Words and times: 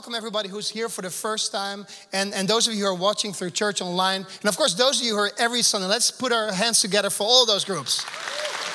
welcome 0.00 0.14
everybody 0.14 0.48
who's 0.48 0.70
here 0.70 0.88
for 0.88 1.02
the 1.02 1.10
first 1.10 1.52
time, 1.52 1.84
and, 2.14 2.32
and 2.32 2.48
those 2.48 2.66
of 2.66 2.72
you 2.72 2.84
who 2.84 2.90
are 2.90 2.94
watching 2.94 3.34
through 3.34 3.50
church 3.50 3.82
online, 3.82 4.24
and 4.40 4.48
of 4.48 4.56
course, 4.56 4.72
those 4.72 4.98
of 4.98 5.06
you 5.06 5.12
who 5.12 5.20
are 5.20 5.30
every 5.36 5.60
Sunday. 5.60 5.86
Let's 5.86 6.10
put 6.10 6.32
our 6.32 6.50
hands 6.50 6.80
together 6.80 7.10
for 7.10 7.24
all 7.24 7.44
those 7.44 7.66
groups. 7.66 8.02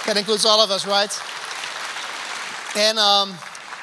That 0.05 0.17
includes 0.17 0.45
all 0.45 0.61
of 0.61 0.69
us, 0.69 0.85
right? 0.85 1.09
And 2.77 2.99
um, 2.99 3.33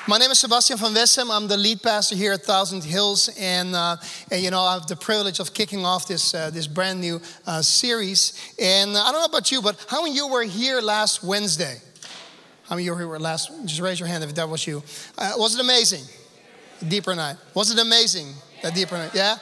my 0.07 0.19
name 0.19 0.31
is 0.31 0.39
Sebastian 0.39 0.77
van 0.77 0.93
Wessem. 0.93 1.37
I'm 1.37 1.49
the 1.49 1.57
lead 1.57 1.83
pastor 1.83 2.15
here 2.15 2.33
at 2.33 2.43
Thousand 2.43 2.85
Hills, 2.85 3.29
and, 3.37 3.75
uh, 3.75 3.97
and 4.31 4.41
you 4.41 4.53
know 4.53 4.61
I 4.61 4.75
have 4.75 4.87
the 4.87 4.95
privilege 4.95 5.41
of 5.41 5.53
kicking 5.53 5.85
off 5.85 6.07
this 6.07 6.37
uh, 6.37 6.49
this 6.51 6.69
brand 6.69 7.01
new 7.01 7.21
uh, 7.45 7.61
series. 7.61 8.55
And 8.61 8.91
I 8.91 9.11
don't 9.11 9.21
know 9.21 9.37
about 9.37 9.51
you, 9.51 9.61
but 9.61 9.85
how 9.89 10.03
many 10.03 10.13
of 10.13 10.17
you 10.17 10.29
were 10.29 10.45
here 10.45 10.81
last 10.81 11.25
Wednesday? 11.25 11.79
How 12.69 12.77
many 12.77 12.87
of 12.87 12.87
you 12.87 13.05
were 13.05 13.17
here 13.17 13.19
last? 13.19 13.51
Just 13.65 13.81
raise 13.81 13.99
your 13.99 14.09
hand 14.09 14.23
if 14.23 14.33
that 14.37 14.49
was 14.49 14.65
you. 14.65 14.85
Uh, 15.19 15.33
was 15.39 15.57
it 15.57 15.61
amazing? 15.61 16.05
Deeper 16.89 17.15
night. 17.15 17.37
Was 17.55 17.71
it 17.71 17.79
amazing? 17.79 18.35
That 18.63 18.75
deeper 18.75 18.97
night. 18.97 19.13
Yeah. 19.15 19.37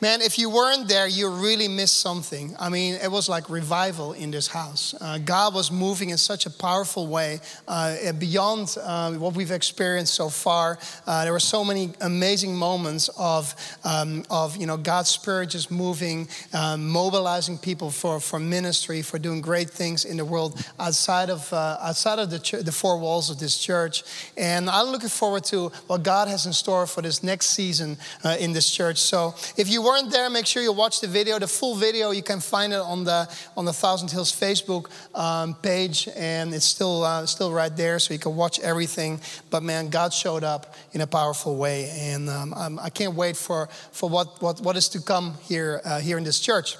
Man, 0.00 0.22
if 0.22 0.38
you 0.38 0.48
weren't 0.48 0.86
there, 0.86 1.08
you 1.08 1.28
really 1.28 1.66
missed 1.66 1.98
something. 1.98 2.54
I 2.60 2.68
mean, 2.68 2.94
it 3.02 3.10
was 3.10 3.28
like 3.28 3.50
revival 3.50 4.12
in 4.12 4.30
this 4.30 4.46
house. 4.46 4.94
Uh, 5.00 5.18
God 5.18 5.54
was 5.54 5.72
moving 5.72 6.10
in 6.10 6.18
such 6.18 6.46
a 6.46 6.50
powerful 6.50 7.08
way 7.08 7.40
uh, 7.66 8.12
beyond 8.12 8.76
uh, 8.80 9.10
what 9.14 9.34
we've 9.34 9.50
experienced 9.50 10.14
so 10.14 10.28
far. 10.28 10.78
Uh, 11.04 11.24
there 11.24 11.32
were 11.32 11.40
so 11.40 11.64
many 11.64 11.90
amazing 12.00 12.54
moments 12.54 13.10
of, 13.18 13.52
um, 13.82 14.24
of 14.30 14.56
you 14.56 14.66
know, 14.68 14.76
God's 14.76 15.08
Spirit 15.08 15.48
just 15.50 15.68
moving, 15.68 16.28
um, 16.54 16.88
mobilizing 16.88 17.58
people 17.58 17.90
for, 17.90 18.20
for 18.20 18.38
ministry, 18.38 19.02
for 19.02 19.18
doing 19.18 19.40
great 19.40 19.68
things 19.68 20.04
in 20.04 20.16
the 20.16 20.24
world 20.24 20.64
outside 20.78 21.28
of, 21.28 21.52
uh, 21.52 21.76
outside 21.82 22.20
of 22.20 22.30
the, 22.30 22.38
ch- 22.38 22.62
the 22.62 22.70
four 22.70 22.98
walls 23.00 23.30
of 23.30 23.40
this 23.40 23.58
church. 23.58 24.04
And 24.36 24.70
I'm 24.70 24.92
looking 24.92 25.08
forward 25.08 25.42
to 25.46 25.70
what 25.88 26.04
God 26.04 26.28
has 26.28 26.46
in 26.46 26.52
store 26.52 26.86
for 26.86 27.02
this 27.02 27.24
next 27.24 27.46
season 27.46 27.96
uh, 28.22 28.36
in 28.38 28.52
this 28.52 28.70
church. 28.70 28.98
So 28.98 29.34
if 29.56 29.68
you 29.68 29.87
weren't 29.88 30.10
there, 30.10 30.28
make 30.28 30.44
sure 30.46 30.62
you 30.62 30.72
watch 30.72 31.00
the 31.00 31.06
video. 31.06 31.38
The 31.38 31.48
full 31.48 31.74
video, 31.74 32.10
you 32.10 32.22
can 32.22 32.40
find 32.40 32.72
it 32.72 32.80
on 32.80 33.04
the 33.04 33.28
on 33.56 33.64
the 33.64 33.72
Thousand 33.72 34.10
Hills 34.10 34.30
Facebook 34.30 34.90
um, 35.14 35.54
page, 35.54 36.08
and 36.14 36.52
it's 36.52 36.66
still 36.66 37.04
uh, 37.04 37.24
still 37.24 37.52
right 37.52 37.74
there, 37.74 37.98
so 37.98 38.12
you 38.12 38.20
can 38.20 38.36
watch 38.36 38.60
everything. 38.60 39.20
But 39.50 39.62
man, 39.62 39.88
God 39.88 40.12
showed 40.12 40.44
up 40.44 40.74
in 40.92 41.00
a 41.00 41.06
powerful 41.06 41.56
way, 41.56 41.88
and 41.90 42.28
um, 42.28 42.78
I 42.82 42.90
can't 42.90 43.14
wait 43.14 43.36
for 43.36 43.68
for 43.92 44.10
what 44.10 44.42
what 44.42 44.60
what 44.60 44.76
is 44.76 44.88
to 44.90 45.00
come 45.00 45.34
here 45.48 45.80
uh, 45.84 46.00
here 46.00 46.18
in 46.18 46.24
this 46.24 46.40
church. 46.40 46.76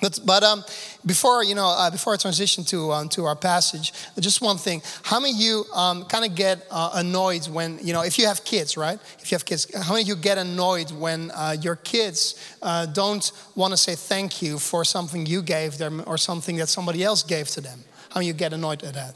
But, 0.00 0.18
but 0.24 0.42
um, 0.42 0.64
before 1.04 1.44
you 1.44 1.54
know, 1.54 1.68
uh, 1.68 1.90
before 1.90 2.14
I 2.14 2.16
transition 2.16 2.64
to 2.64 2.92
um, 2.92 3.08
to 3.10 3.24
our 3.24 3.36
passage, 3.36 3.92
just 4.18 4.40
one 4.40 4.56
thing: 4.56 4.82
How 5.02 5.20
many 5.20 5.34
of 5.34 5.40
you 5.40 5.64
um, 5.74 6.04
kind 6.04 6.24
of 6.24 6.34
get 6.34 6.66
uh, 6.70 6.90
annoyed 6.94 7.46
when 7.48 7.78
you 7.82 7.92
know 7.92 8.02
if 8.02 8.18
you 8.18 8.26
have 8.26 8.44
kids, 8.44 8.76
right? 8.76 8.98
If 9.18 9.30
you 9.30 9.36
have 9.36 9.44
kids, 9.44 9.66
how 9.74 9.92
many 9.92 10.02
of 10.02 10.08
you 10.08 10.16
get 10.16 10.38
annoyed 10.38 10.90
when 10.90 11.30
uh, 11.32 11.56
your 11.60 11.76
kids 11.76 12.34
uh, 12.62 12.86
don't 12.86 13.30
want 13.54 13.72
to 13.72 13.76
say 13.76 13.94
thank 13.94 14.42
you 14.42 14.58
for 14.58 14.84
something 14.84 15.26
you 15.26 15.42
gave 15.42 15.78
them 15.78 16.02
or 16.06 16.18
something 16.18 16.56
that 16.56 16.68
somebody 16.68 17.04
else 17.04 17.22
gave 17.22 17.48
to 17.48 17.60
them? 17.60 17.80
How 18.10 18.20
many 18.20 18.30
of 18.30 18.36
you 18.36 18.38
get 18.38 18.52
annoyed 18.52 18.82
at 18.84 18.94
that? 18.94 19.14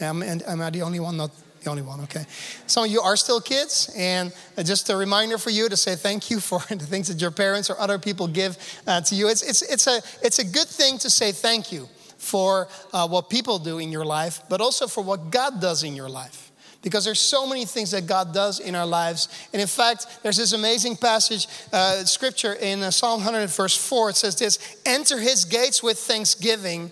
Am, 0.00 0.22
am 0.22 0.62
I 0.62 0.70
the 0.70 0.82
only 0.82 1.00
one 1.00 1.16
not 1.16 1.30
the 1.62 1.70
only 1.70 1.82
one, 1.82 2.00
okay. 2.02 2.24
Some 2.66 2.84
of 2.84 2.90
you 2.90 3.00
are 3.00 3.16
still 3.16 3.40
kids, 3.40 3.92
and 3.96 4.32
just 4.64 4.88
a 4.88 4.96
reminder 4.96 5.36
for 5.36 5.50
you 5.50 5.68
to 5.68 5.76
say 5.76 5.94
thank 5.94 6.30
you 6.30 6.40
for 6.40 6.60
the 6.68 6.86
things 6.86 7.08
that 7.08 7.20
your 7.20 7.30
parents 7.30 7.70
or 7.70 7.78
other 7.78 7.98
people 7.98 8.26
give 8.26 8.56
uh, 8.86 9.00
to 9.02 9.14
you. 9.14 9.28
It's, 9.28 9.42
it's, 9.42 9.62
it's, 9.62 9.86
a, 9.86 10.00
it's 10.22 10.38
a 10.38 10.44
good 10.44 10.68
thing 10.68 10.98
to 10.98 11.10
say 11.10 11.32
thank 11.32 11.72
you 11.72 11.88
for 12.16 12.68
uh, 12.92 13.08
what 13.08 13.30
people 13.30 13.58
do 13.58 13.78
in 13.78 13.90
your 13.90 14.04
life, 14.04 14.42
but 14.48 14.60
also 14.60 14.86
for 14.86 15.02
what 15.02 15.30
God 15.30 15.60
does 15.60 15.84
in 15.84 15.94
your 15.94 16.08
life. 16.08 16.52
Because 16.82 17.04
there's 17.04 17.20
so 17.20 17.46
many 17.46 17.66
things 17.66 17.90
that 17.90 18.06
God 18.06 18.32
does 18.32 18.58
in 18.58 18.74
our 18.74 18.86
lives. 18.86 19.28
And 19.52 19.60
in 19.60 19.68
fact, 19.68 20.06
there's 20.22 20.38
this 20.38 20.54
amazing 20.54 20.96
passage, 20.96 21.46
uh, 21.74 22.04
scripture 22.04 22.54
in 22.54 22.82
uh, 22.82 22.90
Psalm 22.90 23.22
100, 23.22 23.48
verse 23.50 23.76
4. 23.76 24.10
It 24.10 24.16
says 24.16 24.36
this 24.36 24.80
Enter 24.86 25.18
his 25.18 25.44
gates 25.44 25.82
with 25.82 25.98
thanksgiving, 25.98 26.90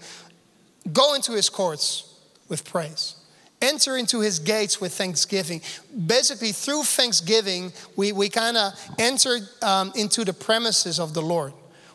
go 0.92 1.14
into 1.14 1.32
his 1.32 1.48
courts 1.48 2.14
with 2.50 2.66
praise. 2.66 3.17
Enter 3.60 3.96
into 3.96 4.20
his 4.20 4.38
gates 4.38 4.80
with 4.80 4.94
thanksgiving. 4.94 5.60
Basically, 6.06 6.52
through 6.52 6.84
thanksgiving, 6.84 7.72
we, 7.96 8.12
we 8.12 8.28
kind 8.28 8.56
of 8.56 8.72
enter 8.98 9.38
um, 9.62 9.92
into 9.96 10.24
the 10.24 10.32
premises 10.32 11.00
of 11.00 11.12
the 11.12 11.22
Lord. 11.22 11.52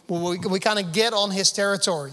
We, 0.09 0.38
we 0.40 0.59
kind 0.59 0.79
of 0.79 0.91
get 0.91 1.13
on 1.13 1.31
his 1.31 1.51
territory. 1.51 2.12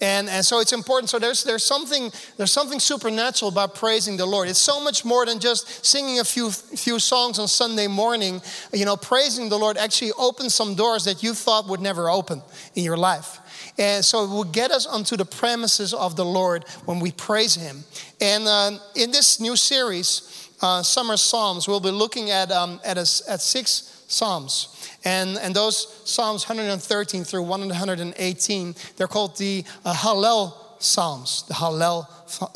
And, 0.00 0.28
and 0.28 0.44
so 0.44 0.60
it's 0.60 0.72
important. 0.72 1.10
So 1.10 1.18
there's, 1.18 1.42
there's, 1.44 1.64
something, 1.64 2.10
there's 2.36 2.52
something 2.52 2.78
supernatural 2.78 3.50
about 3.50 3.74
praising 3.74 4.16
the 4.16 4.26
Lord. 4.26 4.48
It's 4.48 4.58
so 4.58 4.82
much 4.82 5.04
more 5.04 5.26
than 5.26 5.40
just 5.40 5.84
singing 5.84 6.20
a 6.20 6.24
few, 6.24 6.50
few 6.50 6.98
songs 6.98 7.38
on 7.38 7.48
Sunday 7.48 7.88
morning. 7.88 8.40
You 8.72 8.84
know, 8.84 8.96
praising 8.96 9.48
the 9.48 9.58
Lord 9.58 9.76
actually 9.76 10.12
opens 10.12 10.54
some 10.54 10.74
doors 10.74 11.04
that 11.04 11.22
you 11.22 11.34
thought 11.34 11.68
would 11.68 11.80
never 11.80 12.08
open 12.08 12.42
in 12.74 12.84
your 12.84 12.96
life. 12.96 13.40
And 13.78 14.04
so 14.04 14.24
it 14.24 14.28
will 14.28 14.44
get 14.44 14.70
us 14.70 14.86
onto 14.86 15.16
the 15.16 15.24
premises 15.24 15.94
of 15.94 16.16
the 16.16 16.24
Lord 16.24 16.64
when 16.84 16.98
we 16.98 17.12
praise 17.12 17.54
Him. 17.54 17.84
And 18.20 18.46
uh, 18.46 18.72
in 18.96 19.12
this 19.12 19.40
new 19.40 19.56
series, 19.56 20.50
uh, 20.60 20.82
Summer 20.82 21.16
Psalms, 21.16 21.68
we'll 21.68 21.80
be 21.80 21.90
looking 21.90 22.30
at, 22.30 22.50
um, 22.50 22.80
at, 22.84 22.96
a, 22.96 23.06
at 23.30 23.40
six 23.40 24.04
Psalms. 24.08 24.74
And, 25.04 25.38
and 25.38 25.54
those 25.54 26.02
Psalms 26.04 26.48
113 26.48 27.24
through 27.24 27.42
118, 27.42 28.74
they're 28.96 29.06
called 29.06 29.36
the 29.36 29.64
uh, 29.84 29.94
Hallel 29.94 30.54
Psalms, 30.80 31.44
the 31.46 31.54
Hallel 31.54 32.06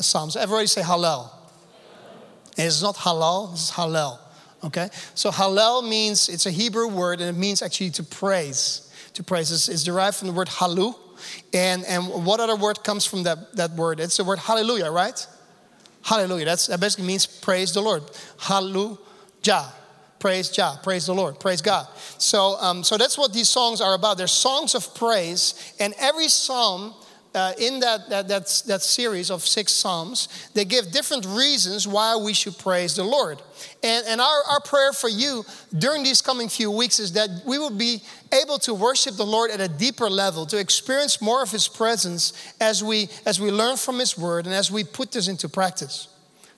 Psalms. 0.01 0.35
Everybody 0.35 0.67
say 0.67 0.81
Hallel. 0.81 1.29
And 2.57 2.67
it's 2.67 2.81
not 2.81 2.95
halal, 2.95 3.53
it's 3.53 3.71
Hallel. 3.71 4.19
Okay? 4.63 4.89
So 5.15 5.31
Hallel 5.31 5.87
means, 5.87 6.29
it's 6.29 6.45
a 6.45 6.51
Hebrew 6.51 6.87
word, 6.87 7.21
and 7.21 7.35
it 7.35 7.39
means 7.39 7.61
actually 7.61 7.91
to 7.91 8.03
praise. 8.03 8.89
To 9.13 9.23
praise 9.23 9.51
is, 9.51 9.69
is 9.69 9.83
derived 9.83 10.17
from 10.17 10.27
the 10.27 10.33
word 10.33 10.47
halu, 10.47 10.95
and, 11.53 11.85
and 11.85 12.25
what 12.25 12.39
other 12.39 12.55
word 12.55 12.83
comes 12.83 13.05
from 13.05 13.23
that, 13.23 13.55
that 13.55 13.71
word? 13.71 13.99
It's 13.99 14.17
the 14.17 14.23
word 14.23 14.39
hallelujah, 14.39 14.89
right? 14.89 15.25
Hallelujah. 16.03 16.45
That's, 16.45 16.67
that 16.67 16.79
basically 16.79 17.07
means 17.07 17.25
praise 17.25 17.73
the 17.73 17.81
Lord. 17.81 18.03
Hallelujah. 18.37 18.97
Praise 20.19 20.49
Jah. 20.49 20.79
Praise 20.83 21.05
the 21.05 21.13
Lord. 21.13 21.39
Praise 21.39 21.61
God. 21.61 21.85
So, 22.17 22.57
um, 22.61 22.83
so 22.83 22.97
that's 22.97 23.17
what 23.17 23.33
these 23.33 23.49
songs 23.49 23.81
are 23.81 23.93
about. 23.93 24.17
They're 24.17 24.27
songs 24.27 24.73
of 24.73 24.95
praise, 24.95 25.73
and 25.81 25.93
every 25.99 26.29
psalm 26.29 26.93
uh, 27.35 27.53
in 27.57 27.79
that, 27.79 28.09
that, 28.09 28.27
that, 28.27 28.63
that 28.67 28.81
series 28.81 29.31
of 29.31 29.41
six 29.41 29.71
Psalms, 29.71 30.27
they 30.53 30.65
give 30.65 30.91
different 30.91 31.25
reasons 31.25 31.87
why 31.87 32.15
we 32.15 32.33
should 32.33 32.57
praise 32.57 32.95
the 32.95 33.03
Lord. 33.03 33.41
And, 33.81 34.05
and 34.07 34.21
our, 34.21 34.43
our 34.51 34.61
prayer 34.61 34.93
for 34.93 35.09
you 35.09 35.43
during 35.77 36.03
these 36.03 36.21
coming 36.21 36.47
few 36.47 36.69
weeks 36.69 36.99
is 36.99 37.13
that 37.13 37.29
we 37.45 37.57
will 37.57 37.75
be 37.75 38.01
able 38.43 38.59
to 38.59 38.73
worship 38.73 39.15
the 39.15 39.25
Lord 39.25 39.49
at 39.51 39.61
a 39.61 39.67
deeper 39.67 40.09
level, 40.09 40.45
to 40.47 40.57
experience 40.59 41.21
more 41.21 41.41
of 41.41 41.51
His 41.51 41.67
presence 41.67 42.33
as 42.61 42.83
we, 42.83 43.09
as 43.25 43.39
we 43.39 43.51
learn 43.51 43.77
from 43.77 43.99
His 43.99 44.17
Word 44.17 44.45
and 44.45 44.53
as 44.53 44.71
we 44.71 44.83
put 44.83 45.11
this 45.11 45.27
into 45.27 45.49
practice. 45.49 46.09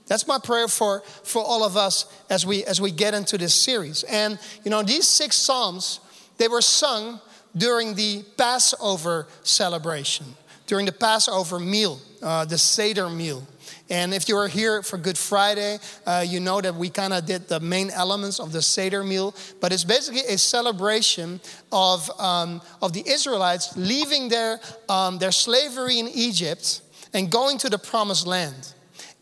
That's 0.08 0.28
my 0.28 0.38
prayer 0.38 0.68
for, 0.68 1.02
for 1.24 1.42
all 1.42 1.64
of 1.64 1.78
us 1.78 2.06
as 2.30 2.46
we, 2.46 2.64
as 2.66 2.80
we 2.80 2.92
get 2.92 3.14
into 3.14 3.38
this 3.38 3.56
series. 3.56 4.04
And, 4.04 4.38
you 4.64 4.72
know, 4.72 4.84
these 4.84 5.08
six 5.08 5.36
Psalms, 5.36 6.00
they 6.38 6.48
were 6.48 6.62
sung 6.62 7.22
during 7.56 7.96
the 7.96 8.24
Passover 8.38 9.28
celebration 9.44 10.26
during 10.68 10.86
the 10.86 10.92
Passover 10.92 11.60
meal, 11.60 12.00
uh, 12.22 12.46
the 12.46 12.58
Seder 12.58 13.10
meal. 13.10 13.44
And 13.90 14.14
if 14.16 14.28
you 14.28 14.36
are 14.38 14.48
here 14.48 14.82
for 14.82 14.98
Good 14.98 15.18
Friday, 15.18 15.78
uh, 16.08 16.26
you 16.28 16.40
know 16.40 16.60
that 16.60 16.74
we 16.74 16.90
kind 16.90 17.14
of 17.14 17.26
did 17.26 17.48
the 17.48 17.60
main 17.60 17.92
elements 17.92 18.40
of 18.40 18.52
the 18.52 18.62
Seder 18.62 19.04
meal. 19.04 19.36
But 19.62 19.72
it's 19.72 19.84
basically 19.84 20.22
a 20.22 20.38
celebration 20.38 21.40
of, 21.72 22.10
um, 22.20 22.62
of 22.82 22.94
the 22.94 23.04
Israelites 23.08 23.78
leaving 23.78 24.30
their, 24.30 24.60
um, 24.90 25.20
their 25.20 25.32
slavery 25.32 26.00
in 26.00 26.08
Egypt 26.08 26.82
and 27.14 27.32
going 27.32 27.60
to 27.60 27.70
the 27.70 27.78
promised 27.78 28.26
land. 28.26 28.74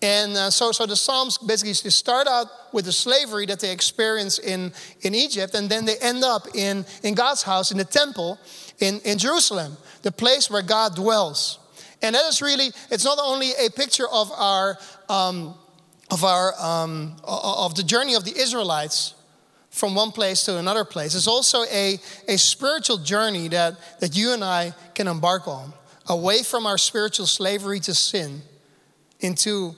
And 0.01 0.35
uh, 0.35 0.49
so, 0.49 0.71
so 0.71 0.85
the 0.85 0.97
Psalms 0.97 1.37
basically 1.37 1.73
start 1.73 2.27
out 2.27 2.47
with 2.73 2.85
the 2.85 2.91
slavery 2.91 3.45
that 3.45 3.61
they 3.61 3.71
experience 3.71 4.37
in, 4.37 4.73
in 5.01 5.15
Egypt, 5.15 5.55
and 5.55 5.69
then 5.69 5.85
they 5.85 5.95
end 5.97 6.25
up 6.25 6.47
in, 6.53 6.85
in 7.03 7.13
God's 7.13 7.41
house, 7.41 7.71
in 7.71 7.77
the 7.77 7.85
temple 7.85 8.37
in, 8.79 8.99
in 9.01 9.17
Jerusalem, 9.17 9.77
the 10.01 10.11
place 10.11 10.49
where 10.49 10.61
God 10.61 10.95
dwells. 10.95 11.59
And 12.01 12.15
that 12.15 12.25
is 12.25 12.41
really, 12.41 12.71
it's 12.91 13.05
not 13.05 13.17
only 13.21 13.51
a 13.53 13.69
picture 13.69 14.07
of 14.11 14.31
our, 14.31 14.77
um, 15.09 15.55
of 16.11 16.23
our, 16.23 16.53
um, 16.59 17.15
of 17.23 17.75
the 17.75 17.83
journey 17.83 18.15
of 18.15 18.25
the 18.25 18.37
Israelites 18.37 19.15
from 19.69 19.95
one 19.95 20.11
place 20.11 20.43
to 20.43 20.57
another 20.57 20.85
place. 20.85 21.15
It's 21.15 21.27
also 21.27 21.63
a, 21.63 21.97
a 22.27 22.37
spiritual 22.37 22.97
journey 22.97 23.47
that, 23.47 23.75
that 23.99 24.15
you 24.15 24.33
and 24.33 24.43
I 24.43 24.73
can 24.93 25.07
embark 25.07 25.47
on, 25.47 25.73
away 26.07 26.43
from 26.43 26.67
our 26.67 26.77
spiritual 26.77 27.25
slavery 27.25 27.79
to 27.81 27.93
sin 27.95 28.41
into 29.19 29.75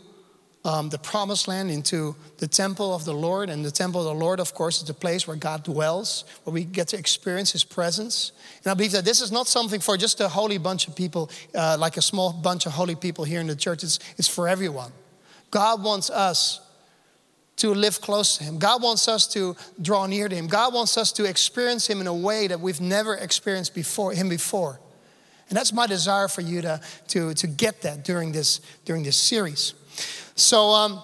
um, 0.65 0.89
the 0.89 0.97
promised 0.97 1.47
land 1.47 1.69
into 1.69 2.15
the 2.39 2.47
temple 2.47 2.93
of 2.93 3.05
the 3.05 3.13
Lord. 3.13 3.49
And 3.49 3.63
the 3.63 3.71
temple 3.71 4.01
of 4.01 4.07
the 4.07 4.25
Lord, 4.25 4.39
of 4.39 4.53
course, 4.53 4.81
is 4.81 4.87
the 4.87 4.93
place 4.93 5.27
where 5.27 5.37
God 5.37 5.63
dwells, 5.63 6.25
where 6.43 6.53
we 6.53 6.65
get 6.65 6.89
to 6.89 6.97
experience 6.97 7.51
His 7.51 7.63
presence. 7.63 8.31
And 8.63 8.71
I 8.71 8.73
believe 8.73 8.91
that 8.93 9.05
this 9.05 9.21
is 9.21 9.31
not 9.31 9.47
something 9.47 9.79
for 9.79 9.95
just 9.95 10.19
a 10.19 10.27
holy 10.27 10.57
bunch 10.57 10.87
of 10.87 10.95
people, 10.95 11.29
uh, 11.53 11.77
like 11.79 11.97
a 11.97 12.01
small 12.01 12.33
bunch 12.33 12.65
of 12.65 12.71
holy 12.71 12.95
people 12.95 13.23
here 13.23 13.39
in 13.39 13.47
the 13.47 13.55
church. 13.55 13.83
It's, 13.83 13.99
it's 14.17 14.27
for 14.27 14.47
everyone. 14.47 14.91
God 15.51 15.83
wants 15.83 16.09
us 16.09 16.61
to 17.57 17.73
live 17.73 18.01
close 18.01 18.37
to 18.37 18.43
Him. 18.43 18.57
God 18.57 18.81
wants 18.81 19.07
us 19.07 19.27
to 19.33 19.55
draw 19.81 20.07
near 20.07 20.27
to 20.27 20.35
Him. 20.35 20.47
God 20.47 20.73
wants 20.73 20.97
us 20.97 21.11
to 21.13 21.25
experience 21.25 21.87
Him 21.87 22.01
in 22.01 22.07
a 22.07 22.13
way 22.13 22.47
that 22.47 22.59
we've 22.59 22.81
never 22.81 23.13
experienced 23.15 23.75
before 23.75 24.13
Him 24.13 24.29
before. 24.29 24.79
And 25.49 25.57
that's 25.57 25.73
my 25.73 25.87
desire 25.87 26.27
for 26.27 26.41
you 26.41 26.61
to, 26.61 26.81
to, 27.09 27.33
to 27.33 27.47
get 27.47 27.81
that 27.81 28.03
during 28.03 28.31
this, 28.31 28.61
during 28.83 29.03
this 29.03 29.17
series. 29.17 29.73
So, 30.35 30.69
um, 30.69 31.01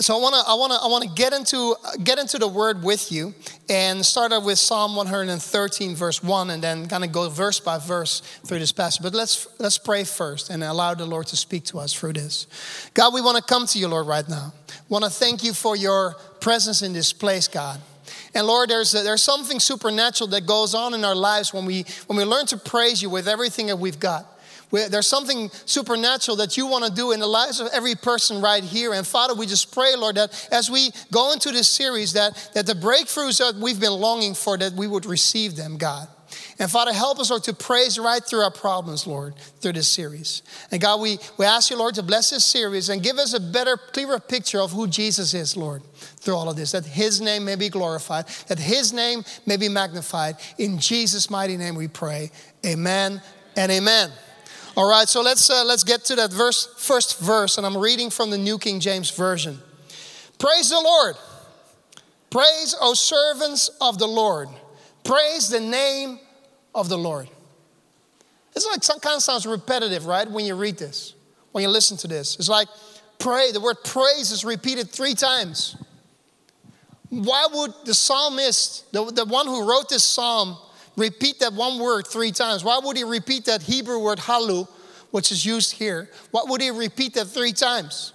so 0.00 0.16
I 0.16 0.20
want 0.20 0.34
to 0.34 0.50
I 0.50 0.54
want 0.54 0.72
to 0.72 0.78
I 0.82 0.86
want 0.88 1.04
to 1.04 1.10
get 1.10 1.32
into 1.32 1.76
get 2.02 2.18
into 2.18 2.38
the 2.38 2.48
word 2.48 2.82
with 2.82 3.12
you 3.12 3.32
and 3.68 4.04
start 4.04 4.32
out 4.32 4.44
with 4.44 4.58
Psalm 4.58 4.96
113 4.96 5.94
verse 5.94 6.20
1 6.20 6.50
and 6.50 6.62
then 6.62 6.88
kind 6.88 7.04
of 7.04 7.12
go 7.12 7.28
verse 7.28 7.60
by 7.60 7.78
verse 7.78 8.20
through 8.44 8.58
this 8.58 8.72
passage. 8.72 9.02
But 9.02 9.14
let's 9.14 9.46
let's 9.60 9.78
pray 9.78 10.02
first 10.02 10.50
and 10.50 10.64
allow 10.64 10.94
the 10.94 11.06
Lord 11.06 11.28
to 11.28 11.36
speak 11.36 11.64
to 11.66 11.78
us 11.78 11.92
through 11.92 12.14
this. 12.14 12.48
God, 12.94 13.14
we 13.14 13.20
want 13.20 13.36
to 13.36 13.42
come 13.42 13.66
to 13.68 13.78
you, 13.78 13.86
Lord, 13.86 14.08
right 14.08 14.28
now. 14.28 14.52
Want 14.88 15.04
to 15.04 15.10
thank 15.10 15.44
you 15.44 15.52
for 15.52 15.76
your 15.76 16.16
presence 16.40 16.82
in 16.82 16.92
this 16.92 17.12
place, 17.12 17.46
God. 17.46 17.80
And 18.34 18.46
Lord, 18.46 18.70
there's, 18.70 18.94
a, 18.94 19.02
there's 19.02 19.22
something 19.22 19.60
supernatural 19.60 20.28
that 20.30 20.46
goes 20.46 20.74
on 20.74 20.92
in 20.94 21.04
our 21.04 21.14
lives 21.14 21.54
when 21.54 21.66
we, 21.66 21.84
when 22.06 22.16
we 22.16 22.24
learn 22.24 22.46
to 22.46 22.56
praise 22.56 23.00
you 23.00 23.08
with 23.08 23.28
everything 23.28 23.68
that 23.68 23.78
we've 23.78 24.00
got. 24.00 24.26
We, 24.70 24.88
there's 24.88 25.06
something 25.06 25.50
supernatural 25.66 26.38
that 26.38 26.56
you 26.56 26.66
want 26.66 26.84
to 26.84 26.92
do 26.92 27.12
in 27.12 27.20
the 27.20 27.28
lives 27.28 27.60
of 27.60 27.68
every 27.72 27.94
person 27.94 28.42
right 28.42 28.64
here. 28.64 28.92
And 28.92 29.06
Father, 29.06 29.34
we 29.34 29.46
just 29.46 29.72
pray, 29.72 29.94
Lord, 29.96 30.16
that 30.16 30.48
as 30.50 30.68
we 30.68 30.90
go 31.12 31.32
into 31.32 31.52
this 31.52 31.68
series, 31.68 32.14
that, 32.14 32.50
that 32.54 32.66
the 32.66 32.72
breakthroughs 32.72 33.38
that 33.38 33.60
we've 33.60 33.78
been 33.78 33.92
longing 33.92 34.34
for, 34.34 34.58
that 34.58 34.72
we 34.72 34.88
would 34.88 35.06
receive 35.06 35.54
them, 35.54 35.78
God. 35.78 36.08
And 36.58 36.70
Father, 36.70 36.92
help 36.92 37.18
us, 37.18 37.30
Lord, 37.30 37.44
to 37.44 37.52
praise 37.52 37.98
right 37.98 38.22
through 38.22 38.40
our 38.40 38.50
problems, 38.50 39.06
Lord, 39.06 39.34
through 39.60 39.72
this 39.72 39.88
series. 39.88 40.42
And 40.70 40.80
God, 40.80 41.00
we, 41.00 41.18
we 41.36 41.46
ask 41.46 41.70
you, 41.70 41.76
Lord, 41.76 41.94
to 41.96 42.02
bless 42.02 42.30
this 42.30 42.44
series 42.44 42.88
and 42.88 43.02
give 43.02 43.18
us 43.18 43.34
a 43.34 43.40
better, 43.40 43.76
clearer 43.76 44.18
picture 44.18 44.60
of 44.60 44.72
who 44.72 44.86
Jesus 44.86 45.34
is, 45.34 45.56
Lord, 45.56 45.82
through 46.24 46.34
all 46.34 46.48
of 46.48 46.56
this, 46.56 46.72
that 46.72 46.86
his 46.86 47.20
name 47.20 47.44
may 47.44 47.56
be 47.56 47.68
glorified, 47.68 48.26
that 48.48 48.58
his 48.58 48.92
name 48.92 49.24
may 49.46 49.56
be 49.56 49.68
magnified. 49.68 50.36
In 50.58 50.78
Jesus' 50.78 51.30
mighty 51.30 51.56
name 51.56 51.74
we 51.74 51.88
pray. 51.88 52.30
Amen 52.64 53.20
and 53.56 53.70
amen. 53.70 54.10
All 54.76 54.88
right, 54.88 55.08
so 55.08 55.22
let's, 55.22 55.48
uh, 55.50 55.64
let's 55.64 55.84
get 55.84 56.04
to 56.06 56.16
that 56.16 56.32
verse, 56.32 56.68
first 56.78 57.20
verse, 57.20 57.58
and 57.58 57.66
I'm 57.66 57.76
reading 57.76 58.10
from 58.10 58.30
the 58.30 58.38
New 58.38 58.58
King 58.58 58.80
James 58.80 59.10
Version. 59.10 59.60
Praise 60.38 60.70
the 60.70 60.80
Lord. 60.80 61.16
Praise, 62.30 62.74
O 62.80 62.94
servants 62.94 63.70
of 63.80 63.98
the 63.98 64.08
Lord. 64.08 64.48
Praise 65.04 65.48
the 65.48 65.60
name 65.60 66.18
of 66.74 66.88
the 66.88 66.98
Lord. 66.98 67.28
It's 68.56 68.66
like 68.66 68.82
some 68.82 68.98
kind 68.98 69.16
of 69.16 69.22
sounds 69.22 69.46
repetitive, 69.46 70.06
right? 70.06 70.28
When 70.28 70.44
you 70.44 70.56
read 70.56 70.76
this, 70.76 71.14
when 71.52 71.62
you 71.62 71.68
listen 71.68 71.96
to 71.98 72.08
this. 72.08 72.36
It's 72.36 72.48
like 72.48 72.68
pray, 73.18 73.52
the 73.52 73.60
word 73.60 73.76
praise 73.84 74.32
is 74.32 74.44
repeated 74.44 74.90
three 74.90 75.14
times. 75.14 75.76
Why 77.22 77.46
would 77.52 77.72
the 77.84 77.94
psalmist, 77.94 78.90
the, 78.92 79.04
the 79.04 79.24
one 79.24 79.46
who 79.46 79.68
wrote 79.68 79.88
this 79.88 80.02
psalm, 80.02 80.56
repeat 80.96 81.40
that 81.40 81.52
one 81.52 81.78
word 81.78 82.06
three 82.06 82.32
times? 82.32 82.64
Why 82.64 82.80
would 82.82 82.96
he 82.96 83.04
repeat 83.04 83.44
that 83.44 83.62
Hebrew 83.62 84.00
word 84.00 84.18
halu, 84.18 84.66
which 85.10 85.30
is 85.30 85.46
used 85.46 85.72
here? 85.72 86.10
Why 86.32 86.42
would 86.44 86.60
he 86.60 86.70
repeat 86.70 87.14
that 87.14 87.26
three 87.26 87.52
times? 87.52 88.12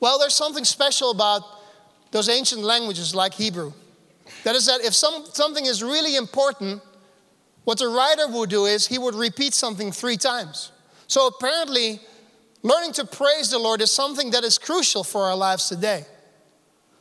Well, 0.00 0.18
there's 0.18 0.34
something 0.34 0.64
special 0.64 1.10
about 1.10 1.42
those 2.10 2.28
ancient 2.28 2.62
languages 2.62 3.14
like 3.14 3.34
Hebrew. 3.34 3.72
That 4.44 4.56
is, 4.56 4.66
that 4.66 4.80
if 4.80 4.94
some, 4.94 5.24
something 5.26 5.66
is 5.66 5.82
really 5.82 6.16
important, 6.16 6.82
what 7.64 7.78
the 7.78 7.88
writer 7.88 8.28
would 8.28 8.50
do 8.50 8.64
is 8.64 8.86
he 8.86 8.98
would 8.98 9.14
repeat 9.14 9.52
something 9.54 9.92
three 9.92 10.16
times. 10.16 10.72
So 11.06 11.26
apparently, 11.26 12.00
learning 12.62 12.92
to 12.94 13.04
praise 13.04 13.50
the 13.50 13.58
Lord 13.58 13.80
is 13.80 13.90
something 13.90 14.30
that 14.30 14.42
is 14.42 14.58
crucial 14.58 15.04
for 15.04 15.24
our 15.24 15.36
lives 15.36 15.68
today. 15.68 16.06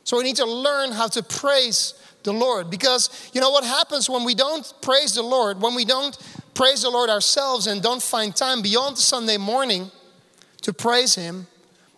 So 0.04 0.18
we 0.18 0.24
need 0.24 0.38
to 0.38 0.46
learn 0.46 0.92
how 0.92 1.08
to 1.10 1.24
praise 1.24 1.94
the 2.24 2.34
Lord 2.34 2.70
because 2.70 3.32
you 3.34 3.42
know 3.42 3.50
what 3.50 3.64
happens 3.64 4.10
when 4.10 4.24
we 4.24 4.36
don't 4.36 4.72
praise 4.82 5.14
the 5.14 5.24
Lord, 5.24 5.62
when 5.62 5.76
we 5.76 5.86
don't 5.86 6.18
praise 6.54 6.82
the 6.84 6.90
Lord 6.90 7.10
ourselves 7.10 7.68
and 7.68 7.82
don't 7.82 8.02
find 8.02 8.36
time 8.36 8.62
beyond 8.62 8.98
Sunday 8.98 9.38
morning 9.38 9.92
to 10.62 10.74
praise 10.74 11.16
Him, 11.16 11.48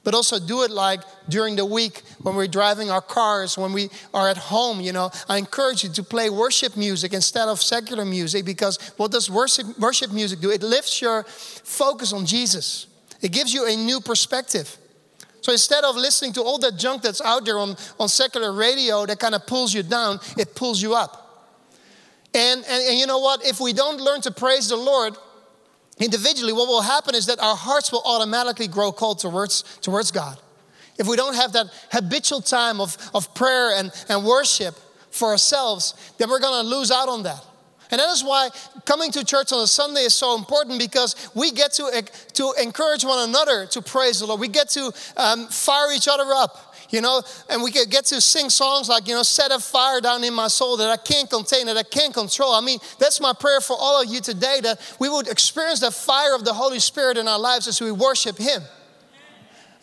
but 0.03 0.13
also 0.13 0.39
do 0.39 0.63
it 0.63 0.71
like 0.71 1.01
during 1.29 1.55
the 1.55 1.65
week 1.65 2.01
when 2.21 2.35
we're 2.35 2.47
driving 2.47 2.89
our 2.89 3.01
cars, 3.01 3.57
when 3.57 3.73
we 3.73 3.89
are 4.13 4.29
at 4.29 4.37
home. 4.37 4.81
You 4.81 4.93
know, 4.93 5.11
I 5.27 5.37
encourage 5.37 5.83
you 5.83 5.89
to 5.89 6.03
play 6.03 6.29
worship 6.29 6.77
music 6.77 7.13
instead 7.13 7.47
of 7.47 7.61
secular 7.61 8.05
music 8.05 8.45
because 8.45 8.77
what 8.97 9.11
does 9.11 9.29
worship, 9.29 9.77
worship 9.79 10.11
music 10.11 10.39
do? 10.39 10.51
It 10.51 10.63
lifts 10.63 11.01
your 11.01 11.23
focus 11.23 12.13
on 12.13 12.25
Jesus, 12.25 12.87
it 13.21 13.31
gives 13.31 13.53
you 13.53 13.67
a 13.67 13.75
new 13.75 13.99
perspective. 13.99 14.77
So 15.43 15.51
instead 15.51 15.83
of 15.83 15.97
listening 15.97 16.31
to 16.33 16.41
all 16.41 16.57
that 16.59 16.77
junk 16.77 17.01
that's 17.01 17.19
out 17.19 17.43
there 17.43 17.59
on, 17.59 17.75
on 17.99 18.07
secular 18.07 18.53
radio 18.53 19.05
that 19.05 19.19
kind 19.19 19.35
of 19.35 19.45
pulls 19.45 19.73
you 19.73 19.83
down, 19.83 20.21
it 20.37 20.55
pulls 20.55 20.81
you 20.81 20.95
up. 20.95 21.51
And, 22.33 22.63
and, 22.65 22.83
and 22.89 22.97
you 22.97 23.05
know 23.05 23.19
what? 23.19 23.45
If 23.45 23.59
we 23.59 23.73
don't 23.73 23.99
learn 23.99 24.21
to 24.21 24.31
praise 24.31 24.69
the 24.69 24.77
Lord, 24.77 25.17
individually, 25.99 26.53
what 26.53 26.69
will 26.69 26.81
happen 26.81 27.13
is 27.13 27.25
that 27.25 27.41
our 27.41 27.57
hearts 27.57 27.91
will 27.91 28.01
automatically 28.05 28.69
grow 28.69 28.93
cold 28.93 29.19
towards, 29.19 29.63
towards 29.81 30.11
God. 30.11 30.39
If 30.97 31.07
we 31.07 31.17
don't 31.17 31.35
have 31.35 31.51
that 31.51 31.67
habitual 31.91 32.39
time 32.39 32.79
of, 32.79 32.95
of 33.13 33.35
prayer 33.35 33.75
and, 33.75 33.91
and 34.07 34.23
worship 34.23 34.75
for 35.11 35.27
ourselves, 35.31 35.93
then 36.19 36.29
we're 36.29 36.39
gonna 36.39 36.65
lose 36.65 36.89
out 36.89 37.09
on 37.09 37.23
that. 37.23 37.43
And 37.93 37.99
that 37.99 38.09
is 38.09 38.23
why 38.23 38.49
coming 38.85 39.11
to 39.11 39.23
church 39.23 39.53
on 39.53 39.61
a 39.61 39.67
Sunday 39.67 40.01
is 40.01 40.15
so 40.15 40.35
important 40.35 40.79
because 40.79 41.29
we 41.35 41.51
get 41.51 41.73
to, 41.73 42.03
to 42.33 42.53
encourage 42.59 43.05
one 43.05 43.29
another 43.29 43.67
to 43.67 43.83
praise 43.83 44.19
the 44.19 44.25
Lord. 44.25 44.39
We 44.39 44.47
get 44.47 44.69
to 44.69 44.91
um, 45.15 45.45
fire 45.45 45.93
each 45.93 46.07
other 46.07 46.25
up 46.33 46.73
you 46.89 47.01
know, 47.01 47.23
and 47.49 47.63
we 47.63 47.71
get 47.71 48.05
to 48.05 48.21
sing 48.21 48.51
songs 48.51 48.87
like, 48.87 49.07
you 49.07 49.15
know, 49.15 49.23
set 49.23 49.51
a 49.51 49.59
fire 49.59 49.99
down 49.99 50.23
in 50.23 50.31
my 50.31 50.47
soul 50.47 50.77
that 50.77 50.89
I 50.91 50.97
can't 50.97 51.27
contain, 51.27 51.65
that 51.65 51.75
I 51.75 51.81
can't 51.81 52.13
control. 52.13 52.53
I 52.53 52.61
mean, 52.61 52.77
that's 52.99 53.19
my 53.19 53.33
prayer 53.33 53.61
for 53.61 53.75
all 53.79 53.99
of 53.99 54.07
you 54.07 54.21
today 54.21 54.59
that 54.61 54.95
we 54.99 55.09
would 55.09 55.27
experience 55.27 55.79
the 55.79 55.89
fire 55.89 56.35
of 56.35 56.45
the 56.45 56.53
Holy 56.53 56.79
Spirit 56.79 57.17
in 57.17 57.27
our 57.27 57.39
lives 57.39 57.67
as 57.67 57.81
we 57.81 57.91
worship 57.91 58.37
Him. 58.37 58.61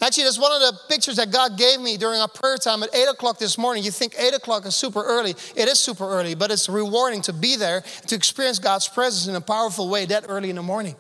Actually, 0.03 0.25
that's 0.25 0.39
one 0.39 0.53
of 0.53 0.61
the 0.61 0.81
pictures 0.89 1.17
that 1.17 1.31
God 1.31 1.59
gave 1.59 1.79
me 1.79 1.99
during 1.99 2.21
our 2.21 2.29
prayer 2.29 2.57
time 2.57 2.83
at 2.83 2.95
8 2.95 3.09
o'clock 3.09 3.39
this 3.39 3.59
morning. 3.59 3.85
You 3.85 3.91
think 3.91 4.15
8 4.19 4.35
o'clock 4.35 4.65
is 4.65 4.75
super 4.75 5.03
early. 5.03 5.35
It 5.55 5.69
is 5.69 5.79
super 5.79 6.05
early, 6.05 6.35
but 6.35 6.51
it's 6.51 6.69
rewarding 6.71 7.21
to 7.23 7.35
be 7.35 7.57
there, 7.57 7.83
to 8.07 8.15
experience 8.15 8.59
God's 8.59 8.89
presence 8.89 9.27
in 9.27 9.35
a 9.35 9.43
powerful 9.43 9.91
way 9.91 10.07
that 10.07 10.25
early 10.27 10.49
in 10.49 10.57
the 10.57 10.63
morning. 10.63 10.97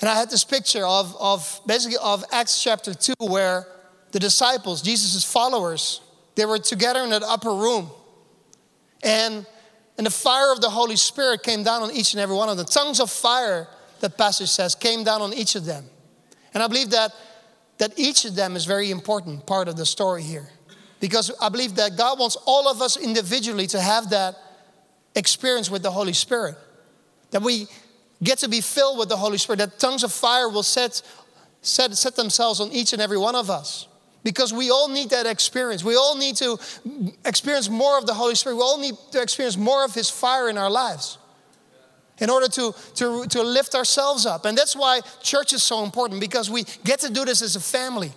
And 0.00 0.08
I 0.08 0.14
had 0.14 0.30
this 0.30 0.42
picture 0.42 0.86
of, 0.86 1.14
of 1.20 1.60
basically 1.66 1.98
of 2.02 2.24
Acts 2.32 2.62
chapter 2.62 2.94
2 2.94 3.14
where 3.20 3.66
the 4.12 4.18
disciples, 4.18 4.80
Jesus' 4.80 5.24
followers, 5.24 6.00
they 6.36 6.46
were 6.46 6.58
together 6.58 7.00
in 7.00 7.10
that 7.10 7.22
upper 7.22 7.54
room. 7.54 7.90
And, 9.02 9.46
and 9.98 10.06
the 10.06 10.10
fire 10.10 10.50
of 10.50 10.60
the 10.60 10.70
Holy 10.70 10.96
Spirit 10.96 11.42
came 11.42 11.62
down 11.62 11.82
on 11.82 11.90
each 11.92 12.14
and 12.14 12.20
every 12.20 12.34
one 12.34 12.48
of 12.48 12.56
them. 12.56 12.66
Tongues 12.66 13.00
of 13.00 13.10
fire, 13.10 13.68
the 14.00 14.08
passage 14.08 14.48
says, 14.48 14.74
came 14.74 15.04
down 15.04 15.20
on 15.20 15.34
each 15.34 15.56
of 15.56 15.64
them. 15.64 15.84
And 16.54 16.62
I 16.62 16.68
believe 16.68 16.90
that, 16.90 17.12
that 17.78 17.92
each 17.96 18.24
of 18.24 18.34
them 18.34 18.56
is 18.56 18.64
very 18.64 18.90
important 18.90 19.46
part 19.46 19.68
of 19.68 19.76
the 19.76 19.86
story 19.86 20.22
here. 20.22 20.48
Because 21.00 21.30
I 21.40 21.48
believe 21.48 21.74
that 21.76 21.96
God 21.96 22.18
wants 22.18 22.36
all 22.46 22.68
of 22.68 22.80
us 22.80 22.96
individually 22.96 23.66
to 23.68 23.80
have 23.80 24.10
that 24.10 24.36
experience 25.14 25.70
with 25.70 25.82
the 25.82 25.90
Holy 25.90 26.12
Spirit. 26.12 26.56
That 27.30 27.42
we 27.42 27.66
get 28.22 28.38
to 28.38 28.48
be 28.48 28.60
filled 28.60 28.98
with 28.98 29.08
the 29.08 29.16
Holy 29.16 29.38
Spirit, 29.38 29.58
that 29.58 29.78
tongues 29.78 30.02
of 30.02 30.12
fire 30.12 30.48
will 30.48 30.62
set, 30.62 31.02
set, 31.62 31.94
set 31.96 32.16
themselves 32.16 32.60
on 32.60 32.72
each 32.72 32.92
and 32.92 33.02
every 33.02 33.18
one 33.18 33.34
of 33.34 33.50
us 33.50 33.88
because 34.22 34.52
we 34.52 34.70
all 34.70 34.88
need 34.88 35.10
that 35.10 35.26
experience. 35.26 35.84
We 35.84 35.96
all 35.96 36.16
need 36.16 36.36
to 36.36 36.58
experience 37.24 37.68
more 37.68 37.98
of 37.98 38.06
the 38.06 38.14
Holy 38.14 38.34
Spirit. 38.34 38.56
We 38.56 38.62
all 38.62 38.78
need 38.78 38.94
to 39.12 39.20
experience 39.20 39.56
more 39.56 39.84
of 39.84 39.94
His 39.94 40.08
fire 40.08 40.48
in 40.48 40.56
our 40.56 40.70
lives 40.70 41.18
in 42.18 42.30
order 42.30 42.48
to, 42.48 42.74
to, 42.94 43.26
to 43.26 43.42
lift 43.42 43.74
ourselves 43.74 44.26
up. 44.26 44.44
And 44.44 44.56
that's 44.56 44.76
why 44.76 45.00
church 45.22 45.52
is 45.52 45.62
so 45.62 45.82
important 45.84 46.20
because 46.20 46.50
we 46.50 46.64
get 46.84 47.00
to 47.00 47.10
do 47.10 47.24
this 47.24 47.42
as 47.42 47.56
a 47.56 47.60
family. 47.60 48.12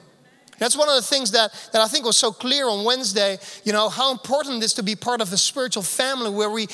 That's 0.60 0.76
one 0.76 0.90
of 0.90 0.96
the 0.96 1.02
things 1.04 1.32
that, 1.32 1.52
that 1.72 1.82
I 1.82 1.88
think 1.88 2.06
was 2.06 2.18
so 2.18 2.32
clear 2.32 2.68
on 2.68 2.84
Wednesday, 2.84 3.38
you 3.64 3.74
know, 3.74 3.90
how 3.90 4.12
important 4.12 4.58
it 4.58 4.66
is 4.66 4.74
to 4.76 4.84
be 4.84 4.96
part 4.96 5.22
of 5.22 5.32
a 5.32 5.38
spiritual 5.38 5.84
family 5.84 6.32
where 6.32 6.50
we 6.50 6.68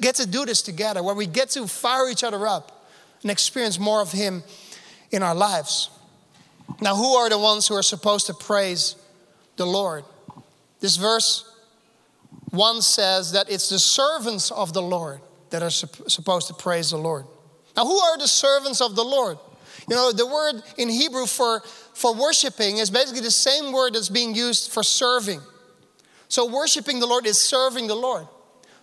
get 0.00 0.16
to 0.16 0.26
do 0.26 0.44
this 0.44 0.62
together, 0.62 1.02
where 1.02 1.14
we 1.14 1.26
get 1.26 1.50
to 1.50 1.66
fire 1.66 2.08
each 2.08 2.22
other 2.22 2.46
up 2.46 2.86
and 3.22 3.30
experience 3.30 3.78
more 3.78 4.00
of 4.00 4.12
Him 4.12 4.44
in 5.10 5.22
our 5.22 5.34
lives. 5.34 5.90
Now, 6.80 6.94
who 6.94 7.14
are 7.14 7.28
the 7.28 7.38
ones 7.38 7.66
who 7.66 7.74
are 7.74 7.82
supposed 7.82 8.26
to 8.26 8.34
praise 8.34 8.94
the 9.56 9.66
Lord? 9.66 10.04
This 10.80 10.96
verse 10.96 11.50
1 12.50 12.82
says 12.82 13.32
that 13.32 13.50
it's 13.50 13.68
the 13.68 13.78
servants 13.78 14.50
of 14.50 14.72
the 14.72 14.82
Lord 14.82 15.20
that 15.50 15.62
are 15.62 15.70
supposed 15.70 16.48
to 16.48 16.54
praise 16.54 16.90
the 16.90 16.96
Lord. 16.96 17.26
Now, 17.76 17.84
who 17.84 17.98
are 17.98 18.18
the 18.18 18.28
servants 18.28 18.80
of 18.80 18.96
the 18.96 19.04
Lord? 19.04 19.38
You 19.88 19.96
know, 19.96 20.12
the 20.12 20.26
word 20.26 20.62
in 20.78 20.88
Hebrew 20.88 21.26
for, 21.26 21.60
for 21.94 22.14
worshiping 22.14 22.78
is 22.78 22.90
basically 22.90 23.20
the 23.20 23.30
same 23.30 23.72
word 23.72 23.94
that's 23.94 24.08
being 24.08 24.34
used 24.34 24.70
for 24.70 24.82
serving. 24.82 25.40
So, 26.28 26.50
worshiping 26.50 27.00
the 27.00 27.06
Lord 27.06 27.26
is 27.26 27.38
serving 27.38 27.86
the 27.86 27.94
Lord. 27.94 28.26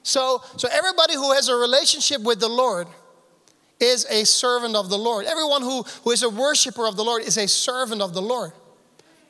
So, 0.04 0.42
so 0.58 0.68
everybody 0.72 1.16
who 1.16 1.32
has 1.34 1.48
a 1.48 1.56
relationship 1.56 2.22
with 2.22 2.40
the 2.40 2.50
Lord 2.50 2.88
is 3.80 4.06
a 4.10 4.26
servant 4.26 4.76
of 4.76 4.90
the 4.90 4.98
Lord. 4.98 5.26
Everyone 5.26 5.62
who, 5.62 5.84
who 6.04 6.12
is 6.12 6.24
a 6.24 6.30
worshiper 6.30 6.88
of 6.88 6.96
the 6.96 7.04
Lord 7.04 7.24
is 7.24 7.38
a 7.38 7.48
servant 7.48 8.02
of 8.02 8.14
the 8.14 8.22
Lord. 8.22 8.52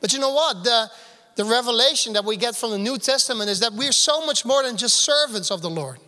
But 0.00 0.12
you 0.12 0.18
know 0.18 0.32
what? 0.32 0.64
The, 0.64 0.90
the 1.36 1.44
revelation 1.44 2.12
that 2.14 2.24
we 2.24 2.36
get 2.36 2.54
from 2.54 2.70
the 2.70 2.78
New 2.78 2.98
Testament 2.98 3.48
is 3.48 3.60
that 3.60 3.72
we're 3.72 3.92
so 3.92 4.24
much 4.26 4.44
more 4.44 4.62
than 4.62 4.76
just 4.76 4.96
servants 4.96 5.50
of 5.50 5.62
the 5.62 5.70
Lord. 5.70 5.98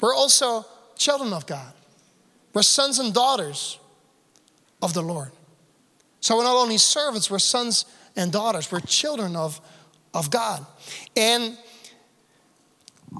We're 0.00 0.14
also 0.14 0.64
children 0.96 1.32
of 1.32 1.46
God. 1.46 1.72
We're 2.52 2.62
sons 2.62 2.98
and 2.98 3.14
daughters 3.14 3.78
of 4.82 4.94
the 4.94 5.02
Lord. 5.02 5.30
So 6.20 6.36
we're 6.36 6.44
not 6.44 6.56
only 6.56 6.78
servants, 6.78 7.30
we're 7.30 7.38
sons 7.38 7.84
and 8.16 8.32
daughters. 8.32 8.70
We're 8.70 8.80
children 8.80 9.36
of, 9.36 9.60
of 10.12 10.30
God. 10.30 10.64
And, 11.16 11.56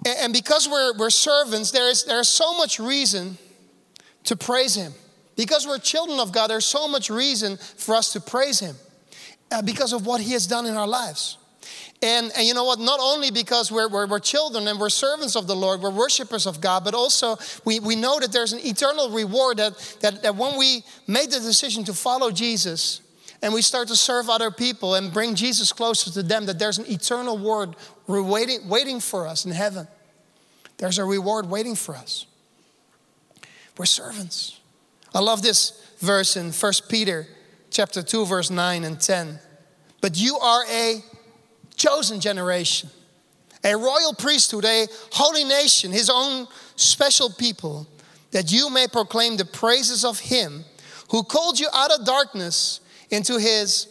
and 0.04 0.32
because 0.32 0.68
we're, 0.68 0.96
we're 0.96 1.10
servants, 1.10 1.70
there 1.70 1.88
is, 1.88 2.04
there 2.04 2.20
is 2.20 2.28
so 2.28 2.56
much 2.56 2.78
reason 2.78 3.38
to 4.24 4.36
praise 4.36 4.74
Him. 4.74 4.92
Because 5.36 5.66
we're 5.66 5.78
children 5.78 6.20
of 6.20 6.32
God, 6.32 6.48
there's 6.48 6.66
so 6.66 6.86
much 6.88 7.08
reason 7.08 7.56
for 7.56 7.94
us 7.94 8.12
to 8.12 8.20
praise 8.20 8.60
Him 8.60 8.76
uh, 9.50 9.62
because 9.62 9.92
of 9.92 10.06
what 10.06 10.20
He 10.20 10.32
has 10.32 10.46
done 10.46 10.66
in 10.66 10.76
our 10.76 10.88
lives. 10.88 11.38
And, 12.02 12.32
and 12.36 12.46
you 12.46 12.54
know 12.54 12.64
what? 12.64 12.78
Not 12.78 12.98
only 13.00 13.30
because 13.30 13.70
we're, 13.70 13.88
we're, 13.88 14.06
we're, 14.06 14.20
children 14.20 14.66
and 14.68 14.80
we're 14.80 14.88
servants 14.88 15.36
of 15.36 15.46
the 15.46 15.56
Lord, 15.56 15.82
we're 15.82 15.90
worshipers 15.90 16.46
of 16.46 16.60
God, 16.60 16.82
but 16.84 16.94
also 16.94 17.36
we, 17.64 17.78
we 17.78 17.94
know 17.94 18.18
that 18.20 18.32
there's 18.32 18.52
an 18.52 18.60
eternal 18.64 19.10
reward 19.10 19.58
that, 19.58 19.76
that, 20.00 20.22
that 20.22 20.36
when 20.36 20.58
we 20.58 20.82
made 21.06 21.30
the 21.30 21.40
decision 21.40 21.84
to 21.84 21.92
follow 21.92 22.30
Jesus 22.30 23.02
and 23.42 23.52
we 23.52 23.60
start 23.60 23.88
to 23.88 23.96
serve 23.96 24.30
other 24.30 24.50
people 24.50 24.94
and 24.94 25.12
bring 25.12 25.34
Jesus 25.34 25.72
closer 25.72 26.10
to 26.10 26.22
them, 26.22 26.46
that 26.46 26.58
there's 26.58 26.78
an 26.78 26.86
eternal 26.88 27.36
reward 27.36 27.76
waiting, 28.06 28.68
waiting 28.68 29.00
for 29.00 29.26
us 29.26 29.44
in 29.44 29.52
heaven. 29.52 29.86
There's 30.78 30.98
a 30.98 31.04
reward 31.04 31.50
waiting 31.50 31.74
for 31.74 31.94
us. 31.94 32.26
We're 33.76 33.84
servants. 33.84 34.58
I 35.14 35.20
love 35.20 35.42
this 35.42 35.72
verse 35.98 36.36
in 36.36 36.52
1 36.52 36.72
Peter 36.88 37.26
chapter 37.70 38.02
2, 38.02 38.26
verse 38.26 38.50
9 38.50 38.84
and 38.84 39.00
10. 39.00 39.38
But 40.00 40.18
you 40.18 40.38
are 40.38 40.64
a 40.70 41.02
chosen 41.80 42.20
generation, 42.20 42.90
a 43.64 43.74
royal 43.74 44.14
priesthood, 44.14 44.64
a 44.64 44.86
holy 45.12 45.44
nation, 45.44 45.90
his 45.90 46.10
own 46.10 46.46
special 46.76 47.30
people, 47.30 47.86
that 48.32 48.52
you 48.52 48.70
may 48.70 48.86
proclaim 48.86 49.36
the 49.36 49.44
praises 49.44 50.04
of 50.04 50.20
him 50.20 50.64
who 51.10 51.22
called 51.22 51.58
you 51.58 51.68
out 51.74 51.90
of 51.90 52.04
darkness 52.04 52.80
into 53.10 53.38
his 53.38 53.88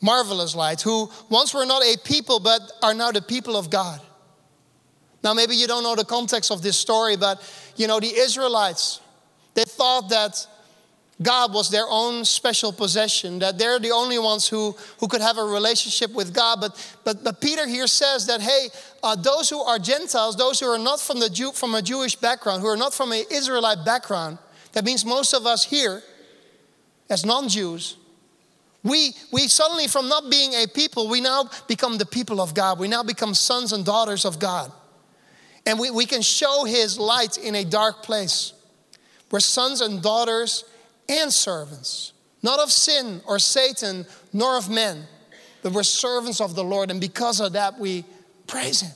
marvelous 0.00 0.54
light, 0.56 0.82
who 0.82 1.08
once 1.30 1.54
were 1.54 1.64
not 1.64 1.82
a 1.82 1.96
people 2.04 2.40
but 2.40 2.60
are 2.82 2.92
now 2.92 3.12
the 3.12 3.22
people 3.22 3.56
of 3.56 3.70
God. 3.70 4.00
Now, 5.22 5.32
maybe 5.32 5.54
you 5.54 5.68
don't 5.68 5.84
know 5.84 5.94
the 5.94 6.04
context 6.04 6.50
of 6.50 6.60
this 6.60 6.76
story, 6.76 7.16
but 7.16 7.40
you 7.76 7.86
know, 7.86 8.00
the 8.00 8.12
Israelites, 8.12 9.00
they 9.54 9.64
thought 9.64 10.08
that 10.08 10.44
God 11.22 11.52
was 11.52 11.70
their 11.70 11.86
own 11.88 12.24
special 12.24 12.72
possession, 12.72 13.38
that 13.40 13.58
they're 13.58 13.78
the 13.78 13.90
only 13.90 14.18
ones 14.18 14.48
who, 14.48 14.76
who 14.98 15.08
could 15.08 15.20
have 15.20 15.38
a 15.38 15.44
relationship 15.44 16.12
with 16.12 16.34
God. 16.34 16.60
But, 16.60 16.96
but, 17.04 17.22
but 17.24 17.40
Peter 17.40 17.66
here 17.66 17.86
says 17.86 18.26
that, 18.26 18.40
hey, 18.40 18.68
uh, 19.02 19.16
those 19.16 19.50
who 19.50 19.60
are 19.60 19.78
Gentiles, 19.78 20.36
those 20.36 20.60
who 20.60 20.66
are 20.66 20.78
not 20.78 21.00
from, 21.00 21.20
the 21.20 21.28
Jew, 21.28 21.52
from 21.52 21.74
a 21.74 21.82
Jewish 21.82 22.16
background, 22.16 22.62
who 22.62 22.68
are 22.68 22.76
not 22.76 22.94
from 22.94 23.12
an 23.12 23.24
Israelite 23.30 23.84
background, 23.84 24.38
that 24.72 24.84
means 24.84 25.04
most 25.04 25.34
of 25.34 25.46
us 25.46 25.64
here, 25.64 26.02
as 27.10 27.24
non 27.26 27.48
Jews, 27.48 27.96
we, 28.84 29.12
we 29.32 29.46
suddenly, 29.48 29.86
from 29.86 30.08
not 30.08 30.30
being 30.30 30.54
a 30.54 30.66
people, 30.66 31.08
we 31.08 31.20
now 31.20 31.48
become 31.68 31.98
the 31.98 32.06
people 32.06 32.40
of 32.40 32.54
God. 32.54 32.78
We 32.78 32.88
now 32.88 33.02
become 33.02 33.34
sons 33.34 33.72
and 33.72 33.84
daughters 33.84 34.24
of 34.24 34.38
God. 34.38 34.72
And 35.66 35.78
we, 35.78 35.90
we 35.90 36.06
can 36.06 36.22
show 36.22 36.64
His 36.64 36.98
light 36.98 37.38
in 37.38 37.54
a 37.54 37.64
dark 37.64 38.02
place. 38.02 38.52
We're 39.30 39.40
sons 39.40 39.80
and 39.80 40.02
daughters 40.02 40.64
and 41.08 41.32
servants, 41.32 42.12
not 42.42 42.58
of 42.58 42.70
sin 42.70 43.20
or 43.26 43.38
Satan, 43.38 44.06
nor 44.32 44.56
of 44.56 44.70
men, 44.70 45.04
but 45.62 45.72
we're 45.72 45.82
servants 45.82 46.40
of 46.40 46.54
the 46.54 46.64
Lord. 46.64 46.90
And 46.90 47.00
because 47.00 47.40
of 47.40 47.52
that, 47.52 47.78
we 47.78 48.04
praise 48.46 48.80
Him. 48.80 48.92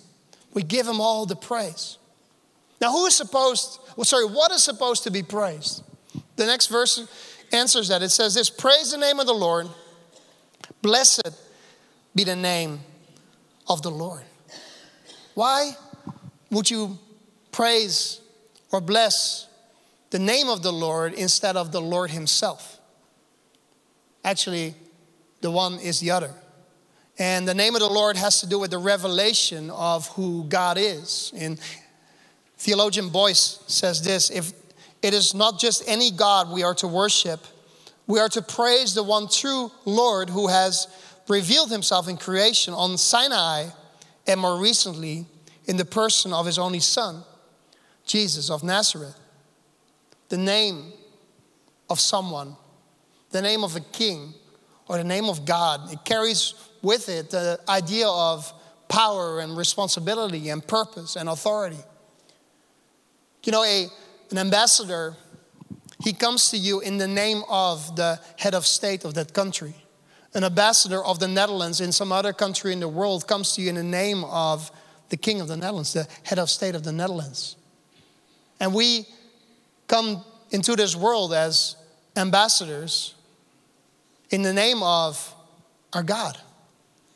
We 0.55 0.63
give 0.63 0.87
Him 0.87 1.01
all 1.01 1.27
the 1.27 1.37
praise. 1.37 1.99
Now, 2.81 2.93
who 2.93 3.07
is 3.07 3.17
supposed, 3.17 3.79
well, 3.97 4.05
sorry, 4.05 4.27
what 4.27 4.53
is 4.53 4.63
supposed 4.63 5.05
to 5.05 5.11
be 5.11 5.23
praised? 5.23 5.83
The 6.37 6.47
next 6.47 6.67
verse 6.67 7.07
answers 7.53 7.89
that. 7.89 8.03
It 8.03 8.11
says 8.11 8.35
this 8.35 8.51
Praise 8.51 8.93
the 8.93 8.99
name 8.99 9.21
of 9.21 9.27
the 9.27 9.35
Lord, 9.35 9.69
blessed 10.83 11.31
be 12.15 12.25
the 12.25 12.37
name 12.37 12.81
of 13.69 13.83
the 13.83 13.91
Lord. 13.91 14.23
Why 15.35 15.73
would 16.51 16.71
you 16.71 16.99
praise 17.53 18.21
or 18.73 18.81
bless 18.81 19.47
the 20.11 20.19
name 20.19 20.49
of 20.49 20.63
the 20.63 20.73
Lord 20.73 21.15
instead 21.15 21.57
of 21.57 21.73
the 21.73 21.81
Lord 21.81 22.11
Himself. 22.11 22.79
Actually, 24.25 24.75
the 25.41 25.51
one 25.51 25.75
is 25.75 26.01
the 26.01 26.11
other. 26.11 26.31
And 27.19 27.49
the 27.49 27.55
name 27.55 27.75
of 27.75 27.81
the 27.81 27.89
Lord 27.89 28.17
has 28.17 28.41
to 28.41 28.47
do 28.49 28.59
with 28.59 28.71
the 28.71 28.79
revelation 28.79 29.71
of 29.71 30.09
who 30.09 30.45
God 30.45 30.77
is. 30.79 31.33
And 31.37 31.59
theologian 32.59 33.09
Boice 33.09 33.63
says 33.67 34.03
this 34.03 34.31
if 34.31 34.53
it 35.03 35.15
is 35.15 35.35
not 35.35 35.59
just 35.59 35.85
any 35.87 36.11
God 36.11 36.51
we 36.51 36.63
are 36.63 36.75
to 36.75 36.89
worship, 36.89 37.41
we 38.07 38.19
are 38.21 38.29
to 38.31 38.43
praise 38.43 38.95
the 38.95 39.03
one 39.03 39.29
true 39.29 39.71
Lord 39.85 40.31
who 40.31 40.49
has 40.49 40.89
revealed 41.29 41.71
himself 41.71 42.09
in 42.09 42.17
creation 42.17 42.75
on 42.75 42.99
Sinai 42.99 43.67
and 44.27 44.41
more 44.41 44.61
recently 44.61 45.27
in 45.65 45.77
the 45.77 45.85
person 45.85 46.33
of 46.33 46.47
his 46.47 46.59
only 46.59 46.81
Son, 46.81 47.25
Jesus 48.05 48.51
of 48.51 48.63
Nazareth 48.63 49.17
the 50.29 50.37
name 50.37 50.93
of 51.89 52.01
someone, 52.01 52.57
the 53.31 53.43
name 53.43 53.65
of 53.65 53.77
a 53.77 53.81
king, 53.81 54.35
or 54.89 54.99
the 54.99 55.05
name 55.05 55.27
of 55.27 55.45
God, 55.45 55.93
it 55.93 56.05
carries 56.05 56.55
with 56.83 57.09
it 57.09 57.31
the 57.31 57.59
idea 57.69 58.09
of 58.09 58.53
power 58.89 59.41
and 59.41 59.57
responsibility 59.57 60.49
and 60.49 60.67
purpose 60.67 61.17
and 61.17 61.29
authority. 61.29 61.79
You 63.45 63.53
know, 63.53 63.63
a, 63.63 63.89
an 64.31 64.39
ambassador, 64.39 65.17
he 66.03 66.13
comes 66.13 66.51
to 66.51 66.57
you 66.57 66.81
in 66.81 66.99
the 66.99 67.09
name 67.09 67.43
of 67.49 67.97
the 67.97 68.21
head 68.39 68.55
of 68.55 68.67
state 68.67 69.05
of 69.05 69.15
that 69.15 69.33
country. 69.33 69.75
An 70.35 70.45
ambassador 70.45 71.03
of 71.05 71.19
the 71.19 71.29
Netherlands 71.29 71.81
in 71.81 71.93
some 71.93 72.13
other 72.13 72.33
country 72.33 72.73
in 72.73 72.81
the 72.81 72.89
world 72.89 73.27
comes 73.27 73.55
to 73.55 73.63
you 73.63 73.69
in 73.69 73.77
the 73.77 73.83
name 73.83 74.25
of 74.25 74.71
the 75.09 75.17
king 75.17 75.41
of 75.41 75.49
the 75.49 75.57
Netherlands, 75.57 75.93
the 75.93 76.07
head 76.25 76.39
of 76.39 76.51
state 76.51 76.75
of 76.75 76.83
the 76.83 76.93
Netherlands. 76.93 77.57
And 78.61 78.75
we 78.75 79.07
come 79.87 80.25
into 80.51 80.77
this 80.77 80.95
world 80.97 81.33
as 81.33 81.77
ambassadors 82.17 83.15
in 84.31 84.43
the 84.43 84.53
name 84.53 84.83
of 84.83 85.35
our 85.93 86.03
God. 86.03 86.39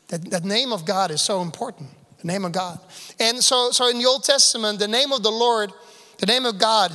That, 0.09 0.29
that 0.31 0.43
name 0.43 0.73
of 0.73 0.85
God 0.85 1.11
is 1.11 1.21
so 1.21 1.41
important, 1.41 1.89
the 2.19 2.27
name 2.27 2.45
of 2.45 2.51
God. 2.51 2.79
And 3.19 3.37
so, 3.37 3.71
so 3.71 3.89
in 3.89 3.97
the 3.97 4.05
Old 4.05 4.23
Testament, 4.23 4.79
the 4.79 4.87
name 4.87 5.11
of 5.11 5.23
the 5.23 5.31
Lord, 5.31 5.71
the 6.17 6.25
name 6.25 6.45
of 6.45 6.57
God, 6.57 6.91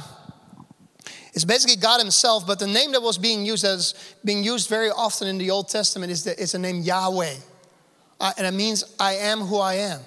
is 1.33 1.45
basically 1.45 1.77
God 1.77 2.01
Himself, 2.01 2.47
but 2.47 2.59
the 2.59 2.67
name 2.67 2.93
that 2.93 3.03
was 3.03 3.19
being 3.19 3.45
used 3.45 3.65
as 3.65 3.95
being 4.25 4.43
used 4.43 4.69
very 4.69 4.91
often 4.91 5.29
in 5.29 5.39
the 5.39 5.51
Old 5.51 5.69
Testament 5.69 6.11
is 6.11 6.25
the, 6.25 6.39
is 6.41 6.53
the 6.53 6.59
name 6.59 6.81
Yahweh. 6.81 7.35
Uh, 8.19 8.33
and 8.39 8.47
it 8.47 8.55
means 8.55 8.85
I 8.99 9.15
am 9.15 9.41
who 9.41 9.59
I 9.59 9.75
am. 9.75 10.01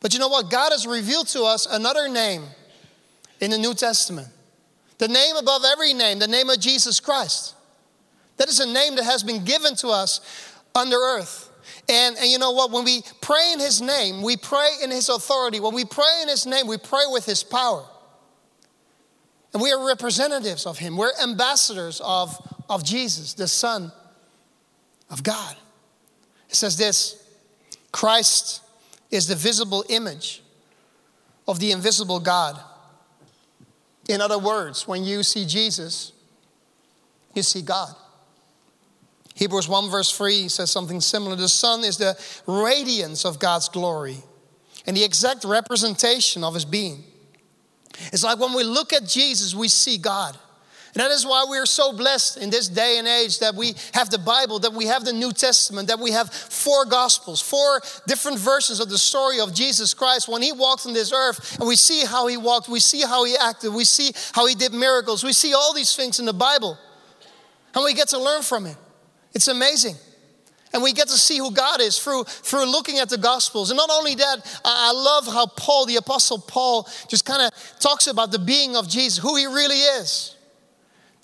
But 0.00 0.12
you 0.12 0.20
know 0.20 0.28
what? 0.28 0.50
God 0.50 0.70
has 0.72 0.86
revealed 0.86 1.28
to 1.28 1.44
us 1.44 1.66
another 1.66 2.08
name 2.08 2.44
in 3.40 3.50
the 3.50 3.56
New 3.56 3.72
Testament. 3.72 4.28
The 4.98 5.08
name 5.08 5.36
above 5.36 5.62
every 5.64 5.92
name, 5.92 6.18
the 6.18 6.28
name 6.28 6.48
of 6.48 6.60
Jesus 6.60 7.00
Christ. 7.00 7.54
That 8.36 8.48
is 8.48 8.60
a 8.60 8.66
name 8.66 8.96
that 8.96 9.04
has 9.04 9.22
been 9.22 9.44
given 9.44 9.74
to 9.76 9.88
us 9.88 10.20
under 10.74 10.96
earth. 10.96 11.50
And, 11.88 12.16
and 12.16 12.26
you 12.30 12.38
know 12.38 12.52
what? 12.52 12.70
When 12.70 12.84
we 12.84 13.02
pray 13.20 13.52
in 13.52 13.60
His 13.60 13.80
name, 13.80 14.22
we 14.22 14.36
pray 14.36 14.70
in 14.82 14.90
His 14.90 15.08
authority. 15.08 15.60
When 15.60 15.74
we 15.74 15.84
pray 15.84 16.20
in 16.22 16.28
His 16.28 16.46
name, 16.46 16.66
we 16.66 16.78
pray 16.78 17.04
with 17.08 17.24
His 17.26 17.42
power. 17.42 17.84
And 19.52 19.62
we 19.62 19.70
are 19.72 19.86
representatives 19.86 20.66
of 20.66 20.78
Him. 20.78 20.96
We're 20.96 21.12
ambassadors 21.22 22.00
of, 22.04 22.36
of 22.68 22.84
Jesus, 22.84 23.34
the 23.34 23.48
Son 23.48 23.92
of 25.10 25.22
God. 25.22 25.56
It 26.48 26.56
says 26.56 26.76
this 26.76 27.22
Christ 27.92 28.62
is 29.10 29.28
the 29.28 29.36
visible 29.36 29.84
image 29.88 30.42
of 31.46 31.60
the 31.60 31.72
invisible 31.72 32.20
God. 32.20 32.60
In 34.08 34.20
other 34.20 34.38
words, 34.38 34.86
when 34.86 35.04
you 35.04 35.22
see 35.22 35.46
Jesus, 35.46 36.12
you 37.34 37.42
see 37.42 37.62
God. 37.62 37.94
Hebrews 39.34 39.68
1 39.68 39.90
verse 39.90 40.16
3 40.16 40.48
says 40.48 40.70
something 40.70 41.00
similar. 41.00 41.36
The 41.36 41.48
Son 41.48 41.82
is 41.82 41.96
the 41.96 42.16
radiance 42.46 43.24
of 43.24 43.38
God's 43.38 43.68
glory 43.68 44.18
and 44.86 44.96
the 44.96 45.04
exact 45.04 45.44
representation 45.44 46.44
of 46.44 46.54
his 46.54 46.64
being. 46.64 47.02
It's 48.12 48.24
like 48.24 48.38
when 48.38 48.54
we 48.54 48.64
look 48.64 48.92
at 48.92 49.06
Jesus, 49.06 49.54
we 49.54 49.68
see 49.68 49.98
God. 49.98 50.38
And 50.94 51.02
that 51.02 51.10
is 51.10 51.26
why 51.26 51.44
we're 51.48 51.66
so 51.66 51.92
blessed 51.92 52.36
in 52.36 52.50
this 52.50 52.68
day 52.68 52.98
and 52.98 53.08
age 53.08 53.40
that 53.40 53.56
we 53.56 53.74
have 53.94 54.10
the 54.10 54.18
Bible, 54.18 54.60
that 54.60 54.72
we 54.72 54.86
have 54.86 55.04
the 55.04 55.12
New 55.12 55.32
Testament, 55.32 55.88
that 55.88 55.98
we 55.98 56.12
have 56.12 56.32
four 56.32 56.84
Gospels, 56.84 57.40
four 57.40 57.82
different 58.06 58.38
versions 58.38 58.78
of 58.78 58.88
the 58.88 58.98
story 58.98 59.40
of 59.40 59.52
Jesus 59.52 59.92
Christ 59.92 60.28
when 60.28 60.40
He 60.40 60.52
walked 60.52 60.86
on 60.86 60.92
this 60.92 61.12
earth. 61.12 61.58
And 61.58 61.66
we 61.66 61.74
see 61.74 62.04
how 62.04 62.28
He 62.28 62.36
walked, 62.36 62.68
we 62.68 62.78
see 62.78 63.00
how 63.00 63.24
He 63.24 63.34
acted, 63.36 63.74
we 63.74 63.84
see 63.84 64.12
how 64.32 64.46
He 64.46 64.54
did 64.54 64.72
miracles, 64.72 65.24
we 65.24 65.32
see 65.32 65.52
all 65.52 65.74
these 65.74 65.96
things 65.96 66.20
in 66.20 66.26
the 66.26 66.32
Bible. 66.32 66.78
And 67.74 67.82
we 67.82 67.92
get 67.92 68.08
to 68.08 68.18
learn 68.18 68.42
from 68.42 68.66
it. 68.66 68.76
It's 69.34 69.48
amazing. 69.48 69.96
And 70.72 70.80
we 70.80 70.92
get 70.92 71.08
to 71.08 71.18
see 71.18 71.38
who 71.38 71.52
God 71.52 71.80
is 71.80 71.98
through, 71.98 72.22
through 72.24 72.66
looking 72.66 73.00
at 73.00 73.08
the 73.08 73.18
Gospels. 73.18 73.70
And 73.70 73.76
not 73.76 73.90
only 73.90 74.14
that, 74.14 74.60
I, 74.64 74.90
I 74.90 74.92
love 74.92 75.26
how 75.26 75.46
Paul, 75.46 75.86
the 75.86 75.96
Apostle 75.96 76.38
Paul, 76.38 76.88
just 77.08 77.24
kind 77.24 77.42
of 77.42 77.78
talks 77.80 78.06
about 78.06 78.30
the 78.30 78.38
being 78.38 78.76
of 78.76 78.88
Jesus, 78.88 79.18
who 79.18 79.34
he 79.34 79.46
really 79.46 79.78
is. 79.78 80.36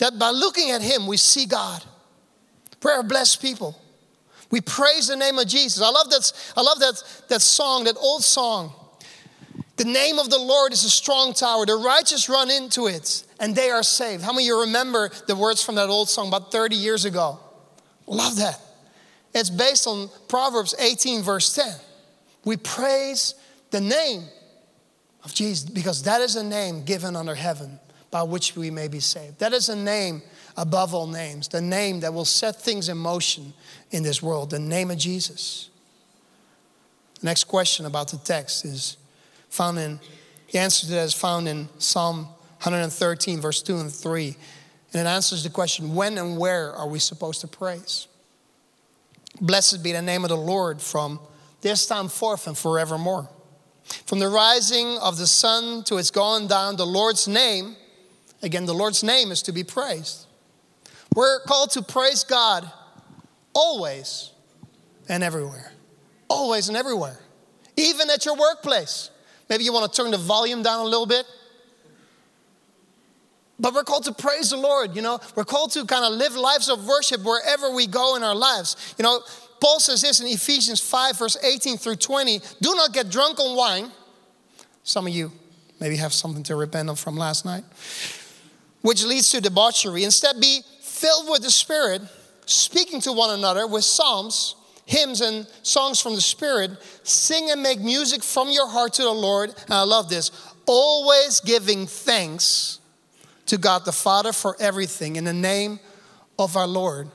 That 0.01 0.17
by 0.17 0.31
looking 0.31 0.71
at 0.71 0.81
him, 0.81 1.05
we 1.05 1.15
see 1.15 1.45
God. 1.45 1.83
We're 2.81 3.03
blessed 3.03 3.39
people. 3.39 3.79
We 4.49 4.59
praise 4.59 5.07
the 5.07 5.15
name 5.15 5.37
of 5.37 5.45
Jesus. 5.45 5.79
I 5.79 5.89
love 5.91 6.09
that, 6.09 6.51
I 6.57 6.61
love 6.61 6.79
that, 6.79 7.23
that 7.29 7.41
song, 7.43 7.83
that 7.83 7.97
old 7.97 8.23
song. 8.23 8.73
The 9.77 9.83
name 9.85 10.17
of 10.17 10.31
the 10.31 10.39
Lord 10.39 10.73
is 10.73 10.83
a 10.83 10.89
strong 10.89 11.33
tower. 11.33 11.67
The 11.67 11.75
righteous 11.75 12.29
run 12.29 12.49
into 12.49 12.87
it 12.87 13.23
and 13.39 13.55
they 13.55 13.69
are 13.69 13.83
saved. 13.83 14.23
How 14.23 14.31
many 14.31 14.45
of 14.45 14.47
you 14.47 14.61
remember 14.61 15.11
the 15.27 15.35
words 15.35 15.63
from 15.63 15.75
that 15.75 15.87
old 15.87 16.09
song 16.09 16.29
about 16.29 16.51
30 16.51 16.75
years 16.75 17.05
ago? 17.05 17.39
Love 18.07 18.37
that. 18.37 18.59
It's 19.35 19.51
based 19.51 19.85
on 19.85 20.09
Proverbs 20.27 20.73
18, 20.79 21.21
verse 21.21 21.53
10. 21.53 21.67
We 22.43 22.57
praise 22.57 23.35
the 23.69 23.81
name 23.81 24.23
of 25.23 25.31
Jesus 25.31 25.69
because 25.69 26.01
that 26.03 26.21
is 26.21 26.35
a 26.37 26.43
name 26.43 26.85
given 26.85 27.15
under 27.15 27.35
heaven 27.35 27.79
by 28.11 28.23
which 28.23 28.55
we 28.55 28.69
may 28.69 28.87
be 28.87 28.99
saved. 28.99 29.39
That 29.39 29.53
is 29.53 29.69
a 29.69 29.75
name 29.75 30.21
above 30.57 30.93
all 30.93 31.07
names, 31.07 31.47
the 31.47 31.61
name 31.61 32.01
that 32.01 32.13
will 32.13 32.25
set 32.25 32.57
things 32.57 32.89
in 32.89 32.97
motion 32.97 33.53
in 33.89 34.03
this 34.03 34.21
world, 34.21 34.49
the 34.49 34.59
name 34.59 34.91
of 34.91 34.97
Jesus. 34.97 35.69
The 37.21 37.25
next 37.25 37.45
question 37.45 37.85
about 37.85 38.09
the 38.09 38.17
text 38.17 38.65
is 38.65 38.97
found 39.49 39.79
in, 39.79 39.99
the 40.51 40.59
answer 40.59 40.85
to 40.87 40.91
that 40.93 41.05
is 41.05 41.13
found 41.13 41.47
in 41.47 41.69
Psalm 41.77 42.25
113, 42.63 43.39
verse 43.39 43.61
2 43.61 43.77
and 43.77 43.91
3. 43.91 44.35
And 44.93 45.07
it 45.07 45.09
answers 45.09 45.43
the 45.43 45.49
question 45.49 45.95
when 45.95 46.17
and 46.17 46.37
where 46.37 46.73
are 46.73 46.87
we 46.87 46.99
supposed 46.99 47.41
to 47.41 47.47
praise? 47.47 48.07
Blessed 49.39 49.81
be 49.81 49.93
the 49.93 50.01
name 50.01 50.23
of 50.23 50.29
the 50.29 50.37
Lord 50.37 50.81
from 50.81 51.19
this 51.61 51.85
time 51.85 52.09
forth 52.09 52.47
and 52.47 52.57
forevermore. 52.57 53.29
From 54.05 54.19
the 54.19 54.27
rising 54.27 54.97
of 54.97 55.17
the 55.17 55.27
sun 55.27 55.83
to 55.85 55.97
its 55.97 56.11
going 56.11 56.47
down, 56.47 56.75
the 56.75 56.85
Lord's 56.85 57.27
name, 57.27 57.75
again, 58.41 58.65
the 58.65 58.73
Lord's 58.73 59.03
name 59.03 59.31
is 59.31 59.41
to 59.43 59.51
be 59.51 59.63
praised. 59.63 60.27
We're 61.15 61.41
called 61.41 61.71
to 61.71 61.81
praise 61.81 62.23
God 62.23 62.69
always 63.53 64.31
and 65.09 65.23
everywhere. 65.23 65.71
Always 66.29 66.69
and 66.69 66.77
everywhere. 66.77 67.19
Even 67.75 68.09
at 68.09 68.25
your 68.25 68.35
workplace. 68.35 69.09
Maybe 69.49 69.63
you 69.63 69.73
want 69.73 69.91
to 69.91 70.01
turn 70.01 70.11
the 70.11 70.17
volume 70.17 70.63
down 70.63 70.79
a 70.79 70.85
little 70.85 71.05
bit. 71.05 71.25
But 73.59 73.75
we're 73.75 73.83
called 73.83 74.05
to 74.05 74.13
praise 74.13 74.49
the 74.49 74.57
Lord, 74.57 74.95
you 74.95 75.01
know. 75.01 75.19
We're 75.35 75.45
called 75.45 75.71
to 75.73 75.85
kind 75.85 76.03
of 76.03 76.13
live 76.13 76.35
lives 76.35 76.67
of 76.67 76.87
worship 76.87 77.23
wherever 77.23 77.69
we 77.69 77.85
go 77.85 78.15
in 78.15 78.23
our 78.23 78.33
lives. 78.33 78.95
You 78.97 79.03
know, 79.03 79.21
Paul 79.59 79.79
says 79.79 80.01
this 80.01 80.19
in 80.19 80.27
Ephesians 80.27 80.81
5, 80.81 81.19
verse 81.19 81.37
18 81.43 81.77
through 81.77 81.97
20 81.97 82.41
do 82.59 82.73
not 82.75 82.91
get 82.93 83.09
drunk 83.09 83.39
on 83.39 83.55
wine. 83.55 83.91
Some 84.83 85.05
of 85.05 85.13
you 85.13 85.31
maybe 85.79 85.97
have 85.97 86.11
something 86.11 86.43
to 86.43 86.55
repent 86.55 86.89
of 86.89 86.99
from 86.99 87.17
last 87.17 87.45
night, 87.45 87.63
which 88.81 89.03
leads 89.03 89.29
to 89.31 89.41
debauchery. 89.41 90.03
Instead, 90.03 90.39
be 90.39 90.61
filled 90.81 91.29
with 91.29 91.41
the 91.41 91.51
Spirit, 91.51 92.01
speaking 92.45 93.01
to 93.01 93.11
one 93.13 93.37
another 93.37 93.67
with 93.67 93.83
psalms, 93.83 94.55
hymns, 94.85 95.21
and 95.21 95.47
songs 95.63 95.99
from 95.99 96.15
the 96.15 96.21
Spirit. 96.21 96.71
Sing 97.03 97.49
and 97.51 97.61
make 97.61 97.79
music 97.79 98.23
from 98.23 98.49
your 98.49 98.67
heart 98.67 98.93
to 98.93 99.03
the 99.03 99.11
Lord. 99.11 99.49
And 99.49 99.73
I 99.73 99.83
love 99.83 100.09
this 100.09 100.31
always 100.65 101.39
giving 101.41 101.87
thanks 101.87 102.79
to 103.47 103.57
God 103.57 103.83
the 103.83 103.91
Father 103.91 104.31
for 104.31 104.55
everything 104.59 105.15
in 105.15 105.25
the 105.25 105.33
name 105.33 105.79
of 106.39 106.55
our 106.55 106.67
Lord 106.67 107.09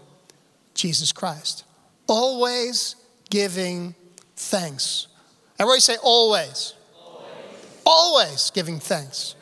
Jesus 0.74 1.12
Christ. 1.12 1.64
Always 2.06 2.96
giving 3.30 3.94
thanks. 4.36 5.06
Everybody 5.58 5.80
say 5.80 5.96
always. 6.02 6.74
Always, 6.94 7.30
always 7.86 8.50
giving 8.50 8.78
thanks. 8.78 9.35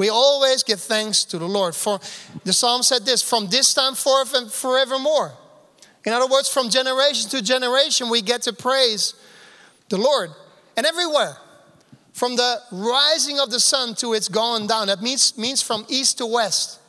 We 0.00 0.08
always 0.08 0.62
give 0.62 0.80
thanks 0.80 1.24
to 1.24 1.38
the 1.38 1.46
Lord. 1.46 1.74
For 1.74 2.00
the 2.44 2.54
psalm 2.54 2.82
said 2.82 3.04
this 3.04 3.20
from 3.20 3.48
this 3.48 3.74
time 3.74 3.94
forth 3.94 4.32
and 4.32 4.50
forevermore. 4.50 5.34
In 6.06 6.14
other 6.14 6.26
words, 6.26 6.48
from 6.48 6.70
generation 6.70 7.28
to 7.28 7.42
generation, 7.42 8.08
we 8.08 8.22
get 8.22 8.40
to 8.44 8.54
praise 8.54 9.12
the 9.90 9.98
Lord. 9.98 10.30
And 10.74 10.86
everywhere 10.86 11.36
from 12.14 12.34
the 12.36 12.62
rising 12.72 13.40
of 13.40 13.50
the 13.50 13.60
sun 13.60 13.94
to 13.96 14.14
its 14.14 14.28
going 14.28 14.66
down. 14.66 14.86
That 14.86 15.02
means, 15.02 15.36
means 15.36 15.60
from 15.60 15.84
east 15.90 16.16
to 16.16 16.24
west. 16.24 16.80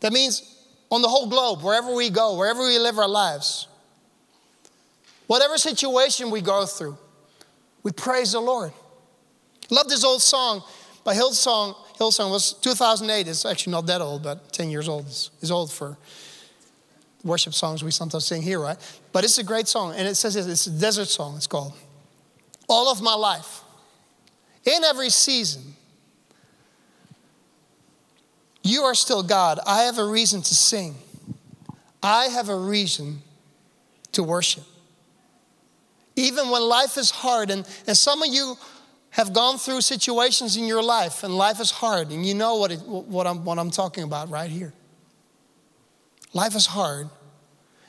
That 0.00 0.12
means 0.12 0.52
on 0.90 1.00
the 1.00 1.08
whole 1.08 1.28
globe, 1.28 1.62
wherever 1.62 1.94
we 1.94 2.10
go, 2.10 2.36
wherever 2.36 2.58
we 2.58 2.76
live 2.76 2.98
our 2.98 3.06
lives. 3.06 3.68
Whatever 5.28 5.58
situation 5.58 6.32
we 6.32 6.40
go 6.40 6.66
through, 6.66 6.98
we 7.84 7.92
praise 7.92 8.32
the 8.32 8.40
Lord. 8.40 8.72
Love 9.70 9.86
this 9.86 10.02
old 10.02 10.22
song 10.22 10.64
by 11.06 11.14
Hillsong. 11.14 11.76
Hillsong 11.98 12.30
was 12.32 12.52
2008. 12.54 13.28
It's 13.28 13.46
actually 13.46 13.70
not 13.70 13.86
that 13.86 14.00
old, 14.00 14.24
but 14.24 14.52
10 14.52 14.68
years 14.70 14.88
old. 14.88 15.06
It's 15.06 15.50
old 15.50 15.72
for 15.72 15.96
worship 17.22 17.54
songs 17.54 17.84
we 17.84 17.92
sometimes 17.92 18.26
sing 18.26 18.42
here, 18.42 18.60
right? 18.60 18.76
But 19.12 19.22
it's 19.22 19.38
a 19.38 19.44
great 19.44 19.68
song, 19.68 19.94
and 19.96 20.06
it 20.06 20.16
says 20.16 20.34
it's 20.34 20.66
a 20.66 20.70
desert 20.70 21.08
song, 21.08 21.36
it's 21.36 21.46
called 21.46 21.72
all 22.68 22.90
of 22.90 23.00
my 23.00 23.14
life, 23.14 23.62
in 24.64 24.82
every 24.82 25.10
season, 25.10 25.76
you 28.64 28.82
are 28.82 28.94
still 28.94 29.22
God. 29.22 29.60
I 29.64 29.84
have 29.84 29.98
a 29.98 30.04
reason 30.04 30.42
to 30.42 30.54
sing. 30.54 30.96
I 32.02 32.24
have 32.24 32.48
a 32.48 32.56
reason 32.56 33.22
to 34.12 34.24
worship. 34.24 34.64
Even 36.16 36.50
when 36.50 36.62
life 36.62 36.96
is 36.96 37.10
hard, 37.10 37.50
and, 37.50 37.64
and 37.86 37.96
some 37.96 38.22
of 38.22 38.34
you 38.34 38.56
have 39.16 39.32
gone 39.32 39.56
through 39.56 39.80
situations 39.80 40.58
in 40.58 40.64
your 40.64 40.82
life, 40.82 41.24
and 41.24 41.34
life 41.34 41.58
is 41.58 41.70
hard, 41.70 42.10
and 42.10 42.26
you 42.26 42.34
know 42.34 42.56
what, 42.56 42.70
it, 42.70 42.80
what, 42.82 43.26
I'm, 43.26 43.46
what 43.46 43.58
I'm 43.58 43.70
talking 43.70 44.04
about 44.04 44.28
right 44.28 44.50
here. 44.50 44.74
Life 46.34 46.54
is 46.54 46.66
hard. 46.66 47.08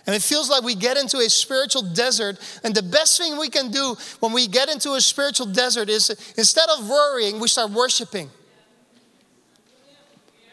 And 0.06 0.16
it 0.16 0.22
feels 0.22 0.50
like 0.50 0.64
we 0.64 0.74
get 0.74 0.96
into 0.96 1.18
a 1.18 1.30
spiritual 1.30 1.82
desert. 1.82 2.40
And 2.64 2.74
the 2.74 2.82
best 2.82 3.18
thing 3.18 3.38
we 3.38 3.50
can 3.50 3.72
do 3.72 3.98
when 4.22 4.32
we 4.32 4.48
get 4.48 4.70
into 4.70 4.94
a 4.94 5.02
spiritual 5.02 5.48
desert 5.48 5.90
is 5.90 6.10
instead 6.38 6.70
of 6.70 6.90
worrying, 6.90 7.42
we 7.42 7.50
start 7.50 7.72
worshiping. 7.72 8.30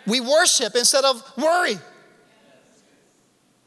We 0.09 0.21
worship 0.21 0.75
instead 0.75 1.05
of 1.05 1.23
worry. 1.37 1.77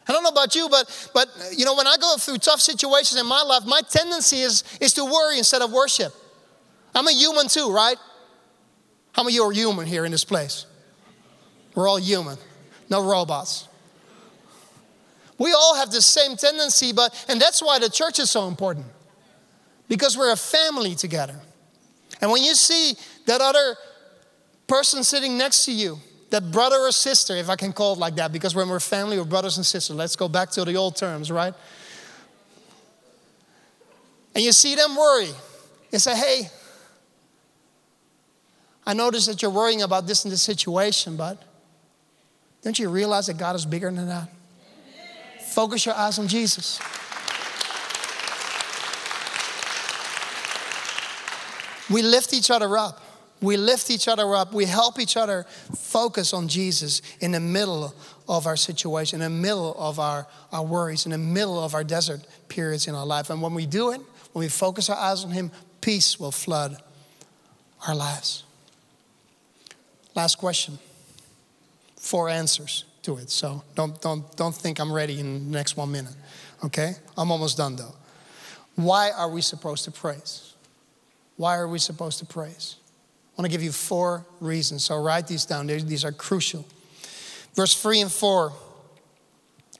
I 0.09 0.11
don't 0.11 0.23
know 0.23 0.29
about 0.29 0.55
you, 0.55 0.67
but 0.67 1.09
but 1.13 1.29
you 1.55 1.63
know, 1.63 1.75
when 1.75 1.87
I 1.87 1.95
go 1.95 2.17
through 2.17 2.39
tough 2.39 2.59
situations 2.59 3.17
in 3.17 3.25
my 3.25 3.43
life, 3.43 3.63
my 3.65 3.79
tendency 3.89 4.41
is, 4.41 4.65
is 4.81 4.93
to 4.95 5.05
worry 5.05 5.37
instead 5.37 5.61
of 5.61 5.71
worship. 5.71 6.13
I'm 6.95 7.07
a 7.07 7.11
human 7.11 7.47
too, 7.47 7.71
right? 7.71 7.97
How 9.13 9.23
many 9.23 9.35
of 9.35 9.35
you 9.35 9.43
are 9.49 9.51
human 9.51 9.85
here 9.85 10.05
in 10.05 10.11
this 10.11 10.23
place? 10.23 10.65
We're 11.75 11.87
all 11.87 11.99
human, 11.99 12.37
no 12.89 13.03
robots. 13.03 13.67
We 15.37 15.53
all 15.53 15.75
have 15.75 15.91
the 15.91 16.01
same 16.01 16.35
tendency, 16.35 16.91
but, 16.93 17.25
and 17.27 17.39
that's 17.39 17.61
why 17.61 17.79
the 17.79 17.89
church 17.89 18.19
is 18.19 18.29
so 18.29 18.47
important. 18.47 18.85
Because 19.87 20.17
we're 20.17 20.31
a 20.31 20.37
family 20.37 20.95
together. 20.95 21.39
And 22.21 22.31
when 22.31 22.43
you 22.43 22.55
see 22.55 22.95
that 23.27 23.41
other 23.41 23.75
person 24.67 25.03
sitting 25.03 25.37
next 25.37 25.65
to 25.65 25.71
you, 25.71 25.99
that 26.29 26.51
brother 26.51 26.77
or 26.77 26.91
sister, 26.91 27.35
if 27.35 27.49
I 27.49 27.55
can 27.55 27.71
call 27.71 27.93
it 27.93 27.99
like 27.99 28.15
that, 28.15 28.31
because 28.33 28.53
when 28.53 28.67
we're 28.67 28.79
family, 28.79 29.17
we're 29.17 29.25
brothers 29.25 29.57
and 29.57 29.65
sisters. 29.65 29.95
Let's 29.95 30.15
go 30.15 30.27
back 30.27 30.49
to 30.51 30.65
the 30.65 30.75
old 30.75 30.95
terms, 30.95 31.31
right? 31.31 31.53
And 34.35 34.43
you 34.43 34.51
see 34.51 34.75
them 34.75 34.95
worry. 34.95 35.29
You 35.91 35.99
say, 35.99 36.15
hey, 36.15 36.49
I 38.87 38.93
notice 38.93 39.25
that 39.25 39.41
you're 39.41 39.51
worrying 39.51 39.81
about 39.81 40.07
this 40.07 40.23
and 40.23 40.31
this 40.31 40.41
situation, 40.41 41.17
but 41.17 41.43
don't 42.61 42.79
you 42.79 42.89
realize 42.89 43.27
that 43.27 43.37
God 43.37 43.53
is 43.57 43.65
bigger 43.65 43.91
than 43.91 44.07
that? 44.07 44.29
Focus 45.41 45.85
your 45.85 45.93
eyes 45.93 46.17
on 46.17 46.29
Jesus. 46.29 46.79
We 51.89 52.01
lift 52.01 52.33
each 52.33 52.49
other 52.49 52.77
up. 52.77 53.01
We 53.41 53.57
lift 53.57 53.91
each 53.91 54.07
other 54.07 54.33
up. 54.33 54.53
We 54.53 54.63
help 54.63 54.99
each 54.99 55.17
other 55.17 55.45
focus 55.75 56.33
on 56.33 56.47
Jesus 56.47 57.01
in 57.19 57.33
the 57.33 57.41
middle 57.41 57.93
of 58.29 58.47
our 58.47 58.55
situation, 58.55 59.21
in 59.21 59.33
the 59.33 59.37
middle 59.37 59.75
of 59.77 59.99
our, 59.99 60.27
our 60.53 60.63
worries, 60.63 61.05
in 61.05 61.11
the 61.11 61.17
middle 61.17 61.61
of 61.61 61.75
our 61.75 61.83
desert 61.83 62.21
periods 62.47 62.87
in 62.87 62.95
our 62.95 63.05
life. 63.05 63.29
And 63.29 63.41
when 63.41 63.53
we 63.53 63.65
do 63.65 63.91
it, 63.91 63.99
when 64.31 64.45
we 64.45 64.49
focus 64.49 64.89
our 64.89 64.97
eyes 64.97 65.25
on 65.25 65.31
Him, 65.31 65.51
peace 65.81 66.17
will 66.17 66.31
flood 66.31 66.77
our 67.85 67.93
lives. 67.93 68.45
Last 70.17 70.39
question. 70.39 70.79
Four 71.95 72.27
answers 72.27 72.85
to 73.03 73.17
it. 73.17 73.29
So 73.29 73.63
don't, 73.75 74.01
don't, 74.01 74.35
don't 74.35 74.55
think 74.55 74.79
I'm 74.79 74.91
ready 74.91 75.19
in 75.19 75.51
the 75.51 75.51
next 75.55 75.77
one 75.77 75.91
minute. 75.91 76.15
Okay? 76.65 76.93
I'm 77.15 77.29
almost 77.29 77.55
done 77.55 77.75
though. 77.75 77.93
Why 78.75 79.11
are 79.11 79.29
we 79.29 79.41
supposed 79.41 79.83
to 79.83 79.91
praise? 79.91 80.55
Why 81.35 81.55
are 81.57 81.67
we 81.67 81.77
supposed 81.77 82.17
to 82.17 82.25
praise? 82.25 82.77
I 83.37 83.41
want 83.41 83.51
to 83.51 83.55
give 83.55 83.61
you 83.61 83.71
four 83.71 84.25
reasons. 84.39 84.85
So 84.85 84.99
write 84.99 85.27
these 85.27 85.45
down. 85.45 85.67
These 85.67 86.03
are 86.03 86.11
crucial. 86.11 86.65
Verse 87.53 87.79
3 87.79 88.01
and 88.01 88.11
4. 88.11 88.53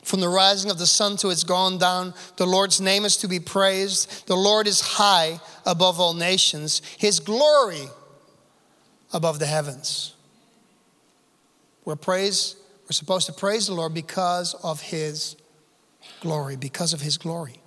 from 0.04 0.20
the 0.20 0.30
rising 0.30 0.70
of 0.70 0.78
the 0.78 0.86
sun 0.86 1.18
to 1.18 1.30
its 1.30 1.44
going 1.44 1.80
down. 1.80 2.14
The 2.36 2.46
Lord's 2.46 2.80
name 2.80 3.06
is 3.06 3.18
to 3.18 3.28
be 3.28 3.40
praised. 3.40 4.28
The 4.28 4.36
Lord 4.38 4.68
is 4.68 4.82
high 4.82 5.40
above 5.66 6.00
all 6.00 6.14
nations, 6.14 6.84
his 7.00 7.20
glory 7.20 7.88
above 9.12 9.40
the 9.40 9.48
heavens. 9.48 10.14
We're 11.88 11.96
praise, 11.96 12.58
we're 12.84 12.92
supposed 12.92 13.28
to 13.28 13.32
praise 13.32 13.68
the 13.68 13.74
Lord 13.74 13.94
because 13.94 14.56
of 14.56 14.82
his 14.82 15.38
glory, 16.20 16.58
because 16.58 16.92
of 16.92 17.00
his 17.00 17.18
glory. 17.18 17.62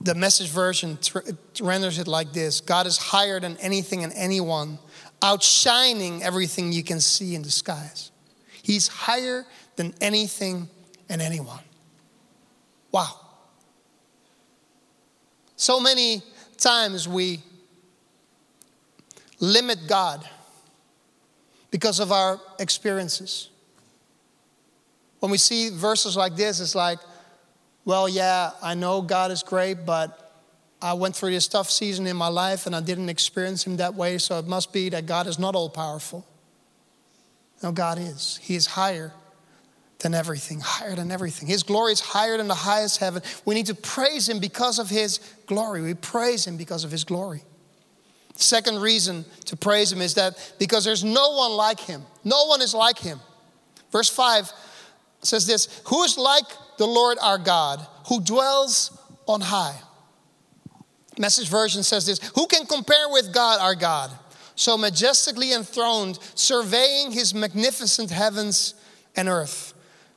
The 0.00 0.16
message 0.16 0.48
version 0.48 0.98
renders 1.60 2.00
it 2.00 2.08
like 2.08 2.32
this 2.32 2.60
God 2.60 2.88
is 2.88 2.98
higher 2.98 3.38
than 3.38 3.56
anything 3.58 4.02
and 4.02 4.12
anyone, 4.16 4.80
outshining 5.22 6.24
everything 6.24 6.72
you 6.72 6.82
can 6.82 6.98
see 6.98 7.36
in 7.36 7.42
the 7.42 7.52
skies. 7.52 8.10
He's 8.64 8.88
higher 8.88 9.46
than 9.76 9.94
anything 10.00 10.68
and 11.08 11.22
anyone. 11.22 11.62
Wow. 12.90 13.14
So 15.54 15.78
many 15.78 16.20
times 16.58 17.06
we 17.06 17.44
limit 19.38 19.86
God 19.86 20.28
because 21.70 22.00
of 22.00 22.12
our 22.12 22.40
experiences. 22.58 23.48
When 25.20 25.30
we 25.30 25.38
see 25.38 25.70
verses 25.70 26.16
like 26.16 26.36
this, 26.36 26.60
it's 26.60 26.74
like, 26.74 26.98
well, 27.84 28.08
yeah, 28.08 28.50
I 28.62 28.74
know 28.74 29.02
God 29.02 29.30
is 29.30 29.42
great, 29.42 29.84
but 29.86 30.32
I 30.82 30.94
went 30.94 31.14
through 31.14 31.30
this 31.30 31.46
tough 31.46 31.70
season 31.70 32.06
in 32.06 32.16
my 32.16 32.28
life 32.28 32.66
and 32.66 32.74
I 32.74 32.80
didn't 32.80 33.08
experience 33.08 33.66
Him 33.66 33.76
that 33.76 33.94
way, 33.94 34.18
so 34.18 34.38
it 34.38 34.46
must 34.46 34.72
be 34.72 34.88
that 34.90 35.06
God 35.06 35.26
is 35.26 35.38
not 35.38 35.54
all 35.54 35.68
powerful. 35.68 36.26
No, 37.62 37.72
God 37.72 37.98
is. 37.98 38.38
He 38.42 38.54
is 38.54 38.66
higher 38.66 39.12
than 39.98 40.14
everything, 40.14 40.60
higher 40.60 40.94
than 40.94 41.10
everything. 41.10 41.46
His 41.48 41.62
glory 41.62 41.92
is 41.92 42.00
higher 42.00 42.38
than 42.38 42.48
the 42.48 42.54
highest 42.54 42.98
heaven. 42.98 43.22
We 43.44 43.54
need 43.54 43.66
to 43.66 43.74
praise 43.74 44.28
Him 44.28 44.38
because 44.38 44.78
of 44.78 44.88
His 44.88 45.20
glory. 45.46 45.82
We 45.82 45.94
praise 45.94 46.46
Him 46.46 46.56
because 46.56 46.84
of 46.84 46.90
His 46.90 47.04
glory. 47.04 47.42
Second 48.40 48.80
reason 48.80 49.26
to 49.44 49.56
praise 49.56 49.92
Him 49.92 50.00
is 50.00 50.14
that 50.14 50.54
because 50.58 50.82
there's 50.84 51.04
no 51.04 51.36
one 51.36 51.52
like 51.52 51.78
Him, 51.78 52.02
no 52.24 52.46
one 52.46 52.62
is 52.62 52.74
like 52.74 52.98
Him. 52.98 53.20
Verse 53.92 54.08
5 54.08 54.50
says 55.20 55.46
this 55.46 55.82
Who 55.86 56.02
is 56.04 56.16
like 56.16 56.46
the 56.78 56.86
Lord 56.86 57.18
our 57.20 57.36
God, 57.36 57.86
who 58.08 58.20
dwells 58.22 58.98
on 59.26 59.42
high? 59.42 59.78
Message 61.18 61.50
version 61.50 61.82
says 61.82 62.06
this 62.06 62.18
Who 62.34 62.46
can 62.46 62.64
compare 62.64 63.10
with 63.10 63.32
God 63.32 63.60
our 63.60 63.74
God? 63.74 64.10
So 64.54 64.78
majestically 64.78 65.52
enthroned, 65.52 66.18
surveying 66.34 67.12
his 67.12 67.34
magnificent 67.34 68.10
heavens 68.10 68.74
and 69.16 69.28
earth. 69.28 69.74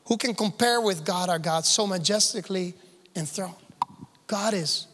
Who 0.07 0.17
can 0.17 0.33
compare 0.33 0.79
with 0.79 1.05
God 1.05 1.29
our 1.29 1.39
God 1.39 1.65
so 1.65 1.87
majestically 1.87 2.73
enthroned? 3.15 3.55
God 4.27 4.53
is 4.53 4.87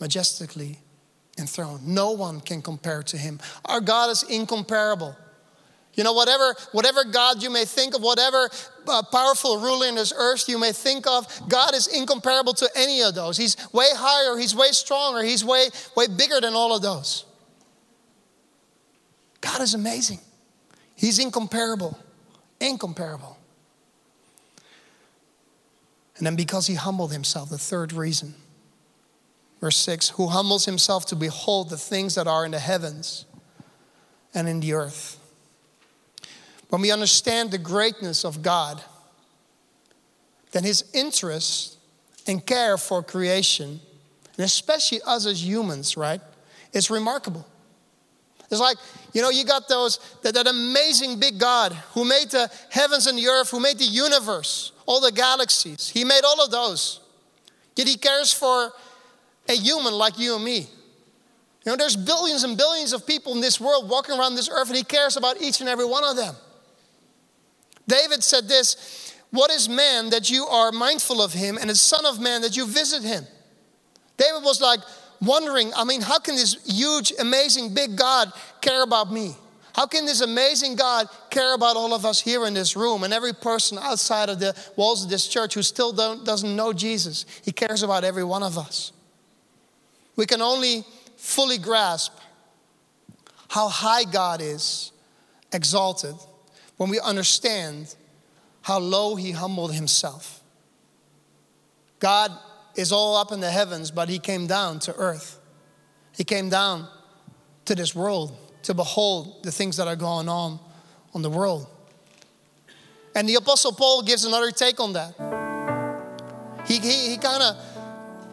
majestically 0.00 0.78
enthroned. 1.38 1.86
No 1.86 2.12
one 2.12 2.40
can 2.40 2.62
compare 2.62 3.02
to 3.04 3.18
him. 3.18 3.40
Our 3.64 3.80
God 3.80 4.10
is 4.10 4.22
incomparable. 4.22 5.16
You 5.94 6.02
know, 6.02 6.12
whatever, 6.12 6.54
whatever 6.72 7.04
God 7.04 7.42
you 7.42 7.50
may 7.50 7.64
think 7.64 7.94
of, 7.94 8.02
whatever 8.02 8.50
uh, 8.88 9.02
powerful 9.12 9.58
ruler 9.60 9.86
in 9.86 9.94
this 9.94 10.12
earth 10.16 10.48
you 10.48 10.58
may 10.58 10.72
think 10.72 11.06
of, 11.06 11.26
God 11.48 11.74
is 11.74 11.86
incomparable 11.86 12.52
to 12.54 12.68
any 12.74 13.02
of 13.02 13.14
those. 13.14 13.36
He's 13.36 13.56
way 13.72 13.86
higher, 13.92 14.36
He's 14.36 14.56
way 14.56 14.68
stronger, 14.72 15.22
He's 15.22 15.44
way, 15.44 15.68
way 15.96 16.06
bigger 16.08 16.40
than 16.40 16.54
all 16.54 16.74
of 16.74 16.82
those. 16.82 17.24
God 19.40 19.60
is 19.60 19.74
amazing. 19.74 20.18
He's 20.96 21.18
incomparable. 21.18 21.98
Incomparable. 22.60 23.38
And 26.16 26.26
then 26.26 26.36
because 26.36 26.66
he 26.66 26.74
humbled 26.74 27.12
himself, 27.12 27.50
the 27.50 27.58
third 27.58 27.92
reason. 27.92 28.34
Verse 29.64 29.78
6 29.78 30.10
Who 30.10 30.26
humbles 30.26 30.66
himself 30.66 31.06
to 31.06 31.16
behold 31.16 31.70
the 31.70 31.78
things 31.78 32.16
that 32.16 32.26
are 32.26 32.44
in 32.44 32.50
the 32.50 32.58
heavens 32.58 33.24
and 34.34 34.46
in 34.46 34.60
the 34.60 34.74
earth. 34.74 35.18
When 36.68 36.82
we 36.82 36.90
understand 36.90 37.50
the 37.50 37.56
greatness 37.56 38.26
of 38.26 38.42
God, 38.42 38.82
then 40.52 40.64
his 40.64 40.84
interest 40.92 41.78
and 42.26 42.44
care 42.44 42.76
for 42.76 43.02
creation, 43.02 43.80
and 44.36 44.44
especially 44.44 45.00
us 45.06 45.24
as 45.24 45.42
humans, 45.42 45.96
right, 45.96 46.20
is 46.74 46.90
remarkable. 46.90 47.46
It's 48.50 48.60
like, 48.60 48.76
you 49.14 49.22
know, 49.22 49.30
you 49.30 49.46
got 49.46 49.66
those, 49.66 49.98
that, 50.20 50.34
that 50.34 50.46
amazing 50.46 51.18
big 51.18 51.38
God 51.38 51.72
who 51.94 52.04
made 52.04 52.26
the 52.30 52.50
heavens 52.68 53.06
and 53.06 53.16
the 53.16 53.28
earth, 53.28 53.48
who 53.48 53.60
made 53.60 53.78
the 53.78 53.86
universe, 53.86 54.72
all 54.84 55.00
the 55.00 55.10
galaxies. 55.10 55.88
He 55.88 56.04
made 56.04 56.20
all 56.22 56.44
of 56.44 56.50
those. 56.50 57.00
Yet 57.76 57.88
he 57.88 57.96
cares 57.96 58.30
for 58.30 58.70
a 59.48 59.54
human 59.54 59.94
like 59.94 60.18
you 60.18 60.36
and 60.36 60.44
me. 60.44 60.66
You 61.64 61.72
know, 61.72 61.76
there's 61.76 61.96
billions 61.96 62.44
and 62.44 62.58
billions 62.58 62.92
of 62.92 63.06
people 63.06 63.32
in 63.32 63.40
this 63.40 63.60
world 63.60 63.88
walking 63.88 64.18
around 64.18 64.34
this 64.34 64.50
earth, 64.50 64.68
and 64.68 64.76
he 64.76 64.84
cares 64.84 65.16
about 65.16 65.40
each 65.40 65.60
and 65.60 65.68
every 65.68 65.86
one 65.86 66.04
of 66.04 66.16
them. 66.16 66.34
David 67.88 68.22
said 68.22 68.48
this 68.48 69.14
What 69.30 69.50
is 69.50 69.68
man 69.68 70.10
that 70.10 70.30
you 70.30 70.44
are 70.44 70.72
mindful 70.72 71.22
of 71.22 71.32
him, 71.32 71.56
and 71.58 71.70
the 71.70 71.74
Son 71.74 72.04
of 72.04 72.20
Man 72.20 72.42
that 72.42 72.56
you 72.56 72.66
visit 72.66 73.02
him? 73.02 73.24
David 74.16 74.42
was 74.42 74.60
like 74.60 74.80
wondering, 75.20 75.72
I 75.74 75.84
mean, 75.84 76.02
how 76.02 76.18
can 76.18 76.36
this 76.36 76.62
huge, 76.66 77.12
amazing, 77.18 77.74
big 77.74 77.96
God 77.96 78.32
care 78.60 78.82
about 78.82 79.10
me? 79.10 79.34
How 79.74 79.86
can 79.86 80.06
this 80.06 80.20
amazing 80.20 80.76
God 80.76 81.08
care 81.30 81.54
about 81.54 81.76
all 81.76 81.94
of 81.94 82.04
us 82.04 82.20
here 82.20 82.46
in 82.46 82.54
this 82.54 82.76
room 82.76 83.02
and 83.02 83.12
every 83.12 83.32
person 83.32 83.76
outside 83.76 84.28
of 84.28 84.38
the 84.38 84.54
walls 84.76 85.02
of 85.02 85.10
this 85.10 85.26
church 85.26 85.54
who 85.54 85.62
still 85.62 85.92
don't 85.92 86.24
doesn't 86.24 86.54
know 86.54 86.72
Jesus? 86.72 87.26
He 87.42 87.50
cares 87.50 87.82
about 87.82 88.04
every 88.04 88.22
one 88.22 88.44
of 88.44 88.56
us. 88.56 88.92
We 90.16 90.26
can 90.26 90.40
only 90.42 90.84
fully 91.16 91.58
grasp 91.58 92.12
how 93.48 93.68
high 93.68 94.04
God 94.04 94.40
is, 94.40 94.92
exalted, 95.52 96.14
when 96.76 96.90
we 96.90 96.98
understand 97.00 97.94
how 98.62 98.78
low 98.78 99.14
he 99.14 99.32
humbled 99.32 99.72
himself. 99.72 100.42
God 102.00 102.32
is 102.74 102.92
all 102.92 103.16
up 103.16 103.32
in 103.32 103.40
the 103.40 103.50
heavens, 103.50 103.90
but 103.90 104.08
he 104.08 104.18
came 104.18 104.46
down 104.46 104.80
to 104.80 104.94
earth. 104.96 105.38
He 106.16 106.24
came 106.24 106.48
down 106.48 106.88
to 107.66 107.74
this 107.74 107.94
world 107.94 108.36
to 108.64 108.74
behold 108.74 109.42
the 109.44 109.52
things 109.52 109.76
that 109.76 109.86
are 109.86 109.96
going 109.96 110.28
on 110.28 110.58
on 111.14 111.22
the 111.22 111.30
world. 111.30 111.66
And 113.14 113.28
the 113.28 113.36
Apostle 113.36 113.72
Paul 113.72 114.02
gives 114.02 114.24
another 114.24 114.50
take 114.50 114.80
on 114.80 114.94
that. 114.94 115.14
He, 116.66 116.78
he, 116.78 117.10
he 117.10 117.18
kind 117.18 117.42
of 117.42 117.56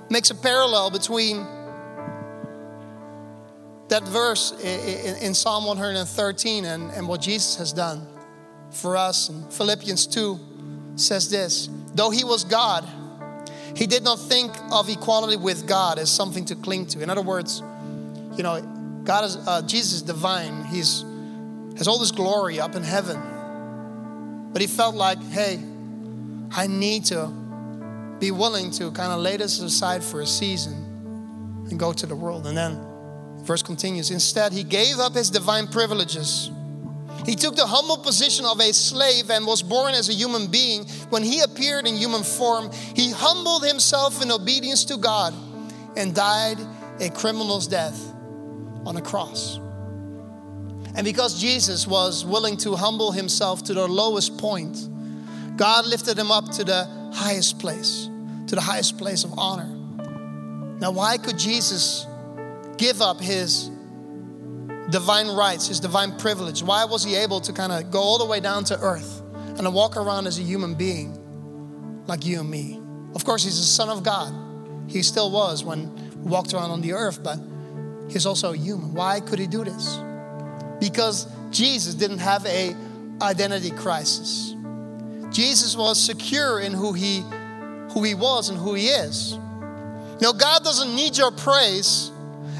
makes 0.09 0.31
a 0.31 0.35
parallel 0.35 0.89
between 0.89 1.45
that 3.91 4.03
verse 4.07 4.53
in, 4.63 5.33
Psalm 5.33 5.65
113 5.65 6.63
and, 6.63 6.91
and 6.91 7.07
what 7.09 7.19
Jesus 7.19 7.57
has 7.57 7.73
done 7.73 8.07
for 8.71 8.95
us. 8.95 9.27
And 9.27 9.51
Philippians 9.51 10.07
2 10.07 10.39
says 10.95 11.29
this 11.29 11.69
Though 11.93 12.09
he 12.09 12.23
was 12.23 12.45
God, 12.45 12.87
he 13.75 13.87
did 13.87 14.03
not 14.03 14.17
think 14.17 14.53
of 14.71 14.89
equality 14.89 15.35
with 15.35 15.67
God 15.67 15.99
as 15.99 16.09
something 16.09 16.45
to 16.45 16.55
cling 16.55 16.85
to. 16.87 17.01
In 17.01 17.09
other 17.09 17.21
words, 17.21 17.61
you 18.37 18.43
know, 18.43 18.61
God 19.03 19.25
is 19.25 19.35
uh, 19.35 19.61
Jesus 19.63 19.93
is 19.95 20.01
divine. 20.03 20.63
He's 20.65 21.03
has 21.77 21.87
all 21.89 21.99
this 21.99 22.11
glory 22.11 22.61
up 22.61 22.75
in 22.75 22.83
heaven. 22.83 23.21
But 24.53 24.61
he 24.61 24.67
felt 24.67 24.95
like, 24.95 25.21
hey, 25.31 25.59
I 26.51 26.67
need 26.67 27.05
to 27.05 27.27
be 28.19 28.31
willing 28.31 28.71
to 28.71 28.91
kind 28.91 29.11
of 29.11 29.19
lay 29.19 29.35
this 29.35 29.59
aside 29.59 30.01
for 30.01 30.21
a 30.21 30.27
season 30.27 30.73
and 31.69 31.77
go 31.77 31.91
to 31.91 32.05
the 32.05 32.15
world. 32.15 32.47
And 32.47 32.55
then 32.55 32.90
verse 33.43 33.61
continues. 33.61 34.11
Instead, 34.11 34.53
he 34.53 34.63
gave 34.63 34.99
up 34.99 35.13
his 35.13 35.29
divine 35.29 35.67
privileges 35.67 36.51
he 37.25 37.35
took 37.35 37.55
the 37.55 37.67
humble 37.67 37.97
position 37.97 38.45
of 38.45 38.59
a 38.59 38.73
slave 38.73 39.29
and 39.29 39.45
was 39.45 39.61
born 39.61 39.93
as 39.93 40.09
a 40.09 40.13
human 40.13 40.47
being. 40.47 40.85
When 41.09 41.23
he 41.23 41.41
appeared 41.41 41.87
in 41.87 41.95
human 41.95 42.23
form, 42.23 42.71
he 42.95 43.11
humbled 43.11 43.63
himself 43.63 44.21
in 44.21 44.31
obedience 44.31 44.85
to 44.85 44.97
God 44.97 45.33
and 45.95 46.15
died 46.15 46.57
a 46.99 47.09
criminal's 47.09 47.67
death 47.67 47.99
on 48.85 48.97
a 48.97 49.01
cross. 49.01 49.57
And 50.93 51.05
because 51.05 51.39
Jesus 51.39 51.87
was 51.87 52.25
willing 52.25 52.57
to 52.57 52.75
humble 52.75 53.11
himself 53.11 53.63
to 53.65 53.73
the 53.73 53.87
lowest 53.87 54.37
point, 54.37 54.89
God 55.57 55.85
lifted 55.85 56.17
him 56.17 56.31
up 56.31 56.49
to 56.53 56.63
the 56.63 56.85
highest 57.13 57.59
place, 57.59 58.09
to 58.47 58.55
the 58.55 58.61
highest 58.61 58.97
place 58.97 59.23
of 59.23 59.37
honor. 59.37 59.67
Now, 60.79 60.91
why 60.91 61.17
could 61.17 61.37
Jesus 61.37 62.07
give 62.81 62.99
up 62.99 63.21
his 63.21 63.69
divine 64.89 65.27
rights, 65.27 65.67
his 65.67 65.79
divine 65.79 66.17
privilege. 66.17 66.63
Why 66.63 66.83
was 66.83 67.03
he 67.03 67.15
able 67.15 67.39
to 67.41 67.53
kind 67.53 67.71
of 67.71 67.91
go 67.91 67.99
all 67.99 68.17
the 68.17 68.25
way 68.25 68.39
down 68.39 68.63
to 68.65 68.79
earth 68.79 69.21
and 69.35 69.59
to 69.59 69.69
walk 69.69 69.95
around 69.97 70.25
as 70.25 70.39
a 70.39 70.41
human 70.41 70.73
being 70.73 72.03
like 72.07 72.25
you 72.25 72.39
and 72.39 72.49
me? 72.49 72.81
Of 73.13 73.23
course, 73.23 73.43
he's 73.43 73.59
the 73.59 73.63
Son 73.63 73.89
of 73.89 74.03
God. 74.03 74.33
He 74.89 75.03
still 75.03 75.29
was 75.29 75.63
when 75.63 75.95
he 75.95 76.27
walked 76.27 76.55
around 76.55 76.71
on 76.71 76.81
the 76.81 76.93
earth, 76.93 77.23
but 77.23 77.37
he's 78.09 78.25
also 78.25 78.51
a 78.53 78.57
human. 78.57 78.95
Why 78.95 79.19
could 79.19 79.37
he 79.37 79.45
do 79.45 79.63
this? 79.63 79.99
Because 80.79 81.27
Jesus 81.51 81.93
didn't 81.93 82.17
have 82.17 82.43
a 82.47 82.75
identity 83.21 83.69
crisis. 83.69 84.55
Jesus 85.29 85.77
was 85.77 86.03
secure 86.03 86.59
in 86.59 86.73
who 86.73 86.93
he, 86.93 87.23
who 87.91 88.03
he 88.03 88.15
was 88.15 88.49
and 88.49 88.57
who 88.57 88.73
he 88.73 88.87
is. 88.87 89.37
Now, 90.19 90.31
God 90.31 90.63
doesn't 90.63 90.95
need 90.95 91.15
your 91.15 91.31
praise 91.31 92.11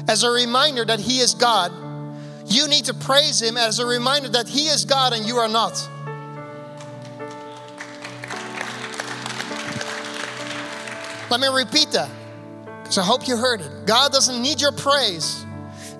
as 0.08 0.22
a 0.22 0.30
reminder 0.30 0.84
that 0.84 1.00
He 1.00 1.18
is 1.20 1.34
God. 1.34 1.72
You 2.46 2.68
need 2.68 2.86
to 2.86 2.94
praise 2.94 3.40
Him 3.40 3.56
as 3.56 3.78
a 3.78 3.86
reminder 3.86 4.28
that 4.30 4.48
He 4.48 4.66
is 4.66 4.84
God 4.84 5.12
and 5.12 5.26
you 5.26 5.36
are 5.36 5.48
not. 5.48 5.88
Let 11.30 11.40
me 11.40 11.48
repeat 11.48 11.90
that 11.92 12.10
because 12.82 12.98
I 12.98 13.04
hope 13.04 13.26
you 13.26 13.36
heard 13.36 13.62
it. 13.62 13.86
God 13.86 14.12
doesn't 14.12 14.42
need 14.42 14.60
your 14.60 14.72
praise 14.72 15.46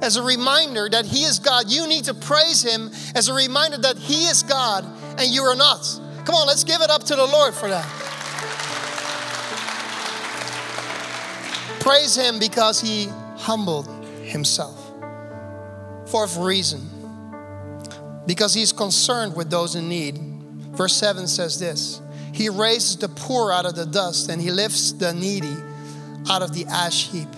as 0.02 0.16
a 0.16 0.22
reminder 0.22 0.88
that 0.90 1.06
He 1.06 1.24
is 1.24 1.38
God. 1.38 1.70
You 1.70 1.86
need 1.86 2.04
to 2.04 2.14
praise 2.14 2.62
Him 2.62 2.90
as 3.14 3.28
a 3.28 3.34
reminder 3.34 3.78
that 3.78 3.96
He 3.96 4.24
is 4.26 4.42
God 4.42 4.84
and 5.18 5.28
you 5.28 5.42
are 5.44 5.56
not. 5.56 5.88
Come 6.26 6.34
on, 6.34 6.46
let's 6.46 6.64
give 6.64 6.82
it 6.82 6.90
up 6.90 7.04
to 7.04 7.16
the 7.16 7.24
Lord 7.24 7.54
for 7.54 7.68
that. 7.68 7.86
Praise 11.80 12.14
Him 12.14 12.38
because 12.38 12.80
He 12.80 13.08
humbled 13.42 13.88
Himself. 14.22 14.78
Fourth 16.08 16.36
reason, 16.36 16.88
because 18.26 18.54
He's 18.54 18.72
concerned 18.72 19.36
with 19.36 19.50
those 19.50 19.74
in 19.74 19.88
need. 19.88 20.18
Verse 20.74 20.94
7 20.96 21.26
says 21.26 21.58
this 21.58 22.00
he 22.32 22.48
raises 22.48 22.96
the 22.96 23.08
poor 23.08 23.52
out 23.52 23.66
of 23.66 23.74
the 23.74 23.84
dust 23.84 24.30
and 24.30 24.40
he 24.40 24.50
lifts 24.50 24.92
the 24.92 25.12
needy 25.12 25.54
out 26.30 26.42
of 26.42 26.54
the 26.54 26.64
ash 26.66 27.10
heap. 27.10 27.28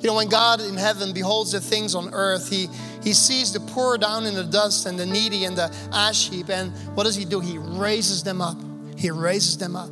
You 0.00 0.10
know, 0.10 0.14
when 0.14 0.28
God 0.28 0.60
in 0.60 0.76
heaven 0.76 1.12
beholds 1.12 1.52
the 1.52 1.60
things 1.60 1.94
on 1.94 2.12
earth, 2.12 2.48
he, 2.50 2.68
he 3.02 3.12
sees 3.12 3.52
the 3.52 3.60
poor 3.60 3.96
down 3.96 4.26
in 4.26 4.34
the 4.34 4.44
dust 4.44 4.86
and 4.86 4.98
the 4.98 5.06
needy 5.06 5.44
in 5.44 5.54
the 5.54 5.74
ash 5.92 6.28
heap. 6.28 6.48
And 6.50 6.72
what 6.96 7.04
does 7.04 7.14
he 7.14 7.24
do? 7.24 7.40
He 7.40 7.58
raises 7.58 8.22
them 8.22 8.40
up. 8.40 8.56
He 8.96 9.10
raises 9.10 9.56
them 9.58 9.76
up. 9.76 9.90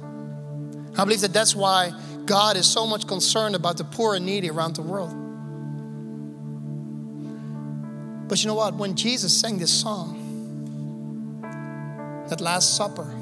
I 0.99 1.05
believe 1.05 1.23
that 1.23 1.33
that's 1.33 1.55
why 1.55 1.93
God 2.33 2.57
is 2.57 2.67
so 2.67 2.87
much 2.87 3.07
concerned 3.07 3.55
about 3.55 3.77
the 3.77 3.85
poor 3.85 4.15
and 4.15 4.25
needy 4.25 4.49
around 4.49 4.75
the 4.75 4.81
world. 4.81 5.11
But 8.27 8.43
you 8.43 8.49
know 8.49 8.55
what? 8.55 8.73
When 8.75 8.97
Jesus 8.97 9.39
sang 9.39 9.59
this 9.59 9.71
song, 9.71 10.17
that 12.31 12.41
Last 12.41 12.75
Supper, 12.75 13.15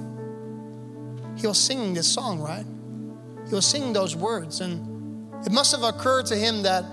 he 1.36 1.48
was 1.48 1.58
singing 1.58 1.92
this 1.92 2.06
song, 2.06 2.38
right? 2.38 2.64
He 3.48 3.54
was 3.56 3.66
singing 3.66 3.92
those 3.92 4.14
words. 4.14 4.60
And 4.60 5.34
it 5.44 5.50
must 5.50 5.72
have 5.72 5.82
occurred 5.82 6.26
to 6.26 6.36
him 6.36 6.62
that, 6.62 6.84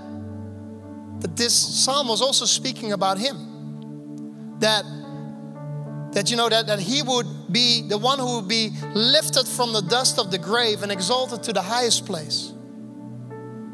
that 1.19 1.37
this 1.37 1.53
psalm 1.53 2.07
was 2.07 2.23
also 2.23 2.45
speaking 2.45 2.93
about 2.93 3.19
him. 3.19 4.57
That, 4.57 4.85
that 6.13 6.31
you 6.31 6.35
know, 6.35 6.49
that, 6.49 6.65
that 6.65 6.79
he 6.79 7.03
would 7.03 7.27
be 7.51 7.81
the 7.81 7.97
one 7.97 8.19
who 8.19 8.25
will 8.25 8.41
be 8.41 8.71
lifted 8.93 9.47
from 9.47 9.73
the 9.73 9.81
dust 9.81 10.19
of 10.19 10.31
the 10.31 10.37
grave 10.37 10.83
and 10.83 10.91
exalted 10.91 11.43
to 11.43 11.53
the 11.53 11.61
highest 11.61 12.05
place. 12.05 12.53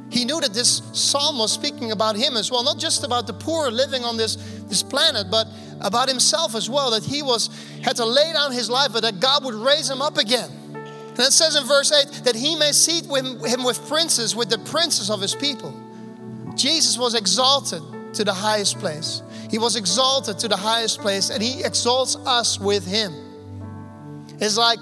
He 0.09 0.25
knew 0.25 0.39
that 0.41 0.53
this 0.53 0.83
psalm 0.93 1.39
was 1.39 1.51
speaking 1.51 1.91
about 1.91 2.15
him 2.15 2.37
as 2.37 2.51
well, 2.51 2.63
not 2.63 2.77
just 2.77 3.03
about 3.03 3.25
the 3.25 3.33
poor 3.33 3.71
living 3.71 4.03
on 4.03 4.15
this, 4.15 4.35
this 4.67 4.83
planet, 4.83 5.31
but 5.31 5.47
about 5.81 6.07
himself 6.07 6.53
as 6.53 6.69
well, 6.69 6.91
that 6.91 7.03
he 7.03 7.23
was 7.23 7.49
had 7.81 7.95
to 7.95 8.05
lay 8.05 8.31
down 8.31 8.51
his 8.51 8.69
life, 8.69 8.91
but 8.93 9.01
that 9.01 9.19
God 9.19 9.43
would 9.43 9.55
raise 9.55 9.89
him 9.89 10.03
up 10.03 10.17
again. 10.17 10.51
And 10.71 11.19
it 11.19 11.33
says 11.33 11.55
in 11.55 11.65
verse 11.65 11.91
8 11.91 12.25
that 12.25 12.35
he 12.35 12.55
may 12.55 12.71
seat 12.71 13.05
him 13.05 13.63
with 13.63 13.87
princes, 13.87 14.35
with 14.35 14.49
the 14.49 14.59
princes 14.59 15.09
of 15.09 15.19
his 15.19 15.33
people. 15.33 15.73
Jesus 16.55 16.97
was 16.97 17.15
exalted 17.15 17.81
to 18.13 18.23
the 18.23 18.33
highest 18.33 18.77
place. 18.77 19.23
He 19.49 19.57
was 19.57 19.75
exalted 19.75 20.37
to 20.39 20.47
the 20.47 20.57
highest 20.57 20.99
place, 20.99 21.31
and 21.31 21.41
he 21.41 21.63
exalts 21.63 22.15
us 22.17 22.59
with 22.59 22.85
him. 22.85 23.22
It's 24.43 24.57
like 24.57 24.79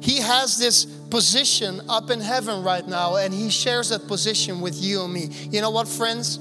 he 0.00 0.20
has 0.20 0.58
this 0.58 0.84
position 0.84 1.82
up 1.88 2.10
in 2.10 2.20
heaven 2.20 2.62
right 2.62 2.86
now, 2.86 3.16
and 3.16 3.32
he 3.32 3.50
shares 3.50 3.90
that 3.90 4.08
position 4.08 4.60
with 4.60 4.80
you 4.80 5.04
and 5.04 5.12
me. 5.12 5.28
You 5.50 5.60
know 5.60 5.70
what, 5.70 5.86
friends? 5.86 6.38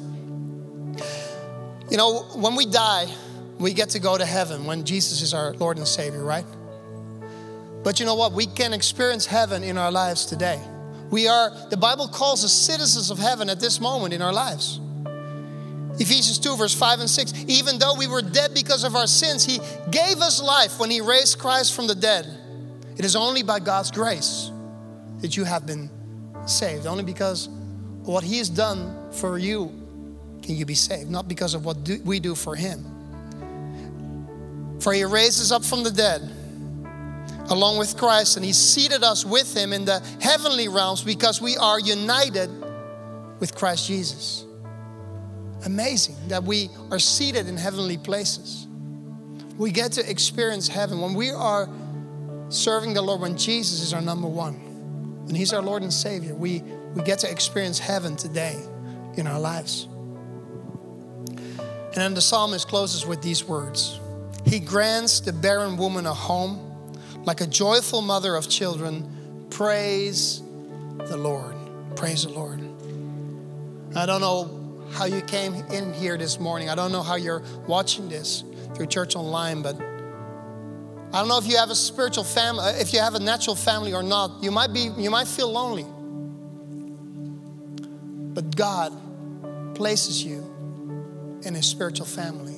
You 1.90 1.98
know, 1.98 2.22
when 2.36 2.56
we 2.56 2.66
die, 2.66 3.08
we 3.60 3.74
get 3.74 3.90
to 3.90 4.00
go 4.00 4.18
to 4.18 4.26
heaven 4.26 4.66
when 4.66 4.86
Jesus 4.86 5.22
is 5.22 5.34
our 5.34 5.54
Lord 5.54 5.78
and 5.78 5.88
Savior, 5.88 6.24
right? 6.24 6.46
But 7.84 8.00
you 8.00 8.06
know 8.06 8.16
what? 8.16 8.32
We 8.32 8.46
can 8.46 8.74
experience 8.74 9.26
heaven 9.26 9.64
in 9.64 9.78
our 9.78 9.92
lives 9.92 10.26
today. 10.26 10.62
We 11.10 11.28
are, 11.28 11.52
the 11.70 11.78
Bible 11.78 12.08
calls 12.08 12.46
us 12.46 12.54
citizens 12.54 13.12
of 13.12 13.20
heaven 13.20 13.50
at 13.50 13.60
this 13.60 13.82
moment 13.82 14.14
in 14.14 14.22
our 14.22 14.32
lives. 14.32 14.80
Ephesians 16.00 16.40
2, 16.40 16.56
verse 16.56 16.74
5 16.74 17.02
and 17.02 17.10
6. 17.10 17.34
Even 17.48 17.78
though 17.78 17.96
we 17.96 18.08
were 18.08 18.22
dead 18.22 18.54
because 18.54 18.86
of 18.86 18.96
our 18.96 19.08
sins, 19.08 19.44
He 19.44 19.60
gave 19.92 20.18
us 20.20 20.42
life 20.42 20.80
when 20.80 20.90
He 20.90 21.02
raised 21.02 21.38
Christ 21.38 21.76
from 21.76 21.88
the 21.88 21.96
dead. 21.96 22.41
It 23.02 23.06
is 23.06 23.16
only 23.16 23.42
by 23.42 23.60
God's 23.60 23.90
grace 23.90 24.52
that 25.22 25.36
you 25.36 25.44
have 25.44 25.66
been 25.66 25.90
saved. 26.46 26.86
Only 26.86 27.04
because 27.04 27.50
what 28.04 28.24
He 28.24 28.38
has 28.38 28.48
done 28.48 29.12
for 29.12 29.40
you 29.40 29.74
can 30.44 30.56
you 30.56 30.68
be 30.68 30.76
saved, 30.76 31.10
not 31.10 31.28
because 31.28 31.56
of 31.56 31.66
what 31.66 31.84
do, 31.84 32.00
we 32.06 32.20
do 32.20 32.36
for 32.36 32.56
Him. 32.56 32.86
For 34.82 34.94
He 34.94 35.04
raises 35.04 35.52
up 35.52 35.66
from 35.66 35.82
the 35.82 35.90
dead 35.90 36.22
along 37.50 37.80
with 37.80 37.98
Christ, 37.98 38.38
and 38.38 38.46
He 38.46 38.54
seated 38.54 39.04
us 39.04 39.26
with 39.26 39.58
Him 39.58 39.74
in 39.74 39.84
the 39.84 40.00
heavenly 40.22 40.68
realms 40.68 41.04
because 41.04 41.42
we 41.42 41.58
are 41.58 41.80
united 41.80 42.52
with 43.40 43.56
Christ 43.56 43.88
Jesus. 43.88 44.46
Amazing 45.66 46.18
that 46.28 46.44
we 46.44 46.70
are 46.92 47.00
seated 47.00 47.48
in 47.48 47.58
heavenly 47.58 47.98
places. 47.98 48.68
We 49.58 49.72
get 49.72 49.94
to 49.94 50.08
experience 50.08 50.68
heaven 50.68 51.02
when 51.02 51.16
we 51.16 51.32
are 51.32 51.68
serving 52.52 52.94
the 52.94 53.02
Lord, 53.02 53.22
when 53.22 53.38
Jesus 53.38 53.82
is 53.82 53.94
our 53.94 54.02
number 54.02 54.28
one, 54.28 54.54
when 55.26 55.36
He's 55.36 55.54
our 55.54 55.62
Lord 55.62 55.82
and 55.82 55.92
Savior. 55.92 56.36
We, 56.36 56.62
we 56.96 57.04
get 57.04 57.20
to 57.20 57.32
experience 57.32 57.80
heaven 57.80 58.16
today 58.16 58.62
in 59.16 59.28
our 59.28 59.40
lives. 59.40 59.88
And 61.28 61.96
then 61.96 62.14
the 62.14 62.22
psalmist 62.22 62.68
closes 62.68 63.06
with 63.06 63.22
these 63.22 63.44
words 63.44 64.00
He 64.46 64.60
grants 64.60 65.20
the 65.20 65.34
barren 65.34 65.78
woman 65.78 66.06
a 66.06 66.14
home 66.14 66.68
like 67.24 67.42
a 67.42 67.48
joyful 67.48 68.02
mother 68.02 68.36
of 68.36 68.50
children, 68.50 69.48
praise 69.52 70.42
the 70.98 71.18
Lord. 71.18 71.56
Praise 71.96 72.24
the 72.24 72.30
Lord. 72.30 72.60
I 73.96 74.06
don't 74.06 74.22
know 74.22 74.88
how 74.94 75.06
you 75.06 75.22
came 75.22 75.54
in 75.54 75.94
here 75.94 76.18
this 76.18 76.40
morning. 76.40 76.70
I 76.70 76.76
don't 76.76 76.92
know 76.92 77.04
how 77.04 77.16
you're 77.16 77.44
watching 77.68 78.10
this 78.10 78.44
through 78.74 78.88
church 78.88 79.16
online, 79.16 79.62
but 79.62 79.80
I 81.14 81.20
don't 81.20 81.28
know 81.28 81.38
if 81.38 81.46
you 81.46 81.58
have 81.58 81.70
a 81.70 81.76
spiritual 81.76 82.24
family, 82.24 82.64
uh, 82.64 82.74
if 82.80 82.94
you 82.94 83.00
have 83.00 83.16
a 83.16 83.20
natural 83.20 83.56
family 83.56 83.94
or 83.94 84.02
not. 84.02 84.42
You 84.42 84.50
might 84.50 84.72
be, 84.72 84.90
you 84.98 85.10
might 85.10 85.28
feel 85.28 85.52
lonely. 85.52 85.86
But 88.34 88.56
God 88.56 88.94
places 89.76 90.24
you 90.24 90.40
in 91.44 91.56
a 91.56 91.64
spiritual 91.64 92.06
family. 92.06 92.56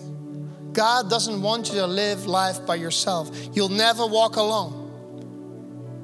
God 0.71 1.09
doesn't 1.09 1.41
want 1.41 1.69
you 1.69 1.75
to 1.75 1.87
live 1.87 2.27
life 2.27 2.63
by 2.65 2.75
yourself. 2.75 3.31
You'll 3.53 3.69
never 3.69 4.05
walk 4.05 4.35
alone. 4.35 4.81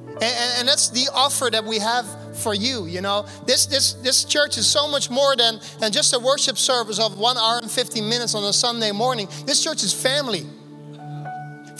And, 0.06 0.22
and, 0.22 0.52
and, 0.58 0.68
that's 0.68 0.90
the 0.90 1.08
offer 1.14 1.48
that 1.50 1.64
we 1.64 1.78
have 1.78 2.36
for 2.36 2.52
you. 2.52 2.84
You 2.86 3.00
know, 3.00 3.26
this 3.46 3.66
this 3.66 3.94
this 3.94 4.24
church 4.24 4.58
is 4.58 4.66
so 4.66 4.86
much 4.86 5.08
more 5.08 5.34
than 5.34 5.60
than 5.78 5.92
just 5.92 6.12
a 6.12 6.18
worship 6.18 6.58
service 6.58 6.98
of 6.98 7.18
one 7.18 7.38
hour 7.38 7.58
and 7.62 7.70
50 7.70 8.02
minutes 8.02 8.34
on 8.34 8.44
a 8.44 8.52
Sunday 8.52 8.92
morning. 8.92 9.28
This 9.46 9.64
church 9.64 9.82
is 9.82 9.94
family. 9.94 10.44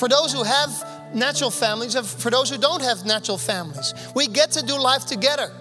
For 0.00 0.08
those 0.08 0.32
who 0.32 0.42
have 0.44 1.14
natural 1.14 1.50
families, 1.50 1.94
for 1.94 2.30
those 2.30 2.48
who 2.48 2.56
don't 2.56 2.80
have 2.80 3.04
natural 3.04 3.36
families, 3.36 3.92
we 4.14 4.28
get 4.28 4.50
to 4.52 4.64
do 4.64 4.80
life 4.80 5.04
together. 5.04 5.52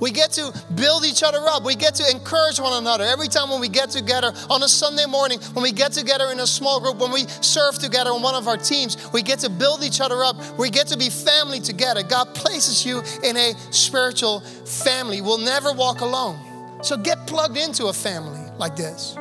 We 0.00 0.10
get 0.10 0.32
to 0.32 0.52
build 0.74 1.06
each 1.06 1.22
other 1.22 1.38
up. 1.38 1.64
We 1.64 1.74
get 1.74 1.94
to 1.94 2.10
encourage 2.10 2.60
one 2.60 2.74
another. 2.74 3.04
Every 3.04 3.26
time 3.26 3.48
when 3.48 3.62
we 3.62 3.70
get 3.70 3.88
together 3.88 4.34
on 4.50 4.62
a 4.62 4.68
Sunday 4.68 5.06
morning, 5.06 5.40
when 5.54 5.62
we 5.62 5.72
get 5.72 5.92
together 5.92 6.30
in 6.30 6.40
a 6.40 6.46
small 6.46 6.78
group, 6.78 6.98
when 6.98 7.10
we 7.10 7.24
serve 7.40 7.78
together 7.78 8.10
on 8.10 8.20
one 8.20 8.34
of 8.34 8.48
our 8.48 8.58
teams, 8.58 9.10
we 9.14 9.22
get 9.22 9.38
to 9.38 9.48
build 9.48 9.82
each 9.82 10.02
other 10.02 10.22
up. 10.22 10.36
We 10.58 10.68
get 10.68 10.88
to 10.88 10.98
be 10.98 11.08
family 11.08 11.60
together. 11.60 12.02
God 12.02 12.34
places 12.34 12.84
you 12.84 13.02
in 13.22 13.34
a 13.38 13.54
spiritual 13.70 14.40
family. 14.40 15.22
We'll 15.22 15.38
never 15.38 15.72
walk 15.72 16.02
alone. 16.02 16.82
So 16.82 16.98
get 16.98 17.26
plugged 17.26 17.56
into 17.56 17.86
a 17.86 17.94
family 17.94 18.44
like 18.58 18.76
this 18.76 19.16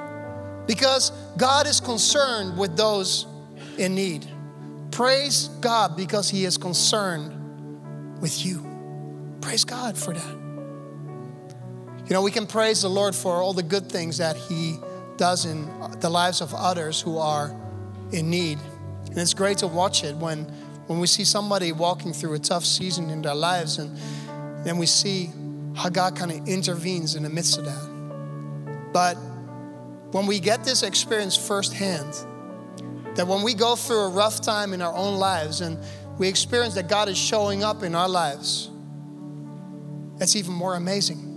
because 0.67 1.13
God 1.37 1.65
is 1.65 1.79
concerned 1.79 2.57
with 2.57 2.75
those 2.75 3.25
in 3.77 3.95
need. 3.95 4.32
Praise 4.93 5.47
God 5.59 5.97
because 5.97 6.29
He 6.29 6.45
is 6.45 6.55
concerned 6.55 8.21
with 8.21 8.45
you. 8.45 8.63
Praise 9.41 9.65
God 9.65 9.97
for 9.97 10.13
that. 10.13 10.35
You 12.05 12.13
know, 12.13 12.21
we 12.21 12.29
can 12.29 12.45
praise 12.45 12.83
the 12.83 12.89
Lord 12.89 13.15
for 13.15 13.41
all 13.41 13.53
the 13.53 13.63
good 13.63 13.89
things 13.91 14.19
that 14.19 14.37
He 14.37 14.77
does 15.17 15.45
in 15.45 15.67
the 15.99 16.11
lives 16.11 16.41
of 16.41 16.53
others 16.53 17.01
who 17.01 17.17
are 17.17 17.55
in 18.11 18.29
need. 18.29 18.59
And 19.07 19.17
it's 19.17 19.33
great 19.33 19.57
to 19.57 19.67
watch 19.67 20.03
it 20.03 20.15
when, 20.15 20.43
when 20.85 20.99
we 20.99 21.07
see 21.07 21.23
somebody 21.23 21.71
walking 21.71 22.13
through 22.13 22.35
a 22.35 22.39
tough 22.39 22.63
season 22.63 23.09
in 23.09 23.23
their 23.23 23.33
lives 23.33 23.79
and 23.79 23.97
then 24.63 24.77
we 24.77 24.85
see 24.85 25.31
how 25.75 25.89
God 25.89 26.15
kind 26.15 26.31
of 26.31 26.47
intervenes 26.47 27.15
in 27.15 27.23
the 27.23 27.31
midst 27.31 27.57
of 27.57 27.65
that. 27.65 28.91
But 28.93 29.15
when 30.11 30.27
we 30.27 30.39
get 30.39 30.63
this 30.63 30.83
experience 30.83 31.35
firsthand, 31.35 32.13
that 33.15 33.27
when 33.27 33.43
we 33.43 33.53
go 33.53 33.75
through 33.75 33.99
a 33.99 34.09
rough 34.09 34.41
time 34.41 34.73
in 34.73 34.81
our 34.81 34.93
own 34.93 35.17
lives 35.17 35.61
and 35.61 35.77
we 36.17 36.27
experience 36.27 36.73
that 36.75 36.87
God 36.87 37.09
is 37.09 37.17
showing 37.17 37.63
up 37.63 37.83
in 37.83 37.95
our 37.95 38.09
lives, 38.09 38.69
that's 40.17 40.35
even 40.35 40.53
more 40.53 40.75
amazing. 40.75 41.29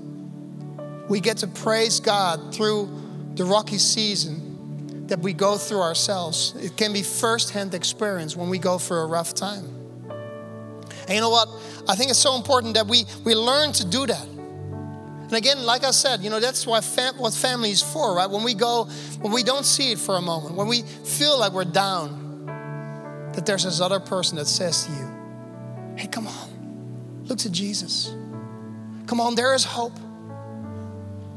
We 1.09 1.21
get 1.21 1.39
to 1.39 1.47
praise 1.47 2.01
God 2.01 2.55
through 2.55 2.89
the 3.35 3.45
rocky 3.45 3.79
season 3.79 5.07
that 5.07 5.21
we 5.21 5.33
go 5.33 5.57
through 5.57 5.83
ourselves. 5.83 6.55
It 6.57 6.77
can 6.77 6.93
be 6.93 7.03
firsthand 7.03 7.75
experience 7.75 8.37
when 8.37 8.49
we 8.49 8.59
go 8.59 8.79
through 8.79 8.99
a 8.99 9.07
rough 9.07 9.35
time. 9.35 9.65
And 11.07 11.15
you 11.15 11.21
know 11.21 11.31
what? 11.31 11.49
I 11.89 11.95
think 11.95 12.11
it's 12.11 12.19
so 12.19 12.35
important 12.35 12.75
that 12.75 12.87
we, 12.87 13.05
we 13.25 13.35
learn 13.35 13.73
to 13.75 13.85
do 13.85 14.07
that. 14.07 14.27
And 15.27 15.35
again, 15.35 15.65
like 15.65 15.83
I 15.83 15.91
said, 15.91 16.21
you 16.21 16.31
know, 16.31 16.39
that's 16.39 16.65
why 16.69 16.81
fam- 16.81 17.19
what 17.19 17.35
family 17.35 17.71
is 17.71 17.83
for, 17.83 18.15
right? 18.15 18.31
When 18.31 18.45
we 18.45 18.55
go, 18.55 18.85
when 19.21 19.33
we 19.33 19.43
don't 19.43 19.65
see 19.65 19.91
it 19.91 19.99
for 19.99 20.17
a 20.17 20.23
moment, 20.23 20.55
when 20.55 20.69
we 20.69 20.83
feel 20.83 21.37
like 21.37 21.53
we're 21.53 21.65
down, 21.65 22.47
that 23.35 23.45
there's 23.45 23.65
this 23.65 23.81
other 23.81 23.99
person 23.99 24.39
that 24.39 24.47
says 24.47 24.87
to 24.87 24.93
you, 24.93 25.97
hey, 25.97 26.07
come 26.07 26.29
on, 26.29 27.25
look 27.25 27.39
to 27.39 27.51
Jesus. 27.51 28.15
Come 29.07 29.21
on, 29.21 29.35
there 29.35 29.53
is 29.53 29.65
hope. 29.65 29.99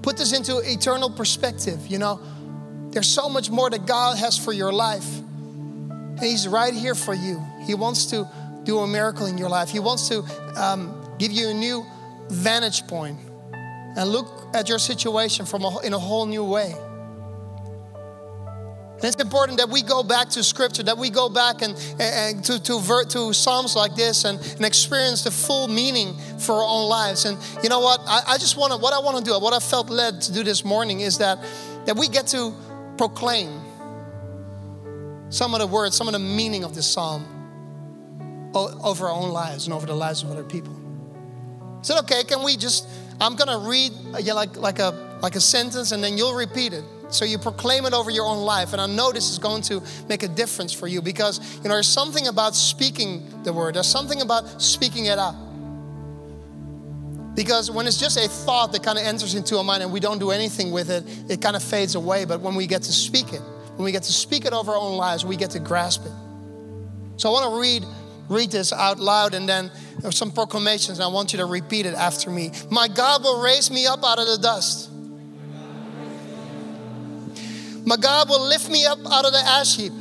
Put 0.04 0.18
this 0.18 0.34
into 0.34 0.60
eternal 0.64 1.10
perspective, 1.10 1.88
you 1.88 1.98
know. 1.98 2.20
There's 2.92 3.08
so 3.08 3.28
much 3.28 3.50
more 3.50 3.72
that 3.72 3.88
God 3.88 4.18
has 4.18 4.38
for 4.38 4.54
your 4.54 4.72
life. 4.72 5.18
And 5.18 6.20
He's 6.20 6.48
right 6.48 6.74
here 6.74 6.96
for 6.96 7.16
you. 7.16 7.44
He 7.66 7.74
wants 7.74 8.08
to 8.08 8.30
do 8.64 8.80
a 8.80 8.88
miracle 8.88 9.26
in 9.26 9.40
your 9.40 9.50
life, 9.50 9.70
He 9.70 9.80
wants 9.80 10.10
to 10.10 10.24
um, 10.56 10.96
give 11.18 11.32
you 11.32 11.50
a 11.50 11.54
new 11.56 11.84
vantage 12.30 12.86
point 12.86 13.18
and 13.96 14.10
look 14.10 14.48
at 14.54 14.70
your 14.70 14.80
situation 14.80 15.46
from 15.46 15.64
a, 15.64 15.80
in 15.80 15.94
a 15.94 16.00
whole 16.00 16.26
new 16.26 16.44
way. 16.44 16.74
And 19.00 19.06
it's 19.06 19.16
important 19.16 19.60
that 19.60 19.70
we 19.70 19.82
go 19.82 20.04
back 20.04 20.28
to 20.32 20.44
scripture, 20.44 20.84
that 20.84 20.98
we 20.98 21.10
go 21.10 21.30
back 21.30 21.62
and, 21.62 21.74
and 22.02 22.44
to, 22.44 22.62
to, 22.62 23.06
to 23.08 23.34
Psalms 23.34 23.74
like 23.74 23.96
this 23.96 24.26
and, 24.26 24.38
and 24.38 24.66
experience 24.66 25.24
the 25.24 25.32
full 25.32 25.70
meaning 25.70 26.18
for 26.38 26.56
our 26.56 26.68
own 26.68 26.90
lives. 26.90 27.24
And 27.24 27.38
you 27.64 27.70
know 27.70 27.80
what? 27.80 28.02
I, 28.06 28.24
I 28.28 28.38
just 28.38 28.58
want 28.58 28.74
to, 28.74 28.78
what 28.78 28.94
I 28.94 29.00
want 29.00 29.18
to 29.18 29.24
do, 29.24 29.40
what 29.40 29.54
I 29.54 29.60
felt 29.60 29.90
led 29.90 30.22
to 30.24 30.34
do 30.34 30.44
this 30.44 30.66
morning 30.66 31.00
is 31.00 31.20
that, 31.20 31.40
that 31.86 31.96
we 31.96 32.10
get 32.10 32.28
to 32.28 32.54
proclaim 32.98 33.62
some 35.30 35.54
of 35.54 35.62
the 35.62 35.68
words, 35.68 35.96
some 35.96 36.10
of 36.10 36.14
the 36.14 36.20
meaning 36.20 36.66
of 36.66 36.76
this 36.76 36.86
psalm 36.86 37.26
over 38.54 39.08
our 39.08 39.14
own 39.14 39.30
lives 39.30 39.66
and 39.66 39.74
over 39.74 39.86
the 39.86 39.96
lives 39.96 40.24
of 40.24 40.32
other 40.32 40.44
people. 40.44 40.76
Is 41.82 41.90
it 41.90 41.98
okay? 42.00 42.26
Can 42.26 42.44
we 42.44 42.58
just, 42.58 42.86
I'm 43.22 43.36
going 43.36 43.50
to 43.50 43.70
read 43.70 43.92
uh, 44.14 44.20
yeah, 44.20 44.34
like, 44.34 44.58
like, 44.58 44.80
a, 44.80 45.20
like 45.22 45.36
a 45.36 45.42
sentence 45.42 45.92
and 45.92 46.04
then 46.04 46.18
you'll 46.18 46.36
repeat 46.36 46.74
it. 46.74 46.84
So 47.10 47.26
you 47.26 47.38
proclaim 47.38 47.86
it 47.86 47.94
over 47.94 48.12
your 48.12 48.26
own 48.26 48.46
life. 48.46 48.74
And 48.74 48.82
I 48.82 48.86
know 48.86 49.12
this 49.12 49.32
is 49.32 49.40
going 49.40 49.64
to 49.64 49.82
make 50.08 50.24
a 50.24 50.28
difference 50.28 50.72
for 50.72 50.88
you 50.88 51.02
because, 51.02 51.58
you 51.58 51.64
know, 51.64 51.76
there's 51.76 51.88
something 51.88 52.28
about 52.28 52.56
speaking 52.56 53.44
the 53.44 53.52
word, 53.52 53.76
there's 53.76 53.88
something 53.88 54.22
about 54.22 54.62
speaking 54.62 55.06
it 55.06 55.18
out. 55.18 55.36
Because 57.36 57.72
when 57.72 57.88
it's 57.88 57.98
just 57.98 58.18
a 58.18 58.28
thought 58.28 58.72
that 58.74 58.84
kind 58.84 58.98
of 58.98 59.06
enters 59.06 59.34
into 59.34 59.58
our 59.58 59.64
mind 59.64 59.82
and 59.82 59.94
we 59.94 60.00
don't 60.00 60.20
do 60.20 60.32
anything 60.32 60.72
with 60.72 60.90
it, 60.90 61.06
it 61.30 61.42
kind 61.42 61.56
of 61.56 61.64
fades 61.64 61.96
away. 61.96 62.26
But 62.26 62.42
when 62.42 62.54
we 62.54 62.68
get 62.68 62.84
to 62.84 62.92
speak 62.92 63.34
it, 63.34 63.42
when 63.76 63.86
we 63.86 63.92
get 63.92 64.04
to 64.04 64.12
speak 64.12 64.46
it 64.46 64.54
over 64.54 64.72
our 64.72 64.78
own 64.78 64.98
lives, 64.98 65.26
we 65.26 65.38
get 65.38 65.52
to 65.52 65.60
grasp 65.60 66.06
it. 66.06 66.12
So 67.16 67.30
I 67.30 67.32
want 67.32 67.54
to 67.54 67.60
read 67.60 67.86
read 68.30 68.52
this 68.52 68.72
out 68.72 69.00
loud 69.00 69.34
and 69.34 69.50
then 69.50 69.72
some 70.12 70.32
proclamations. 70.32 71.00
I 71.00 71.08
want 71.08 71.34
you 71.34 71.40
to 71.40 71.46
repeat 71.46 71.86
it 71.86 71.96
after 71.96 72.30
me. 72.30 72.52
My 72.70 72.88
God 72.88 73.24
will 73.24 73.42
raise 73.42 73.70
me 73.70 73.86
up 73.86 74.04
out 74.04 74.20
of 74.20 74.28
the 74.28 74.38
dust. 74.38 74.90
My 77.86 77.98
God 77.98 78.30
will 78.30 78.48
lift 78.48 78.70
me 78.70 78.86
up 78.86 79.00
out 79.12 79.26
of 79.26 79.34
the 79.34 79.40
ash 79.40 79.76
heap. 79.76 79.94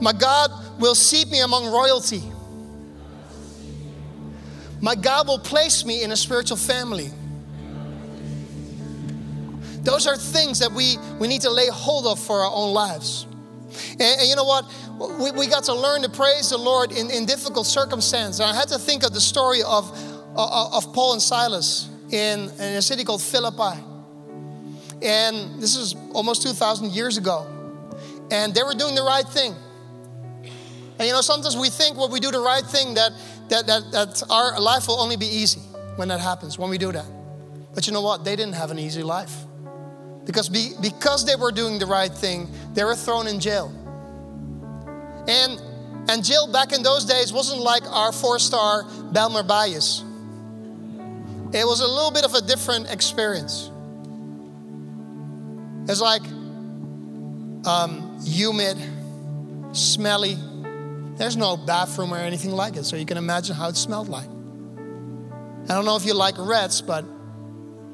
My 0.00 0.12
God 0.14 0.50
will 0.80 0.94
seat 0.94 1.30
me 1.30 1.40
among 1.40 1.70
royalty. 1.70 2.22
My 4.80 4.94
God 4.94 5.28
will 5.28 5.38
place 5.38 5.84
me 5.84 6.02
in 6.02 6.10
a 6.10 6.16
spiritual 6.16 6.56
family. 6.56 7.10
Those 9.82 10.06
are 10.06 10.16
things 10.16 10.58
that 10.60 10.72
we, 10.72 10.96
we 11.18 11.28
need 11.28 11.42
to 11.42 11.50
lay 11.50 11.68
hold 11.68 12.06
of 12.06 12.18
for 12.18 12.40
our 12.40 12.50
own 12.50 12.72
lives. 12.72 13.26
And, 13.92 14.20
and 14.20 14.28
you 14.28 14.36
know 14.36 14.44
what? 14.44 14.64
We, 15.20 15.30
we 15.32 15.46
got 15.46 15.64
to 15.64 15.74
learn 15.74 16.02
to 16.02 16.08
praise 16.08 16.50
the 16.50 16.58
Lord 16.58 16.92
in, 16.92 17.10
in 17.10 17.26
difficult 17.26 17.66
circumstances. 17.66 18.40
And 18.40 18.50
I 18.50 18.54
had 18.54 18.68
to 18.68 18.78
think 18.78 19.04
of 19.04 19.12
the 19.12 19.20
story 19.20 19.62
of, 19.62 19.90
of, 20.36 20.74
of 20.74 20.92
Paul 20.92 21.14
and 21.14 21.22
Silas 21.22 21.88
in, 22.10 22.50
in 22.50 22.76
a 22.76 22.82
city 22.82 23.04
called 23.04 23.22
Philippi. 23.22 23.80
And 25.02 25.60
this 25.60 25.76
is 25.76 25.94
almost 26.12 26.42
2,000 26.42 26.90
years 26.92 27.16
ago. 27.16 27.46
And 28.30 28.54
they 28.54 28.62
were 28.62 28.74
doing 28.74 28.94
the 28.94 29.02
right 29.02 29.26
thing. 29.26 29.54
And 30.98 31.06
you 31.06 31.14
know, 31.14 31.22
sometimes 31.22 31.56
we 31.56 31.70
think 31.70 31.96
when 31.96 32.10
we 32.10 32.20
do 32.20 32.30
the 32.30 32.40
right 32.40 32.64
thing 32.64 32.94
that, 32.94 33.12
that, 33.48 33.66
that, 33.66 33.92
that 33.92 34.22
our 34.28 34.60
life 34.60 34.86
will 34.86 35.00
only 35.00 35.16
be 35.16 35.26
easy 35.26 35.60
when 35.96 36.08
that 36.08 36.20
happens, 36.20 36.58
when 36.58 36.68
we 36.68 36.76
do 36.76 36.92
that. 36.92 37.06
But 37.74 37.86
you 37.86 37.92
know 37.92 38.02
what? 38.02 38.24
They 38.24 38.36
didn't 38.36 38.54
have 38.54 38.70
an 38.70 38.78
easy 38.78 39.02
life. 39.02 39.34
Because, 40.26 40.48
be, 40.48 40.72
because 40.80 41.24
they 41.24 41.36
were 41.36 41.50
doing 41.50 41.78
the 41.78 41.86
right 41.86 42.12
thing, 42.12 42.48
they 42.74 42.84
were 42.84 42.94
thrown 42.94 43.26
in 43.26 43.40
jail. 43.40 43.72
And, 45.26 45.60
and 46.08 46.24
jail 46.24 46.50
back 46.52 46.72
in 46.72 46.82
those 46.82 47.04
days 47.04 47.32
wasn't 47.32 47.60
like 47.60 47.84
our 47.90 48.12
four 48.12 48.38
star 48.38 48.84
Belmar 49.12 49.46
Bayous. 49.46 50.04
It 51.52 51.66
was 51.66 51.80
a 51.80 51.86
little 51.86 52.12
bit 52.12 52.24
of 52.24 52.34
a 52.34 52.40
different 52.40 52.92
experience. 52.92 53.70
It's 55.88 56.00
like 56.00 56.22
um, 57.66 58.20
humid, 58.24 58.76
smelly. 59.72 60.36
There's 61.16 61.36
no 61.36 61.56
bathroom 61.56 62.14
or 62.14 62.18
anything 62.18 62.52
like 62.52 62.76
it, 62.76 62.84
so 62.84 62.96
you 62.96 63.04
can 63.04 63.16
imagine 63.16 63.56
how 63.56 63.68
it 63.68 63.76
smelled 63.76 64.08
like. 64.08 64.28
I 65.68 65.74
don't 65.74 65.84
know 65.84 65.96
if 65.96 66.06
you 66.06 66.14
like 66.14 66.36
rats, 66.38 66.80
but 66.80 67.04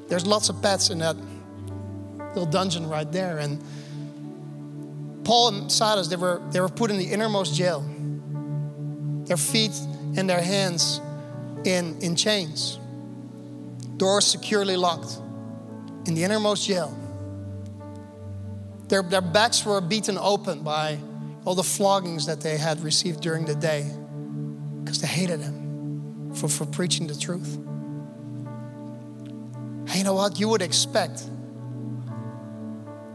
there's 0.09 0.27
lots 0.27 0.49
of 0.49 0.61
pets 0.63 0.91
in 0.91 0.99
that 0.99 1.17
little 2.37 2.51
dungeon 2.51 2.87
right 2.87 3.11
there. 3.11 3.39
And 3.39 3.63
Paul 5.25 5.49
and 5.49 5.73
Silas, 5.73 6.09
they 6.09 6.17
were, 6.17 6.43
they 6.51 6.61
were 6.61 6.69
put 6.69 6.91
in 6.91 6.99
the 6.99 7.07
innermost 7.07 7.55
jail, 7.55 7.81
their 9.25 9.39
feet 9.39 9.73
and 10.17 10.29
their 10.29 10.41
hands 10.41 11.01
in, 11.65 11.99
in 12.01 12.15
chains, 12.15 12.79
doors 13.97 14.27
securely 14.27 14.77
locked 14.77 15.19
in 16.07 16.15
the 16.15 16.23
innermost 16.23 16.67
jail. 16.67 16.97
Their, 18.89 19.03
their 19.03 19.21
backs 19.21 19.65
were 19.65 19.81
beaten 19.81 20.17
open 20.17 20.63
by 20.63 20.99
all 21.45 21.57
the 21.57 21.63
floggings 21.63 22.27
that 22.27 22.41
they 22.41 22.57
had 22.57 22.81
received 22.85 23.21
during 23.21 23.47
the 23.47 23.55
day 23.55 23.91
because 24.85 25.01
they 25.01 25.09
hated 25.09 25.41
him 25.41 26.33
for, 26.35 26.49
for 26.49 26.67
preaching 26.67 27.07
the 27.09 27.17
truth. 27.17 27.57
And 29.89 29.95
you 29.95 30.05
know 30.05 30.15
what? 30.15 30.39
You 30.39 30.49
would 30.49 30.63
expect 30.63 31.25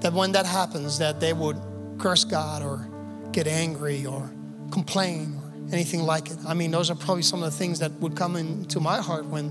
that 0.01 0.13
when 0.13 0.33
that 0.33 0.45
happens, 0.45 0.99
that 0.99 1.19
they 1.19 1.33
would 1.33 1.57
curse 1.97 2.23
God 2.23 2.63
or 2.63 2.87
get 3.31 3.47
angry 3.47 4.05
or 4.05 4.29
complain 4.71 5.39
or 5.43 5.73
anything 5.73 6.01
like 6.01 6.29
it. 6.29 6.37
I 6.47 6.53
mean, 6.53 6.71
those 6.71 6.89
are 6.89 6.95
probably 6.95 7.23
some 7.23 7.43
of 7.43 7.51
the 7.51 7.57
things 7.57 7.79
that 7.79 7.91
would 7.93 8.15
come 8.15 8.35
into 8.35 8.79
my 8.79 8.99
heart 8.99 9.25
when, 9.25 9.49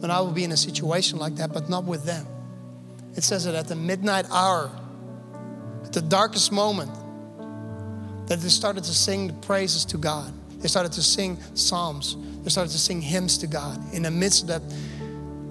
when 0.00 0.10
I 0.10 0.20
would 0.20 0.34
be 0.34 0.44
in 0.44 0.52
a 0.52 0.56
situation 0.56 1.18
like 1.18 1.36
that, 1.36 1.52
but 1.52 1.70
not 1.70 1.84
with 1.84 2.04
them. 2.04 2.26
It 3.16 3.22
says 3.22 3.44
that 3.44 3.54
at 3.54 3.68
the 3.68 3.76
midnight 3.76 4.26
hour, 4.30 4.70
at 5.84 5.92
the 5.92 6.02
darkest 6.02 6.50
moment, 6.50 6.90
that 8.26 8.40
they 8.40 8.48
started 8.48 8.84
to 8.84 8.94
sing 8.94 9.28
the 9.28 9.34
praises 9.34 9.84
to 9.86 9.98
God. 9.98 10.32
They 10.60 10.68
started 10.68 10.92
to 10.92 11.02
sing 11.02 11.38
psalms. 11.54 12.16
They 12.42 12.50
started 12.50 12.70
to 12.70 12.78
sing 12.78 13.00
hymns 13.00 13.38
to 13.38 13.46
God 13.46 13.78
in 13.92 14.02
the 14.02 14.10
midst 14.10 14.42
of 14.42 14.48
that, 14.48 14.62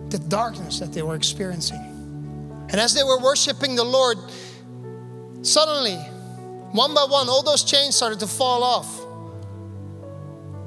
the 0.09 0.19
darkness 0.19 0.79
that 0.79 0.93
they 0.93 1.01
were 1.01 1.15
experiencing. 1.15 1.79
And 2.69 2.79
as 2.79 2.93
they 2.93 3.03
were 3.03 3.19
worshiping 3.19 3.75
the 3.75 3.83
Lord, 3.83 4.17
suddenly, 5.41 5.95
one 6.71 6.93
by 6.93 7.05
one, 7.09 7.29
all 7.29 7.43
those 7.43 7.63
chains 7.63 7.95
started 7.95 8.19
to 8.19 8.27
fall 8.27 8.63
off. 8.63 8.89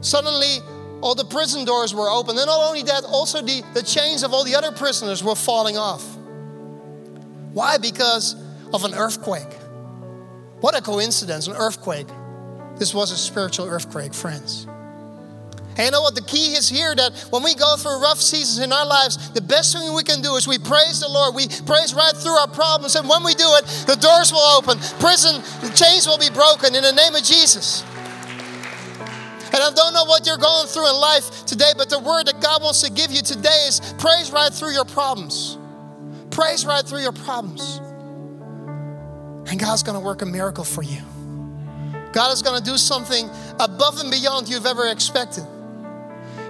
Suddenly, 0.04 0.58
all 1.00 1.14
the 1.14 1.24
prison 1.24 1.64
doors 1.64 1.94
were 1.94 2.08
open. 2.08 2.36
And 2.36 2.46
not 2.46 2.68
only 2.68 2.82
that, 2.82 3.04
also 3.04 3.42
the, 3.42 3.62
the 3.74 3.82
chains 3.82 4.22
of 4.22 4.32
all 4.32 4.44
the 4.44 4.54
other 4.54 4.72
prisoners 4.72 5.22
were 5.22 5.34
falling 5.34 5.76
off. 5.76 6.02
Why? 7.52 7.78
Because 7.78 8.36
of 8.72 8.84
an 8.84 8.94
earthquake. 8.94 9.52
What 10.60 10.76
a 10.76 10.82
coincidence, 10.82 11.46
an 11.46 11.54
earthquake. 11.54 12.08
This 12.76 12.92
was 12.92 13.12
a 13.12 13.16
spiritual 13.16 13.66
earthquake, 13.66 14.14
friends. 14.14 14.66
And 15.76 15.86
you 15.86 15.90
know 15.90 16.02
what? 16.02 16.14
The 16.14 16.22
key 16.22 16.54
is 16.54 16.68
here 16.68 16.94
that 16.94 17.12
when 17.30 17.42
we 17.42 17.54
go 17.54 17.76
through 17.76 18.00
rough 18.00 18.20
seasons 18.20 18.64
in 18.64 18.72
our 18.72 18.86
lives, 18.86 19.30
the 19.30 19.40
best 19.40 19.74
thing 19.74 19.92
we 19.92 20.04
can 20.04 20.22
do 20.22 20.36
is 20.36 20.46
we 20.46 20.58
praise 20.58 21.00
the 21.00 21.08
Lord. 21.08 21.34
We 21.34 21.48
praise 21.66 21.94
right 21.94 22.14
through 22.14 22.38
our 22.38 22.48
problems. 22.48 22.94
And 22.94 23.08
when 23.08 23.24
we 23.24 23.34
do 23.34 23.48
it, 23.58 23.66
the 23.86 23.96
doors 23.96 24.30
will 24.32 24.46
open, 24.54 24.78
prison, 25.00 25.42
the 25.62 25.72
chains 25.74 26.06
will 26.06 26.18
be 26.18 26.30
broken 26.30 26.74
in 26.74 26.82
the 26.82 26.92
name 26.92 27.14
of 27.14 27.24
Jesus. 27.24 27.82
And 29.54 29.62
I 29.62 29.70
don't 29.74 29.94
know 29.94 30.04
what 30.04 30.26
you're 30.26 30.36
going 30.36 30.66
through 30.66 30.88
in 30.88 30.96
life 30.96 31.46
today, 31.46 31.72
but 31.76 31.90
the 31.90 31.98
word 31.98 32.26
that 32.26 32.40
God 32.40 32.62
wants 32.62 32.82
to 32.82 32.90
give 32.90 33.10
you 33.10 33.22
today 33.22 33.66
is 33.66 33.80
praise 33.98 34.30
right 34.30 34.52
through 34.52 34.72
your 34.72 34.84
problems. 34.84 35.58
Praise 36.30 36.66
right 36.66 36.84
through 36.84 37.02
your 37.02 37.12
problems. 37.12 37.80
And 39.50 39.60
God's 39.60 39.82
going 39.82 39.98
to 39.98 40.04
work 40.04 40.22
a 40.22 40.26
miracle 40.26 40.64
for 40.64 40.82
you. 40.82 41.00
God 42.12 42.32
is 42.32 42.42
going 42.42 42.62
to 42.62 42.64
do 42.64 42.76
something 42.76 43.28
above 43.60 43.98
and 43.98 44.10
beyond 44.10 44.48
you've 44.48 44.66
ever 44.66 44.88
expected. 44.88 45.44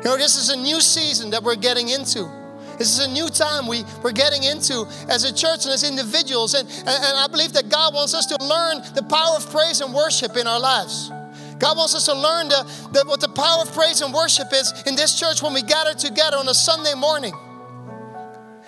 You 0.04 0.10
know, 0.10 0.16
this 0.18 0.36
is 0.36 0.50
a 0.50 0.56
new 0.56 0.82
season 0.82 1.30
that 1.30 1.42
we're 1.42 1.56
getting 1.56 1.88
into. 1.88 2.30
This 2.76 2.98
is 2.98 3.06
a 3.06 3.10
new 3.10 3.28
time 3.30 3.66
we, 3.66 3.84
we're 4.02 4.12
getting 4.12 4.42
into 4.42 4.84
as 5.08 5.24
a 5.24 5.32
church 5.32 5.64
and 5.64 5.72
as 5.72 5.82
individuals. 5.82 6.52
And, 6.52 6.68
and, 6.68 6.88
and 6.88 7.16
I 7.16 7.26
believe 7.26 7.54
that 7.54 7.70
God 7.70 7.94
wants 7.94 8.12
us 8.12 8.26
to 8.26 8.36
learn 8.44 8.82
the 8.94 9.02
power 9.02 9.36
of 9.36 9.50
praise 9.50 9.80
and 9.80 9.94
worship 9.94 10.36
in 10.36 10.46
our 10.46 10.60
lives. 10.60 11.10
God 11.58 11.78
wants 11.78 11.94
us 11.94 12.04
to 12.04 12.12
learn 12.12 12.48
the, 12.48 12.64
the, 12.92 13.04
what 13.06 13.20
the 13.20 13.30
power 13.30 13.62
of 13.62 13.72
praise 13.72 14.02
and 14.02 14.12
worship 14.12 14.48
is 14.52 14.74
in 14.86 14.94
this 14.94 15.18
church 15.18 15.40
when 15.40 15.54
we 15.54 15.62
gather 15.62 15.94
together 15.94 16.36
on 16.36 16.48
a 16.48 16.54
Sunday 16.54 16.94
morning. 16.94 17.32